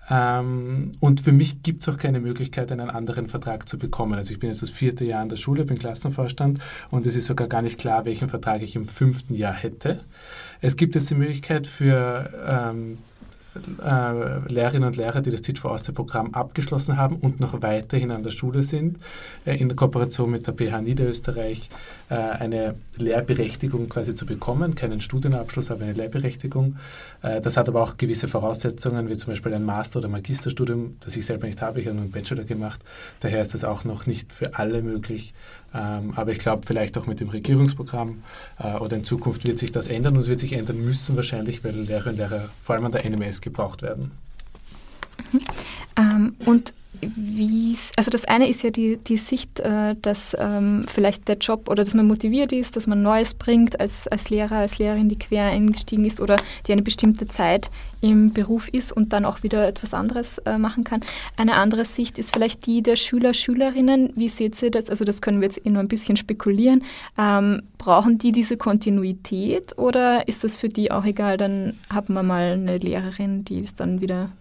Ähm, 0.09 0.91
und 0.99 1.21
für 1.21 1.31
mich 1.31 1.63
gibt 1.63 1.81
es 1.81 1.89
auch 1.89 1.97
keine 1.97 2.19
Möglichkeit, 2.19 2.71
einen 2.71 2.89
anderen 2.89 3.27
Vertrag 3.27 3.67
zu 3.67 3.77
bekommen. 3.77 4.13
Also 4.13 4.31
ich 4.31 4.39
bin 4.39 4.49
jetzt 4.49 4.61
das 4.61 4.69
vierte 4.69 5.05
Jahr 5.05 5.23
in 5.23 5.29
der 5.29 5.37
Schule, 5.37 5.65
bin 5.65 5.77
Klassenvorstand 5.77 6.59
und 6.91 7.05
es 7.05 7.15
ist 7.15 7.25
sogar 7.25 7.47
gar 7.47 7.61
nicht 7.61 7.77
klar, 7.77 8.05
welchen 8.05 8.29
Vertrag 8.29 8.61
ich 8.61 8.75
im 8.75 8.85
fünften 8.85 9.35
Jahr 9.35 9.53
hätte. 9.53 9.99
Es 10.61 10.75
gibt 10.75 10.95
jetzt 10.95 11.09
die 11.09 11.15
Möglichkeit 11.15 11.67
für 11.67 12.29
ähm, 12.47 12.97
äh, 13.83 14.51
Lehrerinnen 14.51 14.87
und 14.87 14.97
Lehrer, 14.97 15.21
die 15.21 15.31
das 15.31 15.41
Teach 15.41 15.59
for 15.59 15.71
Austria 15.71 15.93
Programm 15.93 16.33
abgeschlossen 16.33 16.97
haben 16.97 17.17
und 17.17 17.39
noch 17.39 17.61
weiterhin 17.61 18.11
an 18.11 18.23
der 18.23 18.31
Schule 18.31 18.63
sind, 18.63 18.97
äh, 19.45 19.57
in 19.57 19.75
Kooperation 19.75 20.31
mit 20.31 20.47
der 20.47 20.53
PH 20.53 20.81
Niederösterreich 20.81 21.69
äh, 22.09 22.15
eine 22.15 22.75
Lehrberechtigung 22.97 23.89
quasi 23.89 24.15
zu 24.15 24.25
bekommen, 24.25 24.75
keinen 24.75 25.01
Studienabschluss, 25.01 25.71
aber 25.71 25.83
eine 25.83 25.93
Lehrberechtigung. 25.93 26.77
Das 27.21 27.57
hat 27.57 27.67
aber 27.67 27.81
auch 27.81 27.97
gewisse 27.97 28.27
Voraussetzungen, 28.27 29.09
wie 29.09 29.17
zum 29.17 29.31
Beispiel 29.31 29.53
ein 29.53 29.63
Master- 29.63 29.99
oder 29.99 30.07
Magisterstudium, 30.07 30.97
das 30.99 31.15
ich 31.15 31.25
selber 31.25 31.47
nicht 31.47 31.61
habe, 31.61 31.81
ich 31.81 31.87
habe 31.87 31.95
nur 31.95 32.03
einen 32.03 32.11
Bachelor 32.11 32.43
gemacht. 32.43 32.79
Daher 33.19 33.41
ist 33.41 33.53
das 33.53 33.63
auch 33.63 33.83
noch 33.83 34.05
nicht 34.05 34.31
für 34.31 34.55
alle 34.55 34.81
möglich. 34.81 35.33
Ähm, 35.73 36.13
aber 36.15 36.31
ich 36.31 36.39
glaube, 36.39 36.65
vielleicht 36.65 36.97
auch 36.97 37.07
mit 37.07 37.19
dem 37.19 37.29
Regierungsprogramm 37.29 38.23
äh, 38.59 38.75
oder 38.75 38.95
in 38.97 39.03
Zukunft 39.03 39.45
wird 39.45 39.59
sich 39.59 39.71
das 39.71 39.87
ändern 39.87 40.15
und 40.15 40.21
es 40.21 40.27
wird 40.27 40.39
sich 40.39 40.53
ändern 40.53 40.83
müssen 40.83 41.15
wahrscheinlich, 41.15 41.63
weil 41.63 41.75
Lehrerinnen 41.75 42.19
und 42.21 42.29
Lehrer 42.29 42.49
vor 42.61 42.75
allem 42.75 42.85
an 42.85 42.91
der 42.91 43.05
NMS 43.09 43.41
gebraucht 43.41 43.81
werden. 43.81 44.11
Mhm. 45.31 45.39
Ähm, 45.97 46.35
und 46.45 46.73
also 47.95 48.11
das 48.11 48.25
eine 48.25 48.47
ist 48.47 48.63
ja 48.63 48.69
die, 48.69 48.97
die 48.97 49.17
Sicht, 49.17 49.59
äh, 49.59 49.95
dass 50.01 50.35
ähm, 50.39 50.85
vielleicht 50.87 51.27
der 51.27 51.37
Job 51.37 51.69
oder 51.69 51.83
dass 51.83 51.93
man 51.93 52.07
motiviert 52.07 52.51
ist, 52.51 52.75
dass 52.75 52.87
man 52.87 53.01
Neues 53.01 53.33
bringt 53.33 53.79
als, 53.79 54.07
als 54.07 54.29
Lehrer, 54.29 54.57
als 54.57 54.77
Lehrerin, 54.77 55.09
die 55.09 55.17
quer 55.17 55.45
eingestiegen 55.45 56.05
ist 56.05 56.21
oder 56.21 56.35
die 56.67 56.73
eine 56.73 56.81
bestimmte 56.81 57.25
Zeit 57.27 57.69
im 58.01 58.31
Beruf 58.33 58.69
ist 58.69 58.91
und 58.91 59.13
dann 59.13 59.25
auch 59.25 59.43
wieder 59.43 59.67
etwas 59.67 59.93
anderes 59.93 60.37
äh, 60.39 60.57
machen 60.57 60.83
kann. 60.83 61.01
Eine 61.35 61.55
andere 61.55 61.85
Sicht 61.85 62.19
ist 62.19 62.33
vielleicht 62.33 62.65
die 62.65 62.81
der 62.81 62.95
Schüler, 62.95 63.33
Schülerinnen. 63.33 64.13
Wie 64.15 64.29
seht 64.29 64.61
ihr 64.61 64.71
das? 64.71 64.89
Also 64.89 65.05
das 65.05 65.21
können 65.21 65.41
wir 65.41 65.47
jetzt 65.47 65.65
eh 65.65 65.69
nur 65.69 65.81
ein 65.81 65.87
bisschen 65.87 66.17
spekulieren. 66.17 66.83
Ähm, 67.17 67.63
brauchen 67.77 68.17
die 68.17 68.31
diese 68.31 68.57
Kontinuität 68.57 69.77
oder 69.77 70.27
ist 70.27 70.43
das 70.43 70.57
für 70.57 70.69
die 70.69 70.91
auch 70.91 71.05
egal? 71.05 71.37
Dann 71.37 71.73
haben 71.93 72.13
wir 72.13 72.23
mal 72.23 72.53
eine 72.53 72.77
Lehrerin, 72.77 73.43
die 73.45 73.59
ist 73.59 73.79
dann 73.79 74.01
wieder, 74.01 74.31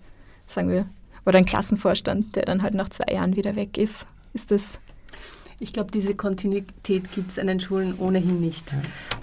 sagen 0.47 0.69
wir, 0.69 0.87
oder 1.27 1.39
ein 1.39 1.45
Klassenvorstand, 1.45 2.37
der 2.37 2.45
dann 2.45 2.63
halt 2.63 2.75
nach 2.75 2.89
zwei 2.89 3.13
Jahren 3.13 3.37
wieder 3.37 3.57
weg 3.57 3.77
ist. 3.77 4.07
Ist 4.33 4.51
das 4.51 4.81
ich 5.59 5.73
glaube, 5.73 5.91
diese 5.91 6.15
Kontinuität 6.15 7.11
gibt 7.13 7.31
es 7.31 7.39
an 7.39 7.47
den 7.47 7.61
Schulen 7.61 7.99
ohnehin 7.99 8.41
nicht. 8.41 8.65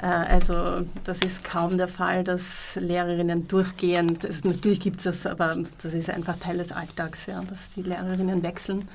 Ja. 0.02 0.24
Äh, 0.24 0.34
also 0.34 0.84
das 1.04 1.20
ist 1.20 1.44
kaum 1.44 1.78
der 1.78 1.88
Fall, 1.88 2.24
dass 2.24 2.76
Lehrerinnen 2.76 3.48
durchgehend, 3.48 4.26
also 4.26 4.50
natürlich 4.50 4.80
gibt 4.80 4.98
es 4.98 5.04
das, 5.04 5.28
aber 5.28 5.58
das 5.84 5.94
ist 5.94 6.10
einfach 6.10 6.38
Teil 6.38 6.58
des 6.58 6.72
Alltags, 6.72 7.28
ja, 7.28 7.42
dass 7.48 7.70
die 7.76 7.84
Lehrerinnen 7.84 8.44
wechseln. 8.44 8.86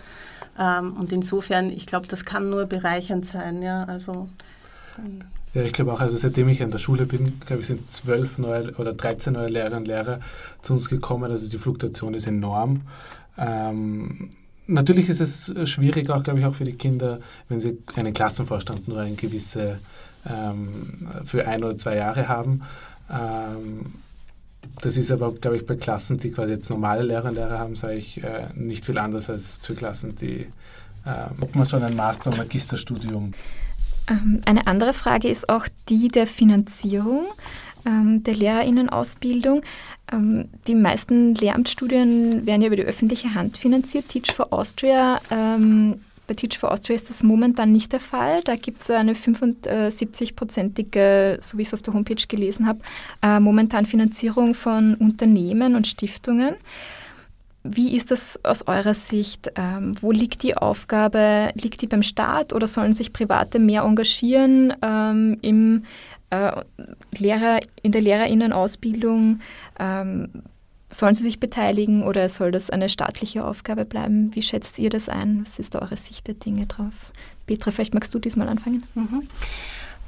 Ähm, 0.59 0.97
und 0.97 1.13
insofern, 1.13 1.71
ich 1.71 1.87
glaube, 1.87 2.09
das 2.09 2.25
kann 2.25 2.51
nur 2.51 2.67
bereichernd 2.67 3.25
sein. 3.25 3.63
Ja, 3.63 3.85
also, 3.85 4.29
ja, 5.55 5.63
ich 5.63 5.73
glaube 5.73 5.93
auch, 5.93 6.01
also 6.01 6.17
seitdem 6.17 6.49
ich 6.49 6.63
an 6.63 6.71
der 6.71 6.79
Schule 6.79 7.07
bin, 7.07 7.41
glaube 7.47 7.63
ich, 7.63 7.67
sind 7.67 7.91
zwölf 7.91 8.39
neue 8.39 8.73
oder 8.75 8.93
13 8.93 9.33
neue 9.33 9.49
Lehrerinnen 9.49 9.81
und 9.81 9.89
Lehrer 9.89 10.21
zu 10.63 10.75
uns 10.75 10.89
gekommen. 10.89 11.31
Also 11.31 11.49
die 11.49 11.59
Fluktuation 11.59 12.15
ist 12.15 12.27
enorm. 12.27 12.83
Ähm, 13.39 14.31
natürlich 14.67 15.09
ist 15.09 15.21
es 15.21 15.69
schwierig, 15.69 16.11
auch 16.11 16.23
glaube 16.23 16.41
ich, 16.41 16.47
auch 16.47 16.55
für 16.55 16.65
die 16.65 16.75
Kinder, 16.75 17.21
wenn 17.49 17.61
sie 17.61 17.79
einen 17.97 18.13
Klassenvorstand 18.13 18.89
nur 18.89 19.01
eine 19.01 19.17
gewisse 19.17 19.79
ähm, 20.29 20.69
für 21.25 21.47
ein 21.47 21.65
oder 21.65 21.79
zwei 21.79 21.97
Jahre 21.97 22.29
haben. 22.29 22.63
Ähm, 23.11 23.87
das 24.83 24.97
ist 24.97 25.11
aber, 25.11 25.33
glaube 25.33 25.57
ich, 25.57 25.67
bei 25.67 25.77
Klassen, 25.77 26.19
die 26.19 26.31
quasi 26.31 26.53
jetzt 26.53 26.69
normale 26.69 27.03
Lehrer 27.03 27.29
und 27.29 27.35
Lehrer 27.35 27.59
haben, 27.59 27.75
sage 27.75 27.95
ich, 27.95 28.23
äh, 28.23 28.49
nicht 28.55 28.85
viel 28.85 28.99
anders 28.99 29.31
als 29.31 29.59
für 29.63 29.75
Klassen, 29.75 30.15
die 30.17 30.47
äh, 31.07 31.47
man 31.55 31.69
schon 31.69 31.83
ein 31.83 31.97
Master- 31.97 32.31
und 32.31 32.37
Magisterstudium 32.37 33.33
eine 34.45 34.67
andere 34.67 34.93
Frage 34.93 35.29
ist 35.29 35.49
auch 35.49 35.67
die 35.89 36.09
der 36.09 36.27
Finanzierung 36.27 37.25
ähm, 37.87 38.23
der 38.23 38.35
Lehrerinnenausbildung. 38.35 39.63
Ähm, 40.13 40.51
die 40.67 40.75
meisten 40.75 41.35
Lehramtsstudien 41.35 42.45
werden 42.47 42.61
ja 42.63 42.69
über 42.69 42.77
die 42.77 42.85
öffentliche 42.85 43.35
Hand 43.35 43.59
finanziert. 43.59 44.09
Teach 44.09 44.33
for 44.33 44.51
Austria 44.53 45.21
Bei 45.29 46.35
Teach 46.35 46.59
for 46.59 46.73
Austria 46.73 46.97
ist 46.97 47.09
das 47.09 47.23
momentan 47.23 47.71
nicht 47.73 47.93
der 47.93 48.01
Fall. 48.01 48.43
Da 48.45 48.57
gibt 48.57 48.81
es 48.81 48.91
eine 48.91 49.13
75-prozentige, 49.15 51.39
so 51.41 51.57
wie 51.57 51.63
ich 51.63 51.69
es 51.69 51.75
auf 51.75 51.83
der 51.83 51.95
Homepage 51.95 52.27
gelesen 52.29 52.67
habe, 52.67 52.81
äh, 53.23 53.39
momentan 53.41 53.87
Finanzierung 53.87 54.53
von 54.55 54.97
Unternehmen 54.97 55.75
und 55.75 55.87
Stiftungen. 55.87 56.57
Wie 57.71 57.95
ist 57.95 58.11
das 58.11 58.43
aus 58.45 58.67
eurer 58.67 58.95
Sicht? 58.95 59.53
Ähm, 59.57 59.93
wo 60.01 60.13
liegt 60.13 60.43
die 60.43 60.57
Aufgabe? 60.57 61.51
Liegt 61.55 61.83
die 61.83 61.87
beim 61.87 62.03
Staat 62.03 62.53
oder 62.53 62.67
sollen 62.67 62.93
sich 62.93 63.13
Private 63.13 63.59
mehr 63.59 63.83
engagieren 63.83 64.75
ähm, 64.83 65.39
im, 65.43 65.85
äh, 66.31 66.63
Lehrer, 67.17 67.61
in 67.83 67.93
der 67.93 68.01
Lehrerinnenausbildung? 68.01 69.41
Ähm, 69.79 70.29
sollen 70.91 71.15
sie 71.15 71.23
sich 71.23 71.39
beteiligen 71.39 72.03
oder 72.03 72.29
soll 72.29 72.51
das 72.51 72.71
eine 72.71 72.89
staatliche 72.89 73.45
Aufgabe 73.45 73.85
bleiben? 73.85 74.35
Wie 74.35 74.43
schätzt 74.43 74.79
ihr 74.79 74.91
das 74.91 75.09
ein? 75.09 75.43
Was 75.45 75.59
ist 75.59 75.75
da 75.75 75.81
eure 75.81 75.97
Sicht 75.97 76.27
der 76.29 76.35
Dinge 76.35 76.67
drauf? 76.67 77.13
Petra, 77.47 77.71
vielleicht 77.71 77.95
magst 77.95 78.15
du 78.15 78.19
diesmal 78.19 78.49
anfangen. 78.49 78.85
Mhm. 78.95 79.23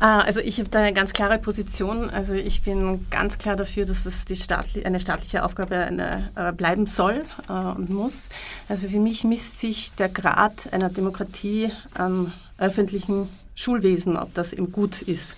Ah, 0.00 0.22
also 0.22 0.40
ich 0.40 0.58
habe 0.58 0.70
da 0.70 0.78
eine 0.78 0.94
ganz 0.94 1.12
klare 1.12 1.38
Position. 1.38 2.08
Also 2.08 2.32
ich 2.32 2.62
bin 2.62 3.06
ganz 3.10 3.36
klar 3.36 3.54
dafür, 3.54 3.84
dass 3.84 4.06
es 4.06 4.24
die 4.24 4.34
staatli 4.34 4.82
eine 4.84 4.98
staatliche 4.98 5.44
Aufgabe 5.44 5.76
eine, 5.76 6.30
äh, 6.36 6.52
bleiben 6.52 6.86
soll 6.86 7.26
äh, 7.50 7.52
und 7.52 7.90
muss. 7.90 8.30
Also 8.66 8.88
für 8.88 8.98
mich 8.98 9.24
misst 9.24 9.60
sich 9.60 9.92
der 9.92 10.08
Grad 10.08 10.72
einer 10.72 10.88
Demokratie 10.88 11.70
am 11.92 12.32
öffentlichen 12.56 13.28
Schulwesen, 13.54 14.16
ob 14.16 14.32
das 14.32 14.54
eben 14.54 14.72
gut 14.72 15.02
ist. 15.02 15.36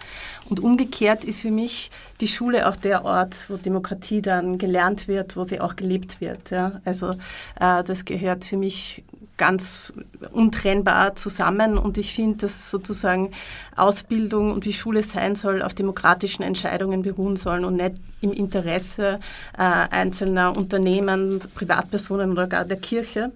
Und 0.49 0.61
umgekehrt 0.61 1.25
ist 1.25 1.41
für 1.41 1.51
mich 1.51 1.91
die 2.21 2.29
Schule 2.29 2.69
auch 2.69 2.77
der 2.77 3.05
Ort, 3.05 3.47
wo 3.49 3.57
Demokratie 3.57 4.23
dann 4.23 4.59
gelernt 4.59 5.09
wird, 5.09 5.37
wo 5.37 5.43
sie 5.43 5.61
auch 5.61 5.75
gelebt 5.75 6.21
wird. 6.21 6.51
Ja. 6.51 6.81
Also 6.85 7.11
äh, 7.59 7.83
das 7.83 8.05
gehört 8.05 8.45
für 8.45 8.57
mich 8.57 9.03
ganz 9.43 9.93
untrennbar 10.31 11.17
zusammen 11.17 11.77
und 11.77 11.99
ich 11.99 12.15
finde, 12.15 12.39
dass 12.39 12.71
sozusagen 12.71 13.33
Ausbildung 13.75 14.53
und 14.53 14.65
wie 14.65 14.73
Schule 14.73 15.03
sein 15.03 15.35
soll, 15.35 15.63
auf 15.63 15.75
demokratischen 15.75 16.45
Entscheidungen 16.45 17.03
beruhen 17.03 17.35
sollen 17.35 17.65
und 17.65 17.75
nicht 17.75 17.95
im 18.21 18.33
Interesse 18.33 19.19
äh, 19.59 19.63
einzelner 19.63 20.57
Unternehmen, 20.57 21.41
Privatpersonen 21.57 22.31
oder 22.31 22.47
gar 22.47 22.65
der 22.65 22.77
Kirche. 22.77 23.33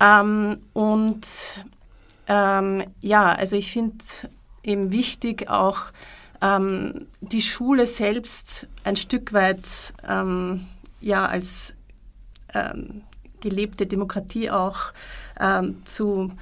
Ähm, 0.00 0.58
und 0.72 1.24
ähm, 2.26 2.82
ja, 3.00 3.32
also 3.32 3.54
ich 3.54 3.70
finde 3.70 4.04
eben 4.64 4.90
wichtig 4.90 5.48
auch 5.48 5.92
ähm, 6.42 7.06
die 7.20 7.42
Schule 7.42 7.86
selbst 7.86 8.66
ein 8.82 8.96
Stück 8.96 9.32
weit 9.32 9.68
ähm, 10.08 10.66
ja 11.00 11.26
als 11.26 11.74
ähm, 12.52 13.02
gelebte 13.40 13.86
Demokratie 13.86 14.50
auch 14.50 14.92
ähm, 15.40 15.76
zu 15.84 16.32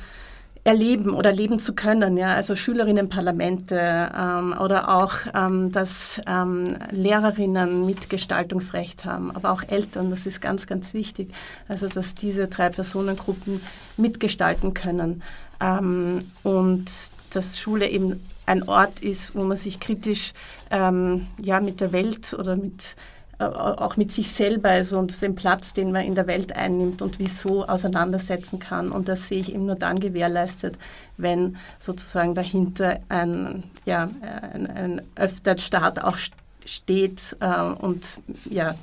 erleben 0.66 1.14
oder 1.14 1.32
leben 1.32 1.60
zu 1.60 1.74
können, 1.74 2.16
ja, 2.16 2.34
also 2.34 2.56
Schülerinnenparlamente 2.56 4.10
ähm, 4.18 4.52
oder 4.58 4.88
auch, 4.88 5.12
ähm, 5.32 5.70
dass 5.70 6.20
ähm, 6.26 6.76
Lehrerinnen 6.90 7.86
Mitgestaltungsrecht 7.86 9.04
haben, 9.04 9.30
aber 9.30 9.52
auch 9.52 9.62
Eltern, 9.68 10.10
das 10.10 10.26
ist 10.26 10.40
ganz, 10.40 10.66
ganz 10.66 10.92
wichtig, 10.92 11.28
also 11.68 11.86
dass 11.86 12.16
diese 12.16 12.48
drei 12.48 12.68
Personengruppen 12.68 13.60
mitgestalten 13.96 14.74
können. 14.74 15.22
Ähm, 15.60 16.18
und 16.42 16.90
dass 17.30 17.60
Schule 17.60 17.88
eben 17.88 18.20
ein 18.44 18.68
Ort 18.68 19.00
ist, 19.00 19.36
wo 19.36 19.44
man 19.44 19.56
sich 19.56 19.78
kritisch 19.78 20.32
ähm, 20.70 21.28
ja, 21.40 21.60
mit 21.60 21.80
der 21.80 21.92
Welt 21.92 22.34
oder 22.36 22.56
mit 22.56 22.96
auch 23.38 23.96
mit 23.96 24.12
sich 24.12 24.30
selber 24.30 24.70
also 24.70 24.98
und 24.98 25.20
dem 25.20 25.34
Platz, 25.34 25.74
den 25.74 25.92
man 25.92 26.04
in 26.04 26.14
der 26.14 26.26
Welt 26.26 26.52
einnimmt 26.56 27.02
und 27.02 27.18
wieso 27.18 27.66
auseinandersetzen 27.66 28.58
kann. 28.58 28.90
Und 28.90 29.08
das 29.08 29.28
sehe 29.28 29.40
ich 29.40 29.52
eben 29.52 29.66
nur 29.66 29.74
dann 29.74 30.00
gewährleistet, 30.00 30.78
wenn 31.18 31.56
sozusagen 31.78 32.34
dahinter 32.34 33.00
ein, 33.08 33.64
ja, 33.84 34.08
ein, 34.52 34.66
ein 34.66 35.02
öfter 35.16 35.58
Staat 35.58 36.02
auch 36.02 36.16
steht 36.64 37.36
äh, 37.40 37.60
und 37.60 38.20
ja, 38.48 38.74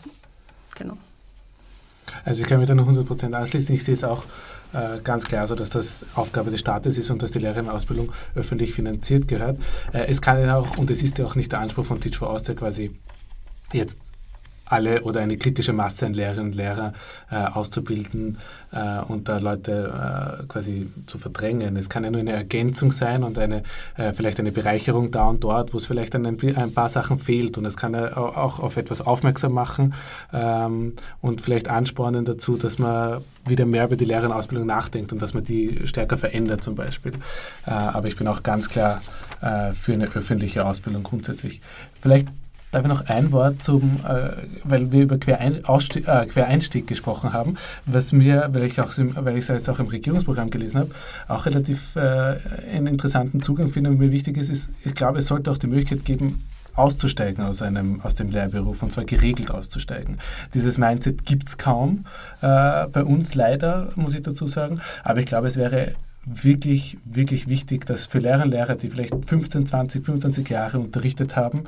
genau. 0.76 0.98
Also 2.26 2.42
ich 2.42 2.48
kann 2.48 2.60
mich 2.60 2.68
da 2.68 2.76
noch 2.76 2.88
100% 2.88 3.34
anschließen. 3.34 3.74
Ich 3.74 3.84
sehe 3.84 3.96
es 3.96 4.04
auch 4.04 4.24
äh, 4.74 5.00
ganz 5.04 5.26
klar, 5.26 5.42
also 5.42 5.56
dass 5.56 5.70
das 5.70 6.06
Aufgabe 6.16 6.52
des 6.52 6.60
Staates 6.60 6.98
ist 6.98 7.10
und 7.10 7.22
dass 7.22 7.32
die 7.32 7.40
Lehrerinnenausbildung 7.40 8.12
öffentlich 8.36 8.74
finanziert 8.74 9.28
gehört. 9.28 9.58
Äh, 9.94 10.06
es 10.08 10.22
kann 10.22 10.40
ja 10.42 10.58
auch, 10.58 10.78
und 10.78 10.92
es 10.92 11.02
ist 11.02 11.18
ja 11.18 11.26
auch 11.26 11.36
nicht 11.36 11.52
der 11.52 11.60
Anspruch 11.60 11.86
von 11.86 12.00
Teach 12.00 12.18
for 12.18 12.30
Austria 12.30 12.56
quasi 12.56 12.92
jetzt 13.72 13.98
alle 14.74 15.04
oder 15.04 15.22
eine 15.22 15.38
kritische 15.38 15.72
Masse 15.72 16.08
an 16.08 16.14
Lehrerinnen 16.14 16.48
und 16.48 16.56
Lehrer 16.56 16.94
äh, 17.32 17.36
auszubilden 17.36 18.38
äh, 18.72 19.00
und 19.08 19.30
da 19.30 19.38
Leute 19.38 20.42
äh, 20.42 20.48
quasi 20.48 20.90
zu 21.06 21.18
verdrängen. 21.18 21.78
Es 21.78 21.90
kann 21.90 22.04
ja 22.04 22.12
nur 22.12 22.22
eine 22.22 22.34
Ergänzung 22.34 22.92
sein 22.92 23.24
und 23.24 23.38
eine, 23.38 23.64
äh, 23.98 24.14
vielleicht 24.14 24.40
eine 24.40 24.52
Bereicherung 24.52 25.12
da 25.12 25.28
und 25.28 25.44
dort, 25.44 25.74
wo 25.74 25.78
es 25.78 25.86
vielleicht 25.86 26.16
ein, 26.16 26.26
ein 26.26 26.74
paar 26.74 26.90
Sachen 26.90 27.20
fehlt 27.20 27.58
und 27.58 27.66
es 27.66 27.78
kann 27.78 27.94
ja 27.94 28.18
auch 28.18 28.60
auf 28.60 28.78
etwas 28.78 29.02
aufmerksam 29.02 29.54
machen 29.54 29.94
ähm, 30.34 30.94
und 31.22 31.42
vielleicht 31.42 31.70
anspornen 31.70 32.26
dazu, 32.26 32.58
dass 32.58 32.80
man 32.80 33.22
wieder 33.46 33.66
mehr 33.66 33.86
über 33.86 33.96
die 33.96 34.06
Lehrerinnenausbildung 34.06 34.66
nachdenkt 34.66 35.14
und 35.14 35.22
dass 35.22 35.34
man 35.34 35.44
die 35.44 35.82
stärker 35.86 36.18
verändert 36.18 36.64
zum 36.64 36.76
Beispiel. 36.76 37.14
Äh, 37.68 37.72
aber 37.72 38.08
ich 38.08 38.16
bin 38.16 38.28
auch 38.28 38.42
ganz 38.42 38.70
klar 38.70 39.02
äh, 39.42 39.72
für 39.74 39.94
eine 39.94 40.06
öffentliche 40.06 40.66
Ausbildung 40.66 41.04
grundsätzlich. 41.04 41.62
Vielleicht 42.02 42.28
Darf 42.74 42.82
ich 42.82 42.90
noch 42.90 43.06
ein 43.06 43.32
Wort 43.32 43.62
zum, 43.62 44.00
äh, 44.04 44.32
weil 44.64 44.92
wir 44.92 45.04
über 45.04 45.20
Querein 45.20 45.64
Ausstieg, 45.64 46.08
äh, 46.08 46.26
Quereinstieg 46.26 46.88
gesprochen 46.88 47.32
haben, 47.32 47.56
was 47.86 48.12
mir, 48.12 48.50
weil 48.52 48.64
ich 48.64 48.82
auch, 48.82 48.92
weil 48.98 49.38
ich 49.38 49.44
es 49.44 49.48
jetzt 49.50 49.70
auch 49.70 49.80
im 49.80 49.88
Regierungsprogramm 49.88 50.50
gelesen 50.50 50.80
habe, 50.80 50.90
auch 51.28 51.46
relativ 51.46 51.96
äh, 51.96 52.38
einen 52.74 52.88
interessanten 52.88 53.44
Zugang 53.44 53.70
finde 53.70 53.92
und 53.92 54.00
mir 54.00 54.12
wichtig 54.12 54.38
ist, 54.38 54.50
ist, 54.50 54.70
ich 54.84 54.96
glaube, 54.96 55.20
es 55.20 55.28
sollte 55.28 55.52
auch 55.52 55.60
die 55.60 55.68
Möglichkeit 55.68 56.04
geben, 56.04 56.44
auszusteigen 56.74 57.44
aus, 57.44 57.62
einem, 57.62 58.02
aus 58.02 58.16
dem 58.16 58.32
Lehrberuf 58.32 58.82
und 58.82 58.92
zwar 58.92 59.06
geregelt 59.06 59.52
auszusteigen. 59.52 60.18
Dieses 60.56 60.80
Mindset 60.80 61.26
gibt 61.26 61.50
es 61.50 61.60
kaum 61.60 62.06
äh, 62.42 62.88
bei 62.88 63.04
uns 63.04 63.36
leider, 63.36 63.90
muss 63.96 64.16
ich 64.16 64.24
dazu 64.24 64.48
sagen, 64.48 64.82
aber 65.04 65.20
ich 65.20 65.28
glaube, 65.28 65.46
es 65.46 65.58
wäre 65.58 65.94
wirklich, 66.26 66.98
wirklich 67.06 67.48
wichtig, 67.48 67.86
dass 67.86 68.06
für 68.06 68.20
Lehrer 68.20 68.44
und 68.44 68.52
Lehrer, 68.52 68.76
die 68.76 68.90
vielleicht 68.90 69.14
15, 69.26 69.66
20, 69.66 70.06
25 70.06 70.50
Jahre 70.50 70.80
unterrichtet 70.80 71.36
haben, 71.36 71.66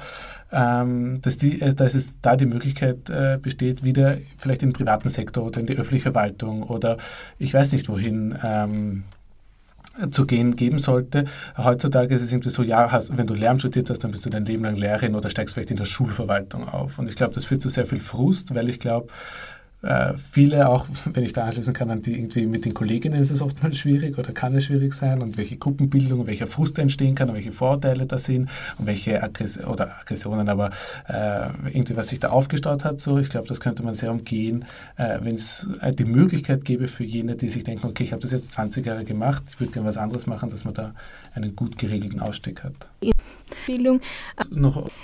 dass, 0.52 1.38
die, 1.38 1.62
äh, 1.62 1.74
dass 1.74 1.96
es 1.96 2.20
da 2.22 2.36
die 2.36 2.46
Möglichkeit 2.46 3.10
äh, 3.10 3.38
besteht, 3.42 3.84
wieder 3.84 4.18
vielleicht 4.38 4.64
in 4.64 4.70
den 4.70 4.74
privaten 4.74 5.10
Sektor 5.10 5.46
oder 5.46 5.60
in 5.60 5.66
die 5.66 5.74
öffentliche 5.74 6.12
Verwaltung 6.12 6.64
oder 6.64 6.98
ich 7.40 7.54
weiß 7.54 7.72
nicht 7.74 7.90
wohin 7.90 8.38
ähm, 8.44 9.04
zu 10.12 10.26
gehen 10.26 10.56
geben 10.56 10.80
sollte. 10.80 11.26
Heutzutage 11.58 12.14
ist 12.14 12.22
es 12.22 12.32
irgendwie 12.32 12.50
so, 12.50 12.64
ja, 12.64 12.92
hast, 12.92 13.18
wenn 13.18 13.28
du 13.28 13.34
Lehramt 13.34 13.62
studiert 13.62 13.90
hast, 13.90 14.04
dann 14.04 14.12
bist 14.12 14.26
du 14.26 14.30
dein 14.30 14.46
Leben 14.46 14.64
lang 14.64 14.76
Lehrerin 14.76 15.16
oder 15.16 15.30
steigst 15.30 15.54
vielleicht 15.54 15.72
in 15.72 15.78
der 15.78 15.86
Schulverwaltung 15.86 16.68
auf. 16.68 17.00
Und 17.00 17.10
ich 17.10 17.16
glaube, 17.16 17.34
das 17.34 17.46
führt 17.46 17.62
zu 17.62 17.70
sehr 17.70 17.86
viel 17.86 18.00
Frust, 18.00 18.54
weil 18.54 18.70
ich 18.70 18.80
glaube, 18.80 19.08
viele, 20.18 20.70
auch 20.70 20.88
wenn 21.06 21.24
ich 21.24 21.34
da 21.34 21.44
anschließen 21.46 21.74
kann, 21.74 21.90
an 21.90 22.02
die 22.02 22.14
irgendwie 22.14 22.46
mit 22.46 22.66
den 22.66 22.74
Kolleginnen 22.74 23.20
ist 23.20 23.32
es 23.32 23.42
oftmals 23.42 23.78
schwierig 23.78 24.18
oder 24.18 24.32
kann 24.32 24.56
es 24.56 24.66
schwierig 24.66 24.94
sein 24.94 25.22
und 25.22 25.38
welche 25.38 25.58
Gruppenbildung, 25.58 26.28
welcher 26.28 26.48
Frust 26.48 26.80
entstehen 26.80 27.16
kann 27.16 27.30
und 27.30 27.36
welche 27.36 27.52
Vorteile 27.52 28.06
da 28.06 28.18
sind 28.18 28.50
und 28.78 28.86
welche 28.86 29.22
Aggress 29.22 29.64
oder 29.64 30.00
Aggressionen, 30.00 30.50
aber 30.50 30.72
äh, 31.08 31.48
irgendwie 31.72 31.96
was 31.96 32.10
sich 32.10 32.20
da 32.20 32.30
aufgestaut 32.30 32.84
hat. 32.84 33.00
So, 33.00 33.20
ich 33.20 33.30
glaube, 33.30 33.48
das 33.48 33.60
könnte 33.60 33.84
man 33.84 33.94
sehr 33.94 34.12
umgehen, 34.12 34.66
äh, 34.98 35.20
wenn 35.22 35.36
es 35.36 35.70
äh, 35.82 35.92
die 35.92 36.06
Möglichkeit 36.06 36.66
gäbe 36.66 36.88
für 36.88 37.04
jene, 37.04 37.36
die 37.36 37.50
sich 37.50 37.64
denken, 37.64 37.88
okay, 37.88 38.04
ich 38.04 38.12
habe 38.12 38.22
das 38.22 38.32
jetzt 38.32 38.52
20 38.54 38.86
Jahre 38.86 39.04
gemacht, 39.04 39.44
ich 39.50 39.60
würde 39.60 39.74
gerne 39.74 39.88
was 39.88 39.98
anderes 39.98 40.26
machen, 40.26 40.50
dass 40.50 40.66
man 40.66 40.74
da 40.74 40.94
einen 41.34 41.56
gut 41.56 41.78
geregelten 41.78 42.20
Ausstieg 42.20 42.64
hat. 42.64 42.90
Bildung. 43.66 44.02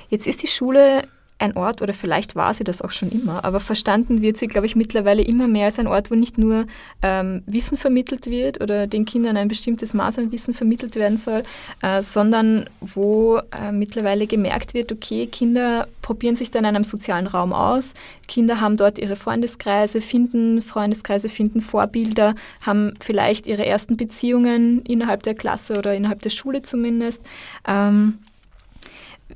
Jetzt 0.09 0.27
ist 0.27 0.43
die 0.43 0.47
Schule 0.47 1.03
ein 1.41 1.57
Ort, 1.57 1.81
oder 1.81 1.93
vielleicht 1.93 2.35
war 2.35 2.53
sie 2.53 2.63
das 2.63 2.81
auch 2.81 2.91
schon 2.91 3.09
immer, 3.09 3.43
aber 3.43 3.59
verstanden 3.59 4.21
wird 4.21 4.37
sie, 4.37 4.47
glaube 4.47 4.67
ich, 4.67 4.75
mittlerweile 4.75 5.21
immer 5.21 5.47
mehr 5.47 5.65
als 5.65 5.79
ein 5.79 5.87
Ort, 5.87 6.11
wo 6.11 6.15
nicht 6.15 6.37
nur 6.37 6.65
ähm, 7.01 7.43
Wissen 7.45 7.77
vermittelt 7.77 8.27
wird 8.27 8.61
oder 8.61 8.87
den 8.87 9.05
Kindern 9.05 9.37
ein 9.37 9.47
bestimmtes 9.47 9.93
Maß 9.93 10.19
an 10.19 10.31
Wissen 10.31 10.53
vermittelt 10.53 10.95
werden 10.95 11.17
soll, 11.17 11.43
äh, 11.81 12.01
sondern 12.03 12.69
wo 12.79 13.37
äh, 13.37 13.71
mittlerweile 13.71 14.27
gemerkt 14.27 14.73
wird, 14.73 14.91
okay, 14.91 15.27
Kinder 15.27 15.87
probieren 16.01 16.35
sich 16.35 16.51
da 16.51 16.59
in 16.59 16.65
einem 16.65 16.83
sozialen 16.83 17.27
Raum 17.27 17.53
aus, 17.53 17.93
Kinder 18.27 18.61
haben 18.61 18.77
dort 18.77 18.99
ihre 18.99 19.15
Freundeskreise, 19.15 19.99
finden 19.99 20.61
Freundeskreise, 20.61 21.27
finden 21.27 21.61
Vorbilder, 21.61 22.35
haben 22.65 22.93
vielleicht 23.01 23.47
ihre 23.47 23.65
ersten 23.65 23.97
Beziehungen 23.97 24.81
innerhalb 24.83 25.23
der 25.23 25.35
Klasse 25.35 25.77
oder 25.77 25.93
innerhalb 25.93 26.21
der 26.21 26.29
Schule 26.29 26.61
zumindest. 26.61 27.21
Ähm, 27.67 28.19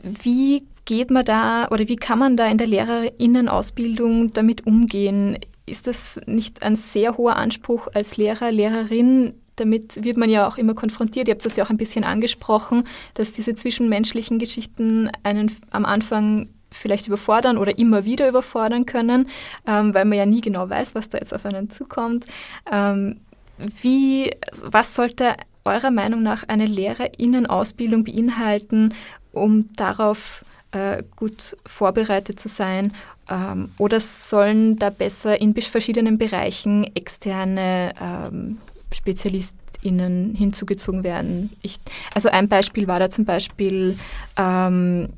wie 0.03 0.63
geht 0.85 1.11
man 1.11 1.25
da 1.25 1.67
oder 1.69 1.87
wie 1.87 1.95
kann 1.95 2.19
man 2.19 2.37
da 2.37 2.47
in 2.47 2.57
der 2.57 2.67
Lehrerinnenausbildung 2.67 4.33
damit 4.33 4.65
umgehen? 4.65 5.37
Ist 5.65 5.87
das 5.87 6.19
nicht 6.25 6.63
ein 6.63 6.75
sehr 6.75 7.17
hoher 7.17 7.35
Anspruch 7.35 7.87
als 7.93 8.17
Lehrer, 8.17 8.51
Lehrerin? 8.51 9.33
Damit 9.55 10.03
wird 10.03 10.17
man 10.17 10.29
ja 10.29 10.47
auch 10.47 10.57
immer 10.57 10.75
konfrontiert. 10.75 11.27
Ihr 11.27 11.33
habt 11.33 11.45
das 11.45 11.55
ja 11.55 11.63
auch 11.63 11.69
ein 11.69 11.77
bisschen 11.77 12.03
angesprochen, 12.03 12.83
dass 13.15 13.31
diese 13.31 13.55
zwischenmenschlichen 13.55 14.37
Geschichten 14.37 15.09
einen 15.23 15.51
am 15.71 15.85
Anfang 15.85 16.49
vielleicht 16.71 17.07
überfordern 17.07 17.57
oder 17.57 17.77
immer 17.77 18.05
wieder 18.05 18.27
überfordern 18.27 18.85
können, 18.85 19.27
ähm, 19.65 19.93
weil 19.93 20.05
man 20.05 20.17
ja 20.17 20.25
nie 20.25 20.41
genau 20.41 20.69
weiß, 20.69 20.93
was 20.93 21.09
da 21.09 21.17
jetzt 21.17 21.33
auf 21.33 21.45
einen 21.45 21.69
zukommt. 21.69 22.25
Ähm, 22.69 23.21
wie, 23.57 24.31
was 24.61 24.93
sollte 24.93 25.35
eurer 25.63 25.91
Meinung 25.91 26.21
nach 26.21 26.43
eine 26.47 26.65
Lehrerinnenausbildung 26.65 28.03
beinhalten, 28.03 28.93
um 29.31 29.69
darauf 29.75 30.45
äh, 30.75 31.03
gut 31.15 31.55
vorbereitet 31.65 32.37
zu 32.39 32.49
sein? 32.49 32.91
Ähm, 33.29 33.69
oder 33.79 33.99
sollen 33.99 34.75
da 34.75 34.89
besser 34.89 35.39
in 35.39 35.55
verschiedenen 35.55 36.17
Bereichen 36.17 36.83
externe 36.95 37.93
ähm, 37.99 38.57
SpezialistInnen 38.93 40.35
hinzugezogen 40.35 41.03
werden? 41.03 41.51
Ich, 41.61 41.79
also 42.13 42.29
ein 42.29 42.49
Beispiel 42.49 42.87
war 42.87 42.99
da 42.99 43.09
zum 43.09 43.23
Beispiel, 43.23 43.97
ähm, 44.37 45.13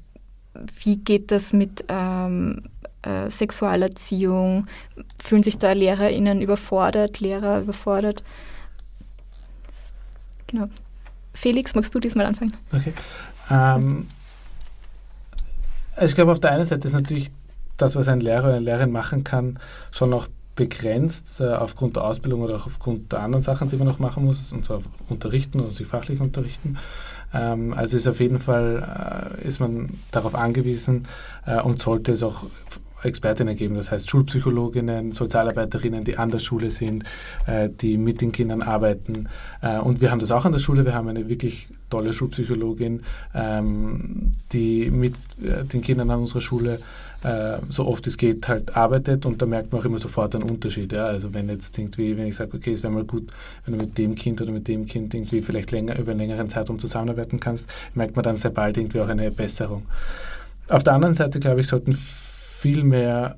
wie 0.84 0.98
geht 0.98 1.32
das 1.32 1.54
mit 1.54 1.86
ähm, 1.90 2.64
äh, 3.02 3.30
Sexualerziehung? 3.30 4.68
Fühlen 5.18 5.44
sich 5.44 5.58
da 5.58 5.72
LehrerInnen 5.72 6.42
überfordert, 6.42 7.20
Lehrer 7.20 7.62
überfordert? 7.62 8.22
Genau. 10.46 10.68
Felix, 11.34 11.76
magst 11.76 11.94
du 11.94 12.00
diesmal 12.00 12.26
anfangen? 12.28 12.56
Okay. 12.72 12.94
Ähm, 13.50 14.08
also 15.98 16.12
ich 16.12 16.16
glaube, 16.16 16.32
auf 16.32 16.40
der 16.40 16.52
einen 16.52 16.66
Seite 16.66 16.88
ist 16.88 16.94
natürlich 16.94 17.32
das, 17.76 17.96
was 17.96 18.08
ein 18.08 18.22
Lehrer 18.22 18.46
oder 18.46 18.56
eine 18.56 18.66
Lehrerin 18.66 18.92
machen 18.92 19.24
kann, 19.24 19.60
schon 19.92 20.10
noch 20.10 20.28
begrenzt 20.56 21.40
äh, 21.42 21.50
aufgrund 21.54 21.96
der 21.96 22.04
Ausbildung 22.04 22.42
oder 22.42 22.56
auch 22.56 22.66
aufgrund 22.66 23.12
der 23.12 23.20
anderen 23.22 23.44
Sachen, 23.44 23.70
die 23.70 23.78
man 23.78 23.88
noch 23.88 24.00
machen 24.00 24.26
muss, 24.26 24.52
und 24.54 24.66
zwar 24.66 24.82
unterrichten 25.10 25.60
oder 25.60 25.72
sich 25.72 25.86
fachlich 25.86 26.20
unterrichten. 26.20 26.78
Ähm, 27.34 27.74
also 27.74 27.98
ist 27.98 28.08
auf 28.08 28.20
jeden 28.20 28.40
Fall 28.40 29.38
äh, 29.44 29.48
ist 29.48 29.60
man 29.60 29.90
darauf 30.12 30.34
angewiesen 30.34 31.08
äh, 31.46 31.62
und 31.62 31.80
sollte 31.80 32.12
es 32.12 32.24
auch 32.24 32.46
Expertinnen 33.04 33.56
geben, 33.56 33.76
das 33.76 33.92
heißt 33.92 34.10
Schulpsychologinnen, 34.10 35.12
Sozialarbeiterinnen, 35.12 36.04
die 36.04 36.18
an 36.18 36.32
der 36.32 36.40
Schule 36.40 36.72
sind, 36.72 37.04
äh, 37.46 37.70
die 37.70 37.98
mit 37.98 38.22
den 38.22 38.32
Kindern 38.32 38.64
arbeiten. 38.64 39.30
Äh, 39.62 39.78
und 39.80 40.02
wir 40.02 40.10
haben 40.10 40.20
das 40.20 40.32
auch 40.32 40.46
an 40.46 40.52
der 40.52 40.60
Schule. 40.60 40.86
Wir 40.86 40.96
haben 40.96 41.08
eine 41.08 41.30
wirklich 41.30 41.68
tolle 41.90 42.14
Schulpsychologin, 42.14 43.02
ähm, 43.34 44.32
die 44.52 44.92
mit 44.92 45.16
äh, 45.42 45.64
den 45.64 45.82
Kindern 45.82 46.10
an 46.12 46.20
unserer 46.20 46.42
Schule 46.42 46.80
äh, 47.24 47.58
so 47.70 47.88
oft 47.88 48.06
es 48.08 48.18
geht 48.18 48.48
halt 48.48 48.76
arbeitet 48.76 49.26
und 49.26 49.42
da 49.42 49.46
merkt 49.46 49.72
man 49.72 49.82
auch 49.82 49.86
immer 49.86 49.98
sofort 49.98 50.36
einen 50.36 50.50
Unterschied. 50.50 50.94
Ja? 50.94 51.06
Also 51.06 51.34
wenn 51.34 51.50
jetzt 51.50 51.78
irgendwie, 51.78 52.16
wenn 52.16 52.28
ich 52.28 52.36
sage, 52.36 52.56
okay, 52.56 52.74
es 52.74 52.84
wäre 52.84 52.94
mal 52.94 53.06
gut, 53.06 53.32
wenn 53.66 53.78
du 53.78 53.84
mit 53.84 53.98
dem 53.98 54.16
Kind 54.16 54.42
oder 54.42 54.52
mit 54.52 54.68
dem 54.68 54.86
Kind 54.86 55.14
irgendwie 55.14 55.42
vielleicht 55.42 55.72
länger 55.72 55.98
über 55.98 56.12
einen 56.12 56.20
längeren 56.20 56.50
Zeitraum 56.50 56.80
zusammenarbeiten 56.80 57.40
kannst, 57.40 57.70
merkt 57.96 58.16
man 58.16 58.24
dann 58.24 58.38
sehr 58.38 58.52
bald 58.52 58.78
irgendwie 58.78 59.00
auch 59.00 59.08
eine 59.08 59.32
Besserung. 59.32 59.84
Auf 60.70 60.84
der 60.84 60.94
anderen 60.94 61.16
Seite, 61.16 61.40
glaube 61.40 61.62
ich, 61.62 61.68
sollten 61.68 61.94
viel 61.94 62.84
mehr 62.84 63.38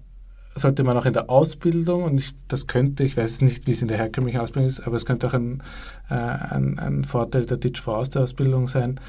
sollte 0.56 0.84
man 0.84 0.98
auch 0.98 1.06
in 1.06 1.14
der 1.14 1.30
Ausbildung, 1.30 2.04
und 2.04 2.20
ich, 2.20 2.34
das 2.48 2.68
könnte, 2.68 3.04
ich 3.04 3.16
weiß 3.16 3.42
nicht, 3.42 3.68
wie 3.68 3.72
es 3.72 3.82
in 3.82 3.88
der 3.88 3.98
herkömmlichen 3.98 4.40
Ausbildung 4.40 4.68
ist, 4.68 4.86
aber 4.86 4.96
es 4.96 5.06
könnte 5.06 5.28
auch 5.28 5.34
ein, 5.34 5.62
äh, 6.10 6.14
ein, 6.16 6.80
ein 6.80 7.04
Vorteil 7.04 7.46
der 7.46 7.60
Teach 7.60 7.80
for 7.80 7.98
Ausbildung 7.98 8.68
sein, 8.68 9.00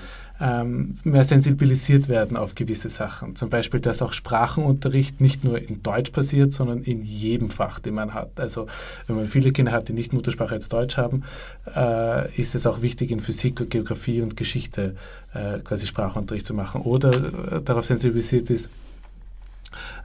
ähm, 0.41 0.97
mehr 1.05 1.25
sensibilisiert 1.25 2.09
werden 2.09 2.37
auf 2.37 2.55
gewisse 2.55 2.89
Sachen. 2.89 3.37
Zum 3.37 3.51
Beispiel, 3.51 3.79
dass 3.81 4.01
auch 4.01 4.15
Sprachenunterricht 4.15 5.21
nicht 5.21 5.45
nur 5.45 5.59
in 5.59 5.83
Deutsch 5.83 6.13
passiert, 6.13 6.53
sondern 6.53 6.83
in 6.83 7.03
jedem 7.03 7.51
Fach, 7.51 7.79
den 7.79 7.95
man 7.95 8.15
hat. 8.15 8.41
Also 8.41 8.67
wenn 9.07 9.17
man 9.17 9.27
viele 9.27 9.53
Kinder 9.53 9.73
hat, 9.73 9.89
die 9.89 9.93
nicht 9.93 10.15
Muttersprache 10.15 10.55
als 10.55 10.71
Deutsch 10.71 10.97
haben, 10.97 11.25
äh, 11.77 12.35
ist 12.41 12.55
es 12.55 12.67
auch 12.67 12.81
wichtig, 12.81 13.11
in 13.11 13.21
Physik, 13.21 13.69
Geografie 13.69 14.23
und 14.23 14.37
Geschichte 14.37 14.97
äh, 15.35 15.59
quasi 15.59 15.87
Sprachunterricht 15.87 16.47
zu 16.47 16.55
machen. 16.55 16.81
Oder 16.83 17.11
äh, 17.11 17.63
darauf 17.63 17.85
sensibilisiert 17.85 18.49
ist, 18.49 18.71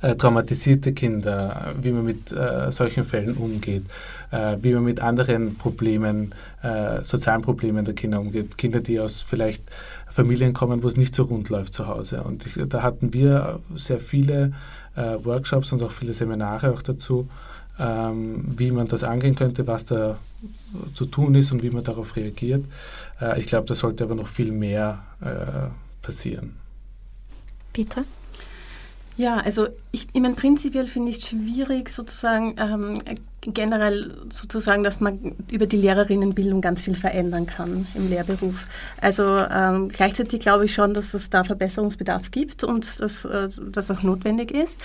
äh, 0.01 0.15
traumatisierte 0.15 0.93
Kinder, 0.93 1.73
wie 1.81 1.91
man 1.91 2.05
mit 2.05 2.31
äh, 2.31 2.71
solchen 2.71 3.03
Fällen 3.03 3.35
umgeht, 3.35 3.83
äh, 4.31 4.57
wie 4.61 4.73
man 4.73 4.83
mit 4.83 5.01
anderen 5.01 5.55
Problemen, 5.55 6.33
äh, 6.61 7.03
sozialen 7.03 7.41
Problemen 7.41 7.85
der 7.85 7.95
Kinder 7.95 8.19
umgeht. 8.19 8.57
Kinder, 8.57 8.81
die 8.81 8.99
aus 8.99 9.21
vielleicht 9.21 9.63
Familien 10.09 10.53
kommen, 10.53 10.83
wo 10.83 10.87
es 10.87 10.97
nicht 10.97 11.13
so 11.13 11.23
rund 11.23 11.49
läuft 11.49 11.73
zu 11.73 11.87
Hause. 11.87 12.23
Und 12.23 12.45
ich, 12.45 12.53
da 12.67 12.83
hatten 12.83 13.13
wir 13.13 13.59
sehr 13.75 13.99
viele 13.99 14.53
äh, 14.95 15.17
Workshops 15.23 15.73
und 15.73 15.83
auch 15.83 15.91
viele 15.91 16.13
Seminare 16.13 16.71
auch 16.71 16.81
dazu, 16.81 17.27
ähm, 17.77 18.45
wie 18.57 18.71
man 18.71 18.87
das 18.87 19.03
angehen 19.03 19.35
könnte, 19.35 19.67
was 19.67 19.85
da 19.85 20.17
zu 20.93 21.05
tun 21.05 21.35
ist 21.35 21.51
und 21.51 21.63
wie 21.63 21.69
man 21.69 21.83
darauf 21.83 22.15
reagiert. 22.15 22.63
Äh, 23.19 23.39
ich 23.39 23.45
glaube, 23.45 23.67
da 23.67 23.73
sollte 23.73 24.05
aber 24.05 24.15
noch 24.15 24.27
viel 24.27 24.51
mehr 24.51 25.03
passieren. 26.01 26.55
Bitte? 27.73 28.05
Ja, 29.17 29.37
also 29.37 29.67
ich, 29.95 30.07
ich 30.11 30.21
meine, 30.21 30.35
prinzipiell 30.35 30.87
finde 30.87 31.11
ich 31.11 31.19
es 31.19 31.29
schwierig, 31.29 31.89
sozusagen 31.89 32.55
ähm, 32.57 33.01
generell 33.41 34.11
sozusagen, 34.29 34.83
dass 34.83 34.99
man 34.99 35.35
über 35.49 35.67
die 35.67 35.77
Lehrerinnenbildung 35.77 36.61
ganz 36.61 36.81
viel 36.81 36.95
verändern 36.95 37.45
kann 37.45 37.87
im 37.93 38.09
Lehrberuf. 38.09 38.65
Also 38.99 39.23
ähm, 39.23 39.89
gleichzeitig 39.89 40.39
glaube 40.39 40.65
ich 40.65 40.73
schon, 40.73 40.93
dass 40.93 41.13
es 41.13 41.29
da 41.29 41.43
Verbesserungsbedarf 41.43 42.31
gibt 42.31 42.63
und 42.63 42.99
dass 42.99 43.23
äh, 43.23 43.49
das 43.71 43.91
auch 43.91 44.03
notwendig 44.03 44.51
ist. 44.51 44.81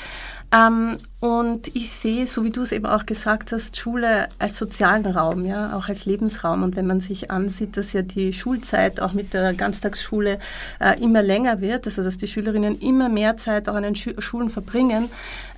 Ähm, 0.52 0.96
und 1.20 1.74
ich 1.76 1.90
sehe, 1.90 2.26
so 2.26 2.44
wie 2.44 2.50
du 2.50 2.62
es 2.62 2.72
eben 2.72 2.86
auch 2.86 3.06
gesagt 3.06 3.52
hast, 3.52 3.76
Schule 3.76 4.28
als 4.38 4.56
sozialen 4.56 5.06
Raum, 5.06 5.44
ja, 5.44 5.76
auch 5.76 5.88
als 5.88 6.06
Lebensraum. 6.06 6.62
Und 6.62 6.76
wenn 6.76 6.86
man 6.86 7.00
sich 7.00 7.30
ansieht, 7.30 7.76
dass 7.76 7.92
ja 7.92 8.02
die 8.02 8.32
Schulzeit 8.32 9.00
auch 9.00 9.12
mit 9.12 9.32
der 9.32 9.54
Ganztagsschule 9.54 10.38
äh, 10.80 11.00
immer 11.00 11.22
länger 11.22 11.60
wird, 11.60 11.86
also 11.86 12.02
dass 12.02 12.16
die 12.16 12.26
Schülerinnen 12.26 12.78
immer 12.78 13.08
mehr 13.08 13.36
Zeit 13.36 13.68
auch 13.68 13.74
an 13.74 13.82
den 13.82 13.96
Schu 13.96 14.10
Schulen 14.18 14.50
verbringen, 14.50 14.99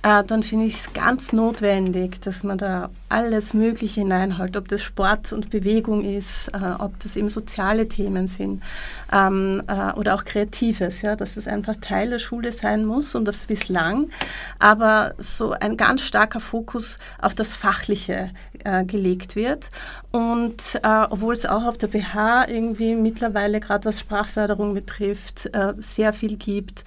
äh, 0.03 0.23
dann 0.23 0.43
finde 0.43 0.65
ich 0.65 0.75
es 0.75 0.93
ganz 0.93 1.33
notwendig, 1.33 2.21
dass 2.21 2.43
man 2.43 2.57
da 2.57 2.89
alles 3.13 3.53
Mögliche 3.53 4.01
hineinhält, 4.01 4.57
ob 4.57 4.67
das 4.67 4.81
Sport 4.81 5.33
und 5.33 5.51
Bewegung 5.51 6.03
ist, 6.03 6.47
äh, 6.47 6.57
ob 6.79 6.99
das 6.99 7.15
eben 7.15 7.29
soziale 7.29 7.87
Themen 7.87 8.27
sind 8.27 8.63
ähm, 9.11 9.61
äh, 9.67 9.93
oder 9.93 10.15
auch 10.15 10.25
Kreatives, 10.25 11.03
ja, 11.03 11.15
dass 11.15 11.35
das 11.35 11.47
einfach 11.47 11.75
Teil 11.79 12.09
der 12.09 12.17
Schule 12.19 12.51
sein 12.51 12.85
muss 12.85 13.13
und 13.13 13.25
das 13.25 13.45
bislang, 13.45 14.09
aber 14.57 15.13
so 15.19 15.51
ein 15.51 15.77
ganz 15.77 16.01
starker 16.01 16.39
Fokus 16.39 16.97
auf 17.21 17.35
das 17.35 17.55
Fachliche 17.55 18.31
äh, 18.63 18.83
gelegt 18.83 19.35
wird. 19.35 19.69
Und 20.11 20.79
äh, 20.83 21.05
obwohl 21.09 21.33
es 21.33 21.45
auch 21.45 21.65
auf 21.65 21.77
der 21.77 21.87
BH 21.87 22.47
irgendwie 22.47 22.95
mittlerweile 22.95 23.59
gerade 23.59 23.85
was 23.85 23.99
Sprachförderung 23.99 24.73
betrifft 24.73 25.49
äh, 25.53 25.73
sehr 25.77 26.13
viel 26.13 26.37
gibt 26.37 26.83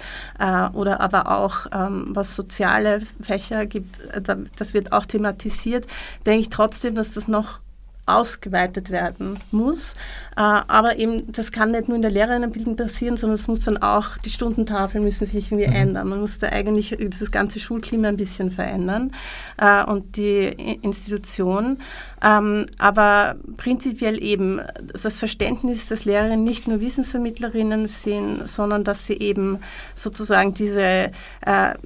oder 0.72 1.00
aber 1.00 1.30
auch 1.30 1.66
ähm, 1.72 2.08
was 2.10 2.36
soziale 2.36 3.00
Fächer 3.20 3.66
gibt, 3.66 4.00
äh, 4.00 4.36
das 4.58 4.74
wird 4.74 4.92
auch 4.92 5.06
thematisiert, 5.06 5.86
denke 6.24 6.40
ich 6.40 6.48
trotzdem, 6.48 6.94
dass 6.94 7.12
das 7.12 7.28
noch 7.28 7.60
ausgeweitet 8.06 8.90
werden 8.90 9.38
muss. 9.50 9.94
Äh, 10.36 10.40
aber 10.40 10.98
eben, 10.98 11.30
das 11.32 11.50
kann 11.50 11.72
nicht 11.72 11.88
nur 11.88 11.96
in 11.96 12.02
der 12.02 12.10
Lehrerinnenbildung 12.10 12.76
passieren, 12.76 13.16
sondern 13.16 13.34
es 13.34 13.48
muss 13.48 13.60
dann 13.60 13.78
auch, 13.78 14.16
die 14.18 14.30
Stundentafeln 14.30 15.02
müssen 15.02 15.26
sich 15.26 15.50
irgendwie 15.50 15.66
mhm. 15.66 15.74
ändern. 15.74 16.08
Man 16.08 16.20
muss 16.20 16.38
da 16.38 16.48
eigentlich 16.48 16.96
das 16.98 17.30
ganze 17.30 17.58
Schulklima 17.58 18.08
ein 18.08 18.16
bisschen 18.16 18.50
verändern 18.50 19.12
äh, 19.56 19.84
und 19.84 20.16
die 20.16 20.44
Institution. 20.82 21.78
Ähm, 22.22 22.66
aber 22.78 23.36
prinzipiell 23.56 24.22
eben 24.22 24.60
das 25.02 25.18
Verständnis, 25.18 25.88
dass 25.88 26.04
Lehrerinnen 26.04 26.44
nicht 26.44 26.68
nur 26.68 26.80
Wissensvermittlerinnen 26.80 27.88
sind, 27.88 28.48
sondern 28.48 28.84
dass 28.84 29.06
sie 29.06 29.18
eben 29.18 29.58
sozusagen 29.94 30.54
diese 30.54 30.80
äh, 30.80 31.10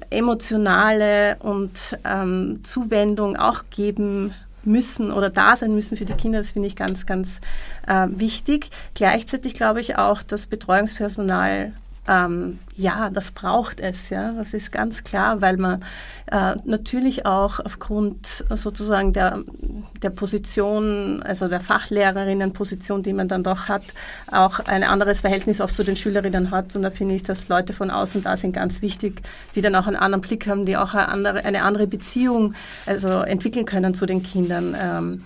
emotionale 0.09 1.37
und 1.39 1.97
ähm, 2.05 2.59
Zuwendung 2.63 3.37
auch 3.37 3.63
geben 3.69 4.33
müssen 4.63 5.11
oder 5.11 5.29
da 5.29 5.55
sein 5.55 5.73
müssen 5.73 5.97
für 5.97 6.05
die 6.05 6.13
Kinder, 6.13 6.39
das 6.39 6.51
finde 6.51 6.67
ich 6.67 6.75
ganz, 6.75 7.05
ganz 7.05 7.39
äh, 7.87 8.07
wichtig. 8.09 8.69
Gleichzeitig 8.93 9.53
glaube 9.53 9.81
ich 9.81 9.97
auch, 9.97 10.23
dass 10.23 10.47
Betreuungspersonal 10.47 11.73
ähm, 12.11 12.59
ja, 12.75 13.09
das 13.09 13.31
braucht 13.31 13.79
es, 13.79 14.09
ja, 14.09 14.33
das 14.33 14.53
ist 14.53 14.71
ganz 14.71 15.03
klar, 15.03 15.39
weil 15.41 15.57
man 15.57 15.85
äh, 16.29 16.55
natürlich 16.65 17.25
auch 17.25 17.59
aufgrund 17.59 18.45
sozusagen 18.49 19.13
der, 19.13 19.39
der 20.01 20.09
Position, 20.09 21.23
also 21.23 21.47
der 21.47 21.61
Fachlehrerinnenposition, 21.61 23.03
die 23.03 23.13
man 23.13 23.27
dann 23.27 23.43
doch 23.43 23.67
hat, 23.67 23.83
auch 24.29 24.59
ein 24.59 24.83
anderes 24.83 25.21
Verhältnis 25.21 25.61
oft 25.61 25.75
zu 25.75 25.83
den 25.83 25.95
Schülerinnen 25.95 26.51
hat. 26.51 26.75
Und 26.75 26.81
da 26.81 26.89
finde 26.89 27.15
ich, 27.15 27.23
dass 27.23 27.47
Leute 27.47 27.73
von 27.73 27.89
außen 27.89 28.23
da 28.23 28.35
sind 28.35 28.53
ganz 28.53 28.81
wichtig, 28.81 29.21
die 29.55 29.61
dann 29.61 29.75
auch 29.75 29.87
einen 29.87 29.95
anderen 29.95 30.21
Blick 30.21 30.47
haben, 30.47 30.65
die 30.65 30.75
auch 30.75 30.93
eine 30.93 31.07
andere, 31.07 31.45
eine 31.45 31.63
andere 31.63 31.87
Beziehung 31.87 32.55
also 32.85 33.09
entwickeln 33.09 33.65
können 33.65 33.93
zu 33.93 34.05
den 34.05 34.23
Kindern. 34.23 34.75
Ähm, 34.79 35.23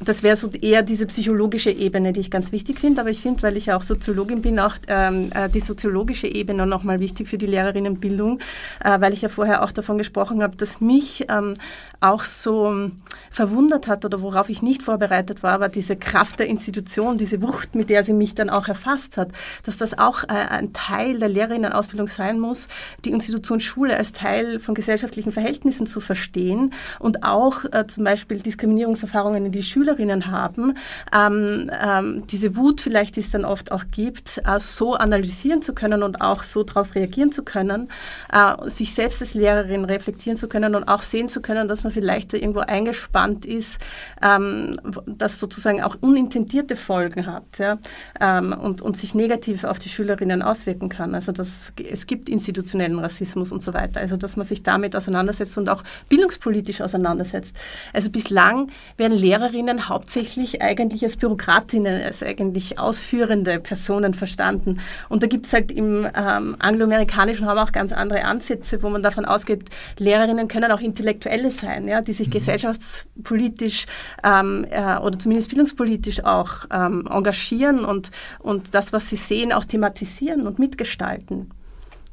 das 0.00 0.22
wäre 0.22 0.36
so 0.36 0.50
eher 0.50 0.82
diese 0.82 1.06
psychologische 1.06 1.70
Ebene, 1.70 2.12
die 2.12 2.20
ich 2.20 2.30
ganz 2.30 2.52
wichtig 2.52 2.78
finde. 2.78 3.00
Aber 3.00 3.10
ich 3.10 3.22
finde, 3.22 3.42
weil 3.42 3.56
ich 3.56 3.66
ja 3.66 3.76
auch 3.76 3.82
Soziologin 3.82 4.42
bin, 4.42 4.58
auch 4.58 4.74
ähm, 4.88 5.30
äh, 5.34 5.48
die 5.48 5.60
soziologische 5.60 6.26
Ebene 6.26 6.66
nochmal 6.66 7.00
wichtig 7.00 7.28
für 7.28 7.38
die 7.38 7.46
Lehrerinnenbildung, 7.46 8.40
äh, 8.84 9.00
weil 9.00 9.14
ich 9.14 9.22
ja 9.22 9.30
vorher 9.30 9.64
auch 9.64 9.72
davon 9.72 9.96
gesprochen 9.96 10.42
habe, 10.42 10.56
dass 10.56 10.82
mich 10.82 11.24
ähm, 11.30 11.54
auch 12.00 12.24
so 12.24 12.90
verwundert 13.30 13.88
hat 13.88 14.04
oder 14.04 14.20
worauf 14.20 14.50
ich 14.50 14.60
nicht 14.60 14.82
vorbereitet 14.82 15.42
war, 15.42 15.60
war 15.60 15.70
diese 15.70 15.96
Kraft 15.96 16.40
der 16.40 16.46
Institution, 16.46 17.16
diese 17.16 17.40
Wucht, 17.40 17.74
mit 17.74 17.88
der 17.88 18.04
sie 18.04 18.12
mich 18.12 18.34
dann 18.34 18.50
auch 18.50 18.68
erfasst 18.68 19.16
hat, 19.16 19.28
dass 19.62 19.78
das 19.78 19.98
auch 19.98 20.24
äh, 20.24 20.26
ein 20.26 20.74
Teil 20.74 21.18
der 21.18 21.30
Lehrerinnenausbildung 21.30 22.08
sein 22.08 22.38
muss, 22.38 22.68
die 23.06 23.10
Institution 23.10 23.60
Schule 23.60 23.96
als 23.96 24.12
Teil 24.12 24.60
von 24.60 24.74
gesellschaftlichen 24.74 25.32
Verhältnissen 25.32 25.86
zu 25.86 26.00
verstehen 26.00 26.74
und 26.98 27.22
auch 27.22 27.64
äh, 27.72 27.86
zum 27.86 28.04
Beispiel 28.04 28.40
Diskriminierungserfahrungen 28.40 29.46
in 29.46 29.52
die 29.52 29.62
Schule 29.62 29.85
Schülerinnen 29.86 30.30
haben, 30.30 30.74
ähm, 31.14 31.70
ähm, 31.80 32.24
diese 32.26 32.56
Wut 32.56 32.80
vielleicht, 32.80 33.16
die 33.16 33.20
es 33.20 33.30
dann 33.30 33.44
oft 33.44 33.70
auch 33.70 33.84
gibt, 33.92 34.38
äh, 34.44 34.58
so 34.58 34.94
analysieren 34.94 35.62
zu 35.62 35.74
können 35.74 36.02
und 36.02 36.20
auch 36.20 36.42
so 36.42 36.64
darauf 36.64 36.94
reagieren 36.94 37.30
zu 37.30 37.44
können, 37.44 37.88
äh, 38.32 38.68
sich 38.68 38.94
selbst 38.94 39.20
als 39.20 39.34
Lehrerin 39.34 39.84
reflektieren 39.84 40.36
zu 40.36 40.48
können 40.48 40.74
und 40.74 40.84
auch 40.84 41.02
sehen 41.02 41.28
zu 41.28 41.40
können, 41.40 41.68
dass 41.68 41.84
man 41.84 41.92
vielleicht 41.92 42.34
irgendwo 42.34 42.60
eingespannt 42.60 43.46
ist, 43.46 43.78
ähm, 44.22 44.76
das 45.06 45.38
sozusagen 45.38 45.82
auch 45.82 45.96
unintendierte 46.00 46.74
Folgen 46.74 47.26
hat 47.26 47.58
ja, 47.58 47.78
ähm, 48.20 48.52
und, 48.52 48.82
und 48.82 48.96
sich 48.96 49.14
negativ 49.14 49.64
auf 49.64 49.78
die 49.78 49.88
Schülerinnen 49.88 50.42
auswirken 50.42 50.88
kann. 50.88 51.14
Also 51.14 51.30
das, 51.30 51.72
es 51.90 52.06
gibt 52.06 52.28
institutionellen 52.28 52.98
Rassismus 52.98 53.52
und 53.52 53.62
so 53.62 53.72
weiter. 53.72 54.00
Also 54.00 54.16
dass 54.16 54.36
man 54.36 54.46
sich 54.46 54.62
damit 54.64 54.96
auseinandersetzt 54.96 55.56
und 55.58 55.68
auch 55.68 55.84
bildungspolitisch 56.08 56.80
auseinandersetzt. 56.80 57.56
Also 57.92 58.10
bislang 58.10 58.70
werden 58.96 59.16
Lehrerinnen 59.16 59.75
hauptsächlich 59.82 60.62
eigentlich 60.62 61.02
als 61.02 61.16
Bürokratinnen, 61.16 62.02
als 62.02 62.22
eigentlich 62.22 62.78
ausführende 62.78 63.58
Personen 63.60 64.14
verstanden. 64.14 64.80
Und 65.08 65.22
da 65.22 65.26
gibt 65.26 65.46
es 65.46 65.52
halt 65.52 65.72
im 65.72 66.06
ähm, 66.14 66.56
angloamerikanischen 66.58 67.46
haben 67.46 67.58
auch 67.58 67.72
ganz 67.72 67.92
andere 67.92 68.24
Ansätze, 68.24 68.82
wo 68.82 68.88
man 68.88 69.02
davon 69.02 69.24
ausgeht, 69.24 69.70
Lehrerinnen 69.98 70.48
können 70.48 70.70
auch 70.72 70.80
Intellektuelle 70.80 71.50
sein, 71.50 71.88
ja, 71.88 72.00
die 72.00 72.12
sich 72.12 72.28
mhm. 72.28 72.32
gesellschaftspolitisch 72.32 73.86
ähm, 74.24 74.66
äh, 74.70 74.98
oder 74.98 75.18
zumindest 75.18 75.48
bildungspolitisch 75.50 76.24
auch 76.24 76.66
ähm, 76.72 77.08
engagieren 77.10 77.84
und, 77.84 78.10
und 78.38 78.74
das, 78.74 78.92
was 78.92 79.08
sie 79.10 79.16
sehen, 79.16 79.52
auch 79.52 79.64
thematisieren 79.64 80.46
und 80.46 80.58
mitgestalten. 80.58 81.50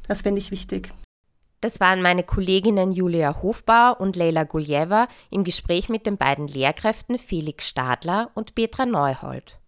Das 0.08 0.22
fände 0.22 0.38
ich 0.38 0.50
wichtig. 0.50 0.90
Das 1.64 1.80
waren 1.80 2.02
meine 2.02 2.24
Kolleginnen 2.24 2.92
Julia 2.92 3.40
Hofbauer 3.40 3.98
und 3.98 4.16
Leila 4.16 4.44
Guljeva 4.44 5.08
im 5.30 5.44
Gespräch 5.44 5.88
mit 5.88 6.04
den 6.04 6.18
beiden 6.18 6.46
Lehrkräften 6.46 7.18
Felix 7.18 7.66
Stadler 7.66 8.30
und 8.34 8.54
Petra 8.54 8.84
Neuhold. 8.84 9.58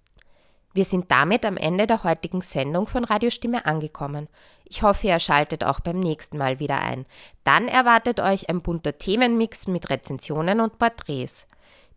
Wir 0.74 0.84
sind 0.84 1.10
damit 1.10 1.46
am 1.46 1.56
Ende 1.56 1.86
der 1.86 2.04
heutigen 2.04 2.42
Sendung 2.42 2.86
von 2.86 3.04
Radiostimme 3.04 3.64
angekommen. 3.64 4.28
Ich 4.66 4.82
hoffe, 4.82 5.06
ihr 5.06 5.18
schaltet 5.18 5.64
auch 5.64 5.80
beim 5.80 5.98
nächsten 5.98 6.36
Mal 6.36 6.60
wieder 6.60 6.82
ein. 6.82 7.06
Dann 7.44 7.66
erwartet 7.66 8.20
euch 8.20 8.50
ein 8.50 8.60
bunter 8.60 8.98
Themenmix 8.98 9.66
mit 9.66 9.88
Rezensionen 9.88 10.60
und 10.60 10.78
Porträts. 10.78 11.46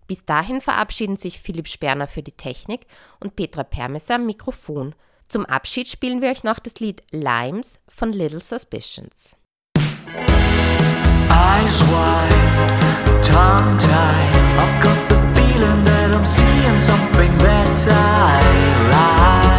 Bis 0.08 0.24
dahin 0.24 0.62
verabschieden 0.62 1.18
sich 1.18 1.42
Philipp 1.42 1.68
Sperner 1.68 2.08
für 2.08 2.24
die 2.24 2.32
Technik 2.32 2.88
und 3.20 3.36
Petra 3.36 3.66
Permesser 3.66 4.16
am 4.16 4.28
Mikrofon. 4.28 4.96
Zum 5.28 5.46
Abschied 5.46 5.90
spielen 5.90 6.22
wir 6.22 6.30
euch 6.30 6.46
noch 6.46 6.60
das 6.60 6.80
Lied 6.80 7.04
Limes 7.12 7.82
von 7.90 8.14
Little 8.14 8.40
Suspicions. 8.40 9.36
Eyes 10.16 11.84
wide, 11.84 13.22
tongue 13.22 13.78
tied. 13.78 14.34
I've 14.58 14.84
got 14.84 15.10
the 15.10 15.18
feeling 15.36 15.84
that 15.84 16.12
I'm 16.12 16.26
seeing 16.26 16.82
something 16.82 17.38
that 17.38 17.86
I 17.88 18.90
like. 18.90 19.59